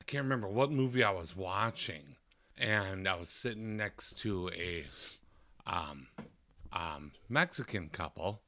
I 0.00 0.04
can't 0.06 0.24
remember 0.24 0.48
what 0.48 0.70
movie 0.70 1.02
I 1.04 1.10
was 1.10 1.34
watching, 1.36 2.16
and 2.58 3.08
I 3.08 3.14
was 3.16 3.28
sitting 3.28 3.76
next 3.76 4.18
to 4.20 4.50
a 4.50 4.84
um 5.66 6.08
um 6.72 7.12
Mexican 7.28 7.88
couple, 7.88 8.42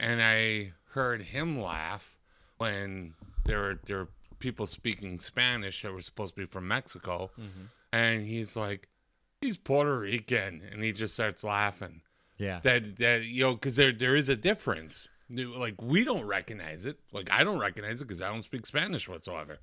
and 0.00 0.22
I 0.22 0.72
heard 0.92 1.22
him 1.22 1.60
laugh 1.60 2.16
when 2.56 3.14
they 3.44 3.54
were 3.56 3.80
there 3.86 3.98
were 3.98 4.08
people 4.44 4.66
speaking 4.66 5.18
Spanish 5.18 5.80
that 5.82 5.92
were 5.92 6.02
supposed 6.02 6.34
to 6.34 6.40
be 6.42 6.46
from 6.46 6.68
Mexico, 6.68 7.30
and 7.92 8.26
he's 8.26 8.54
like, 8.56 8.88
he's 9.40 9.56
Puerto 9.56 9.98
Rican, 10.00 10.60
and 10.70 10.82
he 10.84 10.92
just 10.92 11.14
starts 11.14 11.42
laughing. 11.42 12.02
Yeah. 12.36 12.60
that 12.64 12.96
that 12.96 13.24
you 13.24 13.42
know 13.44 13.54
because 13.54 13.76
there 13.76 13.92
there 13.92 14.16
is 14.16 14.28
a 14.28 14.36
difference. 14.36 15.08
Like 15.30 15.80
we 15.80 16.04
don't 16.04 16.26
recognize 16.26 16.84
it. 16.84 16.96
Like 17.12 17.28
i 17.30 17.42
don't 17.46 17.58
recognize 17.68 18.02
it 18.02 18.06
because 18.08 18.20
i 18.22 18.28
don't 18.28 18.42
speak 18.42 18.66
spanish 18.66 19.08
whatsoever. 19.08 19.58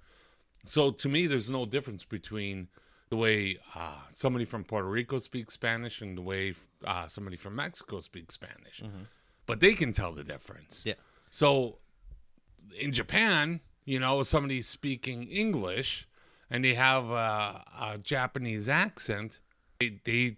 So 0.65 0.91
to 0.91 1.08
me 1.10 1.28
there's 1.28 1.50
no 1.50 1.65
difference 1.65 2.04
between 2.06 2.70
the 3.10 3.17
way 3.17 3.58
uh, 3.76 4.00
somebody 4.13 4.46
from 4.46 4.63
puerto 4.63 4.88
rico 4.88 5.20
speaks 5.20 5.54
spanish 5.54 6.02
and 6.02 6.17
the 6.17 6.22
way 6.22 6.54
uh, 6.91 7.08
somebody 7.08 7.38
from 7.38 7.54
mexico 7.56 8.00
speaks 8.00 8.34
spanish. 8.36 8.82
But 9.46 9.60
they 9.60 9.74
can 9.74 9.91
tell 9.91 10.13
the 10.13 10.24
difference. 10.24 10.84
Yeah. 10.86 11.00
so 11.30 11.78
in 12.86 12.91
japan 12.94 13.60
you 13.86 14.00
know 14.00 14.24
somebody's 14.24 14.67
speaking 14.67 15.24
english 15.28 16.08
and 16.50 16.63
they 16.63 16.74
have 16.76 17.06
a, 17.10 17.63
a 17.82 17.98
japanese 18.02 18.67
accent 18.70 19.39
they, 19.80 20.00
they 20.04 20.38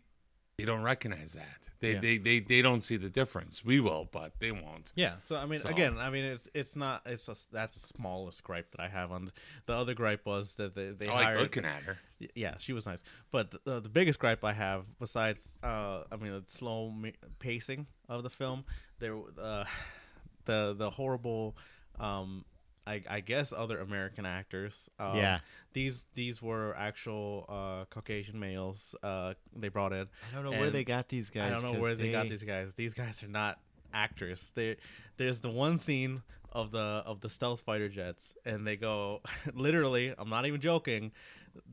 they 0.58 0.66
don't 0.66 0.84
recognize 0.84 1.34
that. 1.34 1.58
They, 1.80 1.94
Yeah. 1.94 2.00
they 2.00 2.18
they 2.20 2.40
they 2.40 2.62
don't 2.62 2.82
see 2.82 2.96
the 2.96 3.10
difference. 3.10 3.66
We 3.66 3.80
will, 3.82 4.08
but 4.10 4.34
they 4.40 4.52
won't. 4.52 4.94
yeah. 4.96 5.16
So 5.22 5.36
I 5.36 5.46
mean, 5.48 5.60
So- 5.60 5.68
again, 5.68 5.98
I 5.98 6.10
mean, 6.12 6.24
it's 6.24 6.48
it's 6.54 6.76
not 6.78 7.02
it's 7.06 7.28
a, 7.28 7.36
that's 7.52 7.76
the 7.76 7.86
smallest 7.98 8.42
gripe 8.44 8.72
that 8.72 8.80
I 8.80 8.88
have 8.88 9.12
on 9.12 9.32
the 9.66 9.74
other 9.74 9.94
gripe 9.96 10.26
was 10.26 10.56
that 10.56 10.76
they 10.76 10.92
they 10.92 11.08
I 11.10 11.14
like 11.14 11.24
hired 11.26 11.40
looking 11.42 11.66
at 11.66 11.82
her. 11.84 11.98
Yeah, 12.36 12.54
she 12.60 12.72
was 12.72 12.86
nice. 12.86 13.00
But 13.32 13.52
the, 13.52 13.60
the, 13.66 13.80
the 13.82 13.90
biggest 13.90 14.20
gripe 14.20 14.46
I 14.46 14.54
have, 14.54 14.86
besides, 15.00 15.58
uh, 15.62 16.04
I 16.10 16.16
mean, 16.16 16.32
the 16.32 16.44
slow 16.48 16.90
ma- 16.92 17.10
pacing 17.40 17.88
of 18.08 18.24
the 18.24 18.30
film, 18.30 18.64
there, 19.00 19.18
uh, 19.42 19.66
the 20.46 20.74
the 20.78 20.90
horrible, 20.92 21.58
um, 22.00 22.46
I, 22.86 23.02
I 23.10 23.20
guess 23.22 23.54
other 23.56 23.80
American 23.80 24.26
actors. 24.26 24.90
Um, 25.00 25.16
Yeah. 25.18 25.40
these 25.74 26.06
these 26.16 26.42
were 26.42 26.76
actual 26.76 27.46
uh, 27.48 27.86
Caucasian 27.90 28.40
males. 28.40 28.96
Uh, 29.02 29.34
they 29.56 29.70
brought 29.70 29.94
in. 29.94 30.08
I 30.32 30.36
don't 30.36 30.44
know 30.44 30.52
where 30.60 30.70
they 30.70 30.84
got 30.84 31.08
these 31.10 31.30
guys. 31.30 31.52
I 31.52 31.62
don't 31.62 31.74
know 31.74 31.80
where 31.82 31.96
they, 31.96 32.12
got 32.12 32.28
these 32.30 32.44
guys. 32.44 32.74
These 32.74 32.94
guys 32.94 33.24
are 33.24 33.28
not 33.28 33.60
actors. 33.94 34.52
They 34.56 34.78
there's 35.18 35.40
the 35.40 35.50
one 35.50 35.78
scene 35.78 36.24
of 36.52 36.72
the 36.72 36.80
of 37.06 37.22
the 37.22 37.30
stealth 37.30 37.62
fighter 37.62 37.90
jets, 37.90 38.34
and 38.46 38.68
they 38.68 38.76
go 38.76 39.22
literally. 39.54 40.14
I'm 40.18 40.30
not 40.30 40.46
even 40.46 40.60
joking. 40.62 41.12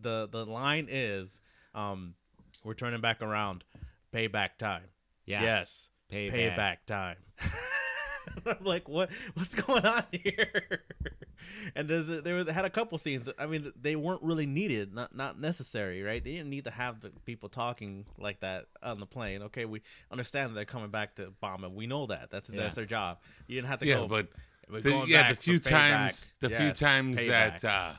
the 0.01 0.29
The 0.31 0.47
line 0.47 0.87
is, 0.91 1.41
um, 1.75 2.15
"We're 2.65 2.75
turning 2.75 3.01
back 3.01 3.21
around. 3.23 3.65
Payback 4.15 4.59
time. 4.59 4.85
Yeah. 5.27 5.43
Yes, 5.43 5.89
Payback. 6.13 6.57
payback 6.57 6.77
time." 6.87 7.17
I'm 8.47 8.65
like, 8.65 8.89
what? 8.89 9.11
What's 9.35 9.55
going 9.55 9.85
on 9.85 10.05
here? 10.13 10.83
and 11.75 11.89
there's 11.89 12.07
there 12.07 12.35
was, 12.35 12.49
had 12.49 12.65
a 12.65 12.71
couple 12.71 12.97
scenes. 12.99 13.29
I 13.39 13.47
mean, 13.47 13.73
they 13.81 13.97
weren't 13.97 14.23
really 14.23 14.47
needed, 14.47 14.95
not 14.95 15.15
not 15.15 15.41
necessary, 15.41 16.03
right? 16.03 16.23
They 16.23 16.33
didn't 16.33 16.51
need 16.51 16.65
to 16.65 16.71
have 16.71 17.01
the 17.01 17.11
people 17.25 17.49
talking 17.49 18.07
like 18.19 18.41
that 18.41 18.67
on 18.83 19.01
the 19.01 19.07
plane. 19.07 19.43
Okay, 19.45 19.65
we 19.65 19.83
understand 20.11 20.51
that 20.51 20.55
they're 20.55 20.65
coming 20.65 20.91
back 20.91 21.17
to 21.17 21.33
bomb 21.41 21.65
it. 21.65 21.73
We 21.73 21.87
know 21.87 22.07
that. 22.07 22.31
That's 22.31 22.51
Yeah. 22.51 22.61
that's 22.63 22.75
their 22.75 22.87
job. 22.87 23.19
You 23.47 23.57
didn't 23.57 23.69
have 23.69 23.81
to 23.81 23.87
Yeah, 23.87 23.95
go. 23.97 24.09
but 24.09 24.29
"We're 24.71 24.81
the, 24.81 25.05
yeah, 25.07 25.23
back 25.23 25.31
the 25.31 25.43
few 25.43 25.61
payback." 25.61 25.69
times 25.71 26.31
the 26.41 26.51
few 26.51 26.73
times 26.73 27.19
payback. 27.19 27.61
that 27.61 27.65
uh, 27.65 27.93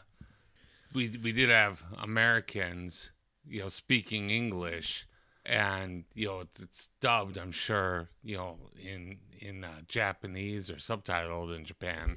we 0.93 1.09
we 1.23 1.31
did 1.31 1.49
have 1.49 1.83
Americans, 1.97 3.11
you 3.47 3.61
know, 3.61 3.69
speaking 3.69 4.29
English, 4.29 5.05
and 5.51 6.05
you 6.15 6.27
know 6.27 6.39
it's, 6.39 6.59
it's 6.61 6.89
dubbed. 7.01 7.37
I'm 7.37 7.51
sure 7.51 8.09
you 8.23 8.37
know 8.37 8.57
in 8.81 9.17
in 9.39 9.63
uh, 9.65 9.81
Japanese 9.87 10.71
or 10.71 10.75
subtitled 10.75 11.55
in 11.55 11.65
Japan. 11.65 12.15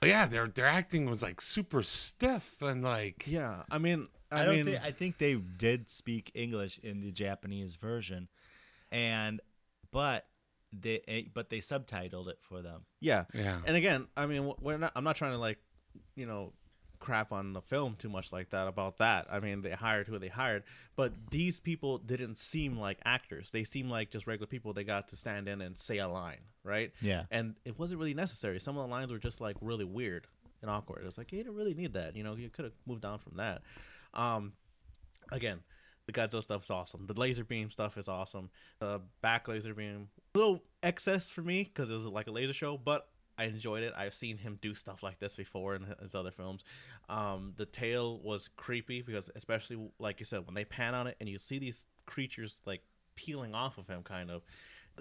But 0.00 0.08
yeah, 0.08 0.26
their 0.26 0.48
their 0.48 0.66
acting 0.66 1.08
was 1.08 1.22
like 1.22 1.42
super 1.42 1.82
stiff 1.82 2.56
and 2.62 2.82
like 2.82 3.24
Yeah, 3.26 3.64
I 3.70 3.76
mean, 3.76 4.08
I, 4.32 4.42
I, 4.42 4.44
don't 4.46 4.56
mean, 4.56 4.64
think 4.64 4.82
I 4.82 4.92
think 4.92 5.18
they 5.18 5.34
did 5.34 5.90
speak 5.90 6.30
English 6.34 6.80
in 6.82 7.02
the 7.02 7.12
Japanese 7.12 7.74
version, 7.74 8.28
and 8.90 9.42
but 9.92 10.26
they 10.72 11.02
eh, 11.06 11.22
but 11.34 11.50
they 11.50 11.58
subtitled 11.58 12.28
it 12.28 12.38
for 12.40 12.62
them. 12.62 12.86
yeah, 13.00 13.24
yeah. 13.34 13.58
and 13.66 13.76
again, 13.76 14.06
I 14.16 14.24
mean, 14.24 14.54
we're 14.58 14.78
not. 14.78 14.92
I'm 14.96 15.04
not 15.04 15.16
trying 15.16 15.32
to 15.32 15.38
like, 15.38 15.58
you 16.14 16.24
know, 16.24 16.54
crap 17.00 17.32
on 17.32 17.52
the 17.52 17.62
film 17.62 17.96
too 17.98 18.08
much 18.08 18.32
like 18.32 18.50
that 18.50 18.68
about 18.68 18.98
that. 18.98 19.26
I 19.30 19.40
mean, 19.40 19.62
they 19.62 19.70
hired 19.70 20.06
who 20.06 20.18
they 20.18 20.28
hired, 20.28 20.62
but 20.96 21.12
these 21.30 21.58
people 21.58 21.98
didn't 21.98 22.38
seem 22.38 22.78
like 22.78 22.98
actors. 23.04 23.50
They 23.50 23.64
seemed 23.64 23.90
like 23.90 24.10
just 24.10 24.26
regular 24.26 24.46
people. 24.46 24.72
They 24.72 24.84
got 24.84 25.08
to 25.08 25.16
stand 25.16 25.48
in 25.48 25.60
and 25.60 25.76
say 25.76 25.98
a 25.98 26.08
line, 26.08 26.40
right? 26.62 26.92
Yeah. 27.00 27.24
And 27.30 27.54
it 27.64 27.78
wasn't 27.78 27.98
really 27.98 28.14
necessary. 28.14 28.60
Some 28.60 28.76
of 28.76 28.86
the 28.86 28.90
lines 28.90 29.10
were 29.10 29.18
just 29.18 29.40
like 29.40 29.56
really 29.60 29.84
weird 29.84 30.26
and 30.62 30.70
awkward. 30.70 31.04
It's 31.06 31.18
like 31.18 31.32
you 31.32 31.38
didn't 31.38 31.56
really 31.56 31.74
need 31.74 31.94
that. 31.94 32.14
You 32.14 32.22
know, 32.22 32.36
you 32.36 32.50
could 32.50 32.66
have 32.66 32.74
moved 32.86 33.04
on 33.04 33.18
from 33.18 33.36
that. 33.38 33.62
Um, 34.14 34.52
again, 35.32 35.60
the 36.06 36.12
Godzilla 36.12 36.42
stuff 36.42 36.64
is 36.64 36.70
awesome. 36.70 37.06
The 37.06 37.18
laser 37.18 37.44
beam 37.44 37.70
stuff 37.70 37.96
is 37.96 38.08
awesome. 38.08 38.50
The 38.80 39.00
back 39.22 39.48
laser 39.48 39.74
beam, 39.74 40.08
a 40.34 40.38
little 40.38 40.62
excess 40.82 41.30
for 41.30 41.42
me 41.42 41.62
because 41.62 41.90
it 41.90 41.94
was 41.94 42.04
like 42.04 42.26
a 42.26 42.32
laser 42.32 42.52
show, 42.52 42.76
but 42.76 43.08
I 43.40 43.44
enjoyed 43.44 43.82
it. 43.82 43.94
I've 43.96 44.12
seen 44.12 44.36
him 44.36 44.58
do 44.60 44.74
stuff 44.74 45.02
like 45.02 45.18
this 45.18 45.34
before 45.34 45.74
in 45.74 45.86
his 46.02 46.14
other 46.14 46.30
films. 46.30 46.62
Um, 47.08 47.54
the 47.56 47.64
tail 47.64 48.20
was 48.22 48.50
creepy 48.56 49.00
because, 49.00 49.30
especially 49.34 49.78
like 49.98 50.20
you 50.20 50.26
said, 50.26 50.44
when 50.44 50.54
they 50.54 50.66
pan 50.66 50.94
on 50.94 51.06
it 51.06 51.16
and 51.20 51.28
you 51.28 51.38
see 51.38 51.58
these 51.58 51.86
creatures 52.04 52.58
like 52.66 52.82
peeling 53.16 53.54
off 53.54 53.78
of 53.78 53.88
him, 53.88 54.02
kind 54.02 54.30
of. 54.30 54.42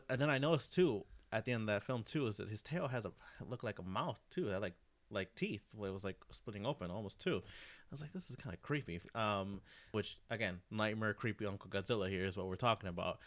And 0.09 0.21
then 0.21 0.29
I 0.29 0.37
noticed 0.37 0.73
too 0.73 1.03
at 1.33 1.43
the 1.43 1.51
end 1.51 1.63
of 1.63 1.67
that 1.67 1.83
film 1.83 2.03
too 2.03 2.27
is 2.27 2.37
that 2.37 2.47
his 2.47 2.61
tail 2.61 2.87
has 2.87 3.03
a 3.05 3.11
looked 3.47 3.65
like 3.65 3.79
a 3.79 3.83
mouth 3.83 4.19
too. 4.29 4.47
Like 4.57 4.75
like 5.11 5.35
teeth. 5.35 5.63
Where 5.75 5.89
it 5.89 5.93
was 5.93 6.05
like 6.05 6.17
splitting 6.31 6.65
open 6.65 6.91
almost 6.91 7.19
too. 7.19 7.41
I 7.43 7.91
was 7.91 7.99
like, 7.99 8.13
this 8.13 8.29
is 8.29 8.37
kind 8.37 8.53
of 8.53 8.61
creepy. 8.61 9.01
Um, 9.15 9.59
which 9.91 10.17
again, 10.29 10.59
nightmare 10.71 11.13
creepy 11.13 11.45
Uncle 11.45 11.69
Godzilla 11.69 12.09
here 12.09 12.25
is 12.25 12.37
what 12.37 12.47
we're 12.47 12.55
talking 12.55 12.87
about. 12.87 13.19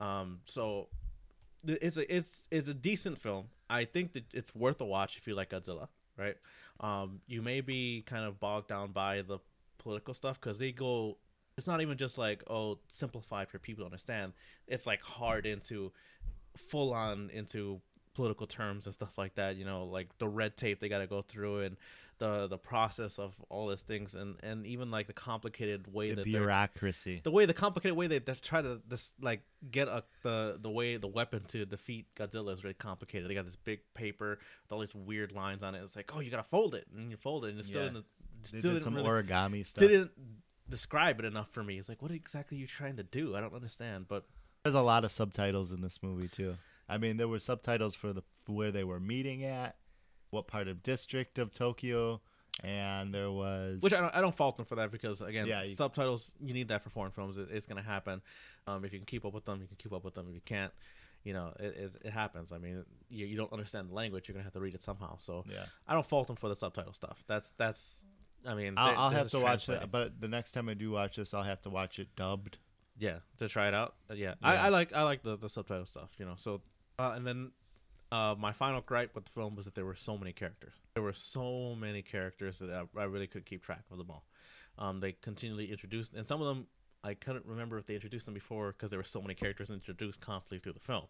Um, 0.00 0.40
so 0.44 0.88
it's 1.66 1.96
a 1.96 2.14
it's 2.14 2.44
it's 2.50 2.68
a 2.68 2.74
decent 2.74 3.18
film. 3.18 3.46
I 3.68 3.84
think 3.84 4.12
that 4.12 4.24
it's 4.32 4.54
worth 4.54 4.80
a 4.80 4.84
watch 4.84 5.16
if 5.16 5.26
you 5.26 5.34
like 5.34 5.50
Godzilla, 5.50 5.88
right? 6.16 6.36
Um, 6.80 7.20
you 7.26 7.42
may 7.42 7.60
be 7.60 8.02
kind 8.06 8.24
of 8.24 8.38
bogged 8.38 8.68
down 8.68 8.92
by 8.92 9.22
the 9.22 9.38
political 9.78 10.14
stuff 10.14 10.40
because 10.40 10.58
they 10.58 10.72
go. 10.72 11.18
It's 11.56 11.66
not 11.66 11.80
even 11.80 11.96
just 11.96 12.18
like 12.18 12.42
oh 12.50 12.78
simplified 12.88 13.48
for 13.48 13.58
people 13.58 13.82
to 13.82 13.86
understand. 13.86 14.32
It's 14.66 14.86
like 14.86 15.02
hard 15.02 15.46
into 15.46 15.92
full 16.56 16.92
on 16.92 17.30
into 17.32 17.80
political 18.16 18.46
terms 18.46 18.86
and 18.86 18.94
stuff 18.94 19.16
like 19.16 19.34
that. 19.36 19.56
You 19.56 19.64
know, 19.64 19.84
like 19.84 20.08
the 20.18 20.26
red 20.28 20.56
tape 20.56 20.80
they 20.80 20.88
got 20.88 20.98
to 20.98 21.06
go 21.06 21.22
through 21.22 21.60
and 21.60 21.76
the 22.18 22.46
the 22.46 22.56
process 22.56 23.18
of 23.18 23.34
all 23.50 23.68
these 23.68 23.82
things 23.82 24.14
and 24.14 24.36
and 24.42 24.66
even 24.66 24.90
like 24.90 25.06
the 25.06 25.12
complicated 25.12 25.92
way 25.92 26.08
The 26.10 26.16
that 26.16 26.24
bureaucracy. 26.24 27.20
the 27.22 27.30
way 27.30 27.44
the 27.44 27.52
complicated 27.52 27.94
way 27.94 28.06
they, 28.06 28.18
they 28.20 28.32
try 28.34 28.62
to 28.62 28.80
this 28.88 29.12
like 29.20 29.42
get 29.70 29.86
a, 29.86 30.02
the 30.22 30.58
the 30.60 30.70
way 30.70 30.96
the 30.96 31.06
weapon 31.08 31.42
to 31.48 31.66
defeat 31.66 32.06
Godzilla 32.16 32.54
is 32.54 32.64
really 32.64 32.72
complicated. 32.74 33.28
They 33.28 33.34
got 33.34 33.44
this 33.44 33.56
big 33.56 33.80
paper 33.94 34.38
with 34.62 34.72
all 34.72 34.80
these 34.80 34.94
weird 34.94 35.32
lines 35.32 35.62
on 35.62 35.74
it. 35.74 35.82
It's 35.84 35.94
like, 35.94 36.10
oh, 36.16 36.20
you 36.20 36.30
gotta 36.30 36.42
fold 36.42 36.74
it, 36.74 36.86
and 36.96 37.10
you 37.10 37.18
fold 37.18 37.44
it, 37.44 37.50
and 37.50 37.58
it's 37.58 37.68
still 37.68 37.82
Yeah. 37.82 37.88
in 37.88 37.94
the 37.94 38.04
They 38.52 38.58
still 38.60 38.72
did 38.74 38.82
some 38.82 38.94
really, 38.94 39.08
origami 39.08 39.66
stuff. 39.66 39.86
didn't 39.86 40.10
describe 40.70 41.18
it 41.20 41.26
enough 41.26 41.50
for 41.50 41.62
me. 41.62 41.78
It's 41.78 41.88
like, 41.88 42.00
what 42.00 42.10
exactly 42.10 42.56
are 42.56 42.60
you 42.60 42.66
trying 42.66 42.96
to 42.96 43.02
do? 43.02 43.36
I 43.36 43.40
don't 43.40 43.54
understand. 43.54 44.06
But 44.08 44.24
There's 44.64 44.74
a 44.74 44.80
lot 44.80 45.04
of 45.04 45.12
subtitles 45.12 45.70
in 45.70 45.80
this 45.82 46.02
movie 46.02 46.28
too. 46.28 46.56
I 46.88 46.98
mean, 46.98 47.16
there 47.16 47.28
were 47.28 47.38
subtitles 47.38 47.94
for 47.94 48.12
the 48.12 48.22
where 48.46 48.70
they 48.70 48.84
were 48.84 49.00
meeting 49.00 49.44
at, 49.44 49.76
what 50.30 50.46
part 50.46 50.68
of 50.68 50.82
district 50.82 51.38
of 51.38 51.52
Tokyo, 51.52 52.20
and 52.62 53.12
there 53.12 53.30
was 53.30 53.80
which 53.80 53.92
I 53.92 54.00
don't, 54.00 54.14
I 54.14 54.20
don't 54.20 54.34
fault 54.34 54.56
them 54.56 54.66
for 54.66 54.76
that 54.76 54.90
because 54.90 55.20
again, 55.20 55.46
Yeah, 55.46 55.62
you- 55.62 55.74
subtitles 55.74 56.34
you 56.40 56.54
need 56.54 56.68
that 56.68 56.82
for 56.82 56.90
foreign 56.90 57.12
films. 57.12 57.38
It, 57.38 57.48
it's 57.50 57.66
gonna 57.66 57.82
happen. 57.82 58.22
Um, 58.66 58.84
if 58.84 58.92
you 58.92 58.98
can 58.98 59.06
keep 59.06 59.24
up 59.24 59.34
with 59.34 59.44
them, 59.44 59.60
you 59.60 59.66
can 59.66 59.76
keep 59.76 59.92
up 59.92 60.04
with 60.04 60.14
them. 60.14 60.26
If 60.28 60.34
you 60.34 60.40
can't, 60.44 60.72
you 61.24 61.32
know, 61.32 61.52
it, 61.58 61.76
it, 61.76 61.92
it 62.06 62.10
happens. 62.12 62.52
I 62.52 62.58
mean, 62.58 62.84
you, 63.08 63.26
you 63.26 63.36
don't 63.36 63.52
understand 63.52 63.90
the 63.90 63.94
language, 63.94 64.28
you're 64.28 64.34
gonna 64.34 64.44
have 64.44 64.52
to 64.54 64.60
read 64.60 64.74
it 64.74 64.82
somehow. 64.82 65.16
So 65.18 65.44
yeah. 65.50 65.64
I 65.86 65.94
don't 65.94 66.06
fault 66.06 66.28
them 66.28 66.36
for 66.36 66.48
the 66.48 66.56
subtitle 66.56 66.92
stuff. 66.92 67.24
That's 67.26 67.52
that's. 67.58 68.00
I 68.46 68.54
mean, 68.54 68.74
I'll, 68.76 68.96
I'll 68.96 69.10
have 69.10 69.30
to 69.30 69.40
watch 69.40 69.68
it, 69.68 69.90
but 69.90 70.20
the 70.20 70.28
next 70.28 70.52
time 70.52 70.68
I 70.68 70.74
do 70.74 70.92
watch 70.92 71.16
this, 71.16 71.34
I'll 71.34 71.42
have 71.42 71.62
to 71.62 71.70
watch 71.70 71.98
it 71.98 72.14
dubbed. 72.14 72.58
Yeah, 72.98 73.18
to 73.38 73.48
try 73.48 73.68
it 73.68 73.74
out. 73.74 73.96
Uh, 74.08 74.14
yeah, 74.14 74.34
I, 74.42 74.56
I 74.56 74.68
like 74.68 74.92
I 74.94 75.02
like 75.02 75.22
the, 75.22 75.36
the 75.36 75.48
subtitle 75.48 75.84
stuff. 75.84 76.10
You 76.18 76.24
know, 76.26 76.34
so 76.36 76.62
uh, 76.98 77.12
and 77.14 77.26
then 77.26 77.50
uh, 78.12 78.34
my 78.38 78.52
final 78.52 78.80
gripe 78.80 79.14
with 79.14 79.24
the 79.24 79.30
film 79.30 79.56
was 79.56 79.64
that 79.64 79.74
there 79.74 79.84
were 79.84 79.96
so 79.96 80.16
many 80.16 80.32
characters. 80.32 80.74
There 80.94 81.02
were 81.02 81.12
so 81.12 81.74
many 81.78 82.02
characters 82.02 82.58
that 82.60 82.70
I, 82.70 83.00
I 83.00 83.04
really 83.04 83.26
could 83.26 83.44
keep 83.44 83.62
track 83.62 83.82
of 83.90 83.98
them 83.98 84.10
all. 84.10 84.24
Um, 84.78 85.00
they 85.00 85.12
continually 85.12 85.70
introduced, 85.70 86.14
and 86.14 86.26
some 86.26 86.40
of 86.40 86.46
them 86.48 86.66
I 87.06 87.14
couldn't 87.14 87.46
remember 87.46 87.78
if 87.78 87.86
they 87.86 87.94
introduced 87.94 88.24
them 88.24 88.34
before 88.34 88.72
because 88.72 88.90
there 88.90 88.98
were 88.98 89.04
so 89.04 89.22
many 89.22 89.34
characters 89.34 89.70
introduced 89.70 90.20
constantly 90.20 90.58
through 90.58 90.72
the 90.72 90.80
film. 90.80 91.04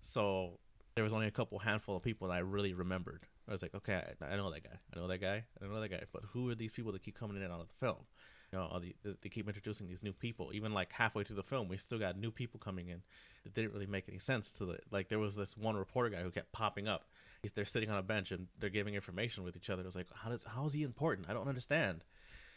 So 0.00 0.58
there 0.94 1.04
was 1.04 1.12
only 1.12 1.26
a 1.26 1.30
couple 1.30 1.58
handful 1.58 1.96
of 1.96 2.02
people 2.02 2.28
that 2.28 2.34
I 2.34 2.38
really 2.38 2.72
remembered. 2.72 3.26
I 3.46 3.52
was 3.52 3.62
like, 3.62 3.74
okay, 3.74 4.02
I, 4.22 4.24
I 4.32 4.36
know 4.36 4.50
that 4.50 4.64
guy, 4.64 4.78
I 4.94 4.98
know 4.98 5.06
that 5.06 5.18
guy, 5.18 5.44
I 5.62 5.66
know 5.66 5.80
that 5.80 5.90
guy, 5.90 6.02
but 6.12 6.22
who 6.32 6.50
are 6.50 6.54
these 6.54 6.72
people 6.72 6.92
that 6.92 7.02
keep 7.02 7.18
coming 7.18 7.36
in 7.36 7.42
and 7.42 7.52
out 7.52 7.60
of 7.60 7.68
the 7.68 7.74
film? 7.74 7.98
You 8.52 8.58
know, 8.58 8.64
all 8.64 8.80
the, 8.80 8.94
they 9.20 9.28
keep 9.28 9.46
introducing 9.46 9.88
these 9.88 10.02
new 10.02 10.12
people. 10.12 10.50
Even 10.54 10.72
like 10.72 10.90
halfway 10.92 11.22
through 11.22 11.36
the 11.36 11.42
film, 11.42 11.68
we 11.68 11.76
still 11.76 11.98
got 11.98 12.18
new 12.18 12.30
people 12.30 12.58
coming 12.58 12.88
in. 12.88 13.02
It 13.44 13.52
didn't 13.54 13.72
really 13.72 13.86
make 13.86 14.08
any 14.08 14.18
sense 14.18 14.50
to 14.52 14.64
the 14.64 14.78
like. 14.90 15.08
There 15.08 15.18
was 15.18 15.36
this 15.36 15.56
one 15.56 15.76
reporter 15.76 16.08
guy 16.08 16.22
who 16.22 16.30
kept 16.30 16.52
popping 16.52 16.88
up. 16.88 17.04
He's 17.42 17.52
they're 17.52 17.64
sitting 17.64 17.90
on 17.90 17.98
a 17.98 18.02
bench 18.02 18.32
and 18.32 18.46
they're 18.58 18.70
giving 18.70 18.94
information 18.94 19.44
with 19.44 19.56
each 19.56 19.68
other. 19.68 19.82
It 19.82 19.86
was 19.86 19.96
like, 19.96 20.06
how 20.14 20.30
does 20.30 20.44
how 20.44 20.64
is 20.64 20.72
he 20.72 20.82
important? 20.82 21.28
I 21.28 21.34
don't 21.34 21.48
understand. 21.48 22.04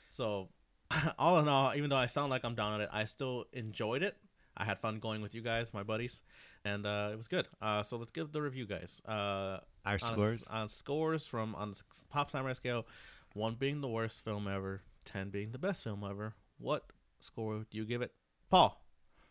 So, 0.08 0.50
all 1.20 1.40
in 1.40 1.48
all, 1.48 1.74
even 1.76 1.90
though 1.90 1.98
I 1.98 2.06
sound 2.06 2.30
like 2.30 2.46
I'm 2.46 2.56
down 2.56 2.74
on 2.74 2.82
it, 2.82 2.90
I 2.92 3.06
still 3.06 3.46
enjoyed 3.54 4.02
it. 4.02 4.16
I 4.56 4.66
had 4.66 4.80
fun 4.80 5.00
going 5.00 5.22
with 5.22 5.34
you 5.34 5.42
guys, 5.42 5.74
my 5.74 5.84
buddies, 5.84 6.22
and 6.66 6.86
uh, 6.86 7.10
it 7.14 7.18
was 7.18 7.28
good. 7.28 7.48
Uh, 7.62 7.84
so 7.84 7.98
let's 7.98 8.12
give 8.12 8.32
the 8.32 8.42
review, 8.42 8.66
guys. 8.66 9.02
Uh, 9.08 9.60
Our 9.86 9.94
on, 9.94 10.00
scores. 10.00 10.44
on 10.50 10.70
scores 10.70 11.26
from 11.26 11.56
on 11.56 11.72
the 11.72 11.82
Pop 12.10 12.32
Samurai 12.32 12.54
scale, 12.54 12.86
one 13.34 13.56
being 13.56 13.82
the 13.82 13.88
worst 13.88 14.24
film 14.24 14.48
ever, 14.48 14.82
ten 15.06 15.30
being 15.30 15.52
the 15.52 15.58
best 15.58 15.84
film 15.84 16.04
ever. 16.08 16.34
What 16.58 16.86
score 17.20 17.66
do 17.70 17.78
you 17.78 17.86
give 17.86 18.02
it, 18.02 18.12
Paul? 18.50 18.78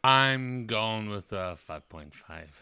I'm 0.03 0.67
going 0.67 1.11
with 1.11 1.31
uh, 1.31 1.57
5.5. 1.69 2.13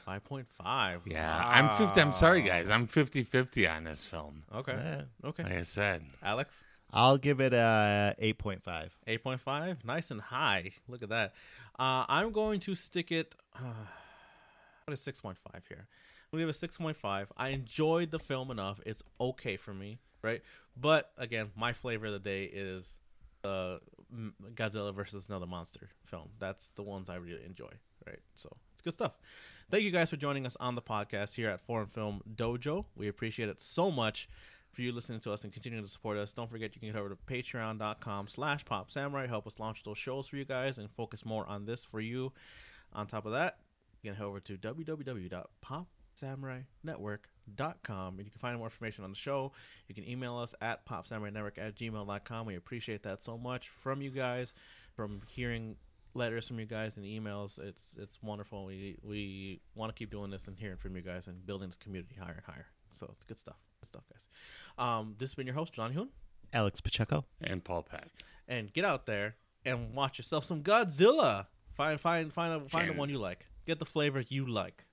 Five 0.05 0.25
point 0.25 0.49
five. 0.49 1.03
Yeah, 1.07 1.41
I'm 1.45 1.71
50. 1.79 2.01
I'm 2.01 2.13
sorry, 2.13 2.43
guys. 2.43 2.69
I'm 2.69 2.89
50 2.89 3.23
50 3.23 3.67
on 3.69 3.85
this 3.85 4.05
film. 4.05 4.43
Okay. 4.53 4.73
Yeah. 4.73 5.03
Okay. 5.29 5.45
Like 5.45 5.53
I 5.53 5.63
said, 5.63 6.05
Alex, 6.21 6.65
I'll 6.93 7.17
give 7.19 7.41
it 7.41 7.53
a 7.53 8.17
eight 8.19 8.39
point 8.39 8.63
five. 8.65 8.97
eight 9.07 9.23
point 9.23 9.41
five. 9.41 9.85
Nice 9.85 10.11
and 10.11 10.21
high. 10.21 10.73
Look 10.89 11.03
at 11.05 11.11
that. 11.11 11.35
Uh, 11.79 12.05
I'm 12.09 12.33
going 12.33 12.59
to 12.61 12.75
stick 12.75 13.13
it. 13.13 13.35
Uh, 13.55 13.87
what 14.85 14.93
is 14.95 15.01
six 15.01 15.21
point 15.21 15.39
five 15.39 15.63
here? 15.69 15.87
I'm 15.87 16.37
gonna 16.37 16.43
give 16.43 16.49
it 16.49 16.55
six 16.59 16.77
point 16.77 16.97
five. 16.97 17.31
I 17.37 17.51
enjoyed 17.51 18.11
the 18.11 18.19
film 18.19 18.51
enough. 18.51 18.81
It's 18.85 19.03
okay 19.21 19.57
for 19.57 19.73
me, 19.73 20.01
right? 20.23 20.43
But 20.77 21.11
again, 21.19 21.51
my 21.57 21.73
flavor 21.73 22.07
of 22.07 22.13
the 22.13 22.19
day 22.19 22.45
is 22.45 22.99
uh, 23.45 23.79
Godzilla 24.55 24.95
versus 24.95 25.27
another 25.29 25.47
monster 25.47 25.91
film. 26.05 26.29
That's 26.39 26.69
the 26.77 26.83
ones 26.83 27.11
I 27.11 27.17
really 27.17 27.45
enjoy, 27.45 27.71
right? 28.07 28.21
So 28.35 28.57
it's 28.73 28.83
good 28.83 28.95
stuff. 28.95 29.13
Thank 29.71 29.85
you 29.85 29.91
guys 29.91 30.11
for 30.11 30.17
joining 30.17 30.47
us 30.47 30.57
on 30.61 30.75
the 30.75 30.83
podcast 30.83 31.35
here 31.35 31.51
at 31.51 31.61
Foreign 31.61 31.89
Film 31.89 32.23
Dojo. 32.35 32.87
We 32.97 33.09
appreciate 33.09 33.49
it 33.49 33.61
so 33.61 33.91
much 33.91 34.29
for 34.73 34.83
you 34.83 34.93
listening 34.93 35.21
to 35.21 35.33
us 35.33 35.45
and 35.45 35.53
continuing 35.53 35.85
to 35.85 35.91
support 35.91 36.17
us. 36.17 36.33
Don't 36.33 36.51
forget 36.51 36.75
you 36.75 36.81
can 36.81 36.91
head 36.91 37.01
over 37.01 37.11
to 37.11 37.17
patreon.com 37.17 38.29
slash 38.29 38.65
pop 38.65 38.91
samurai. 38.91 39.27
Help 39.27 39.47
us 39.47 39.59
launch 39.59 39.83
those 39.85 39.99
shows 39.99 40.29
for 40.29 40.37
you 40.37 40.45
guys 40.45 40.79
and 40.79 40.91
focus 40.91 41.25
more 41.25 41.47
on 41.47 41.67
this 41.67 41.85
for 41.85 42.01
you. 42.01 42.33
On 42.93 43.07
top 43.07 43.27
of 43.27 43.33
that, 43.33 43.59
you 44.03 44.11
can 44.11 44.17
head 44.17 44.25
over 44.25 44.41
to 44.41 44.57
www.popsamurainetwork.com 44.57 47.38
and 47.59 48.19
you 48.19 48.31
can 48.31 48.41
find 48.41 48.57
more 48.57 48.67
information 48.67 49.05
on 49.05 49.11
the 49.11 49.17
show. 49.17 49.53
You 49.89 49.95
can 49.95 50.09
email 50.09 50.37
us 50.37 50.55
at 50.61 50.87
popsamurainetwork 50.87 51.59
at 51.59 51.77
gmail.com. 51.77 52.47
We 52.47 52.57
appreciate 52.57 53.03
that 53.05 53.23
so 53.23 53.39
much 53.39 53.69
from 53.83 54.03
you 54.03 54.11
guys, 54.11 54.55
from 54.95 55.23
hearing 55.29 55.77
letters 56.15 56.49
from 56.49 56.59
you 56.59 56.67
guys 56.67 56.97
and 56.97 57.07
emails. 57.07 57.59
It's 57.59 57.95
it's 57.99 58.19
wonderful. 58.23 58.65
We 58.67 58.99
we 59.03 59.61
want 59.75 59.95
to 59.95 59.99
keep 59.99 60.11
doing 60.11 60.31
this 60.31 60.49
and 60.49 60.59
hearing 60.59 60.77
from 60.77 60.97
you 60.97 61.03
guys 61.03 61.27
and 61.27 61.45
building 61.47 61.69
this 61.69 61.77
community 61.77 62.17
higher 62.21 62.35
and 62.35 62.45
higher. 62.45 62.67
So 62.91 63.09
it's 63.13 63.25
good 63.25 63.39
stuff. 63.39 63.57
Good 63.81 63.89
stuff, 63.89 64.05
guys. 64.13 64.29
Um, 64.79 65.15
this 65.19 65.31
has 65.31 65.35
been 65.35 65.47
your 65.47 65.55
host, 65.55 65.73
John 65.73 65.93
Hoon. 65.93 66.09
Alex 66.53 66.81
Pacheco. 66.81 67.27
and 67.43 67.63
Paul 67.63 67.83
Pack. 67.83 68.09
And 68.47 68.73
get 68.73 68.85
out 68.85 69.07
there 69.07 69.37
and 69.65 69.95
watch 69.95 70.19
yourself 70.19 70.45
some 70.45 70.63
Godzilla. 70.63 71.47
Find 71.75 72.01
find 72.01 72.33
find 72.33 72.63
a, 72.63 72.69
find 72.69 72.89
the 72.91 72.95
one 72.95 73.09
you 73.09 73.19
like. 73.19 73.47
Get 73.67 73.79
the 73.79 73.85
flavor 73.85 74.25
you 74.27 74.47
like. 74.47 74.85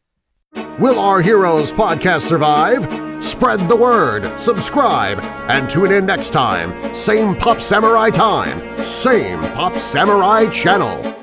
Will 0.80 1.00
Our 1.00 1.22
Heroes 1.22 1.72
podcast 1.72 2.22
survive? 2.22 2.84
Spread 3.24 3.68
the 3.70 3.76
word, 3.76 4.40
subscribe, 4.40 5.20
and 5.50 5.70
tune 5.70 5.92
in 5.92 6.06
next 6.06 6.32
time. 6.32 6.94
Same 6.94 7.36
Pop 7.36 7.60
Samurai 7.60 8.10
time, 8.10 8.84
same 8.84 9.40
Pop 9.54 9.78
Samurai 9.78 10.48
channel. 10.50 11.15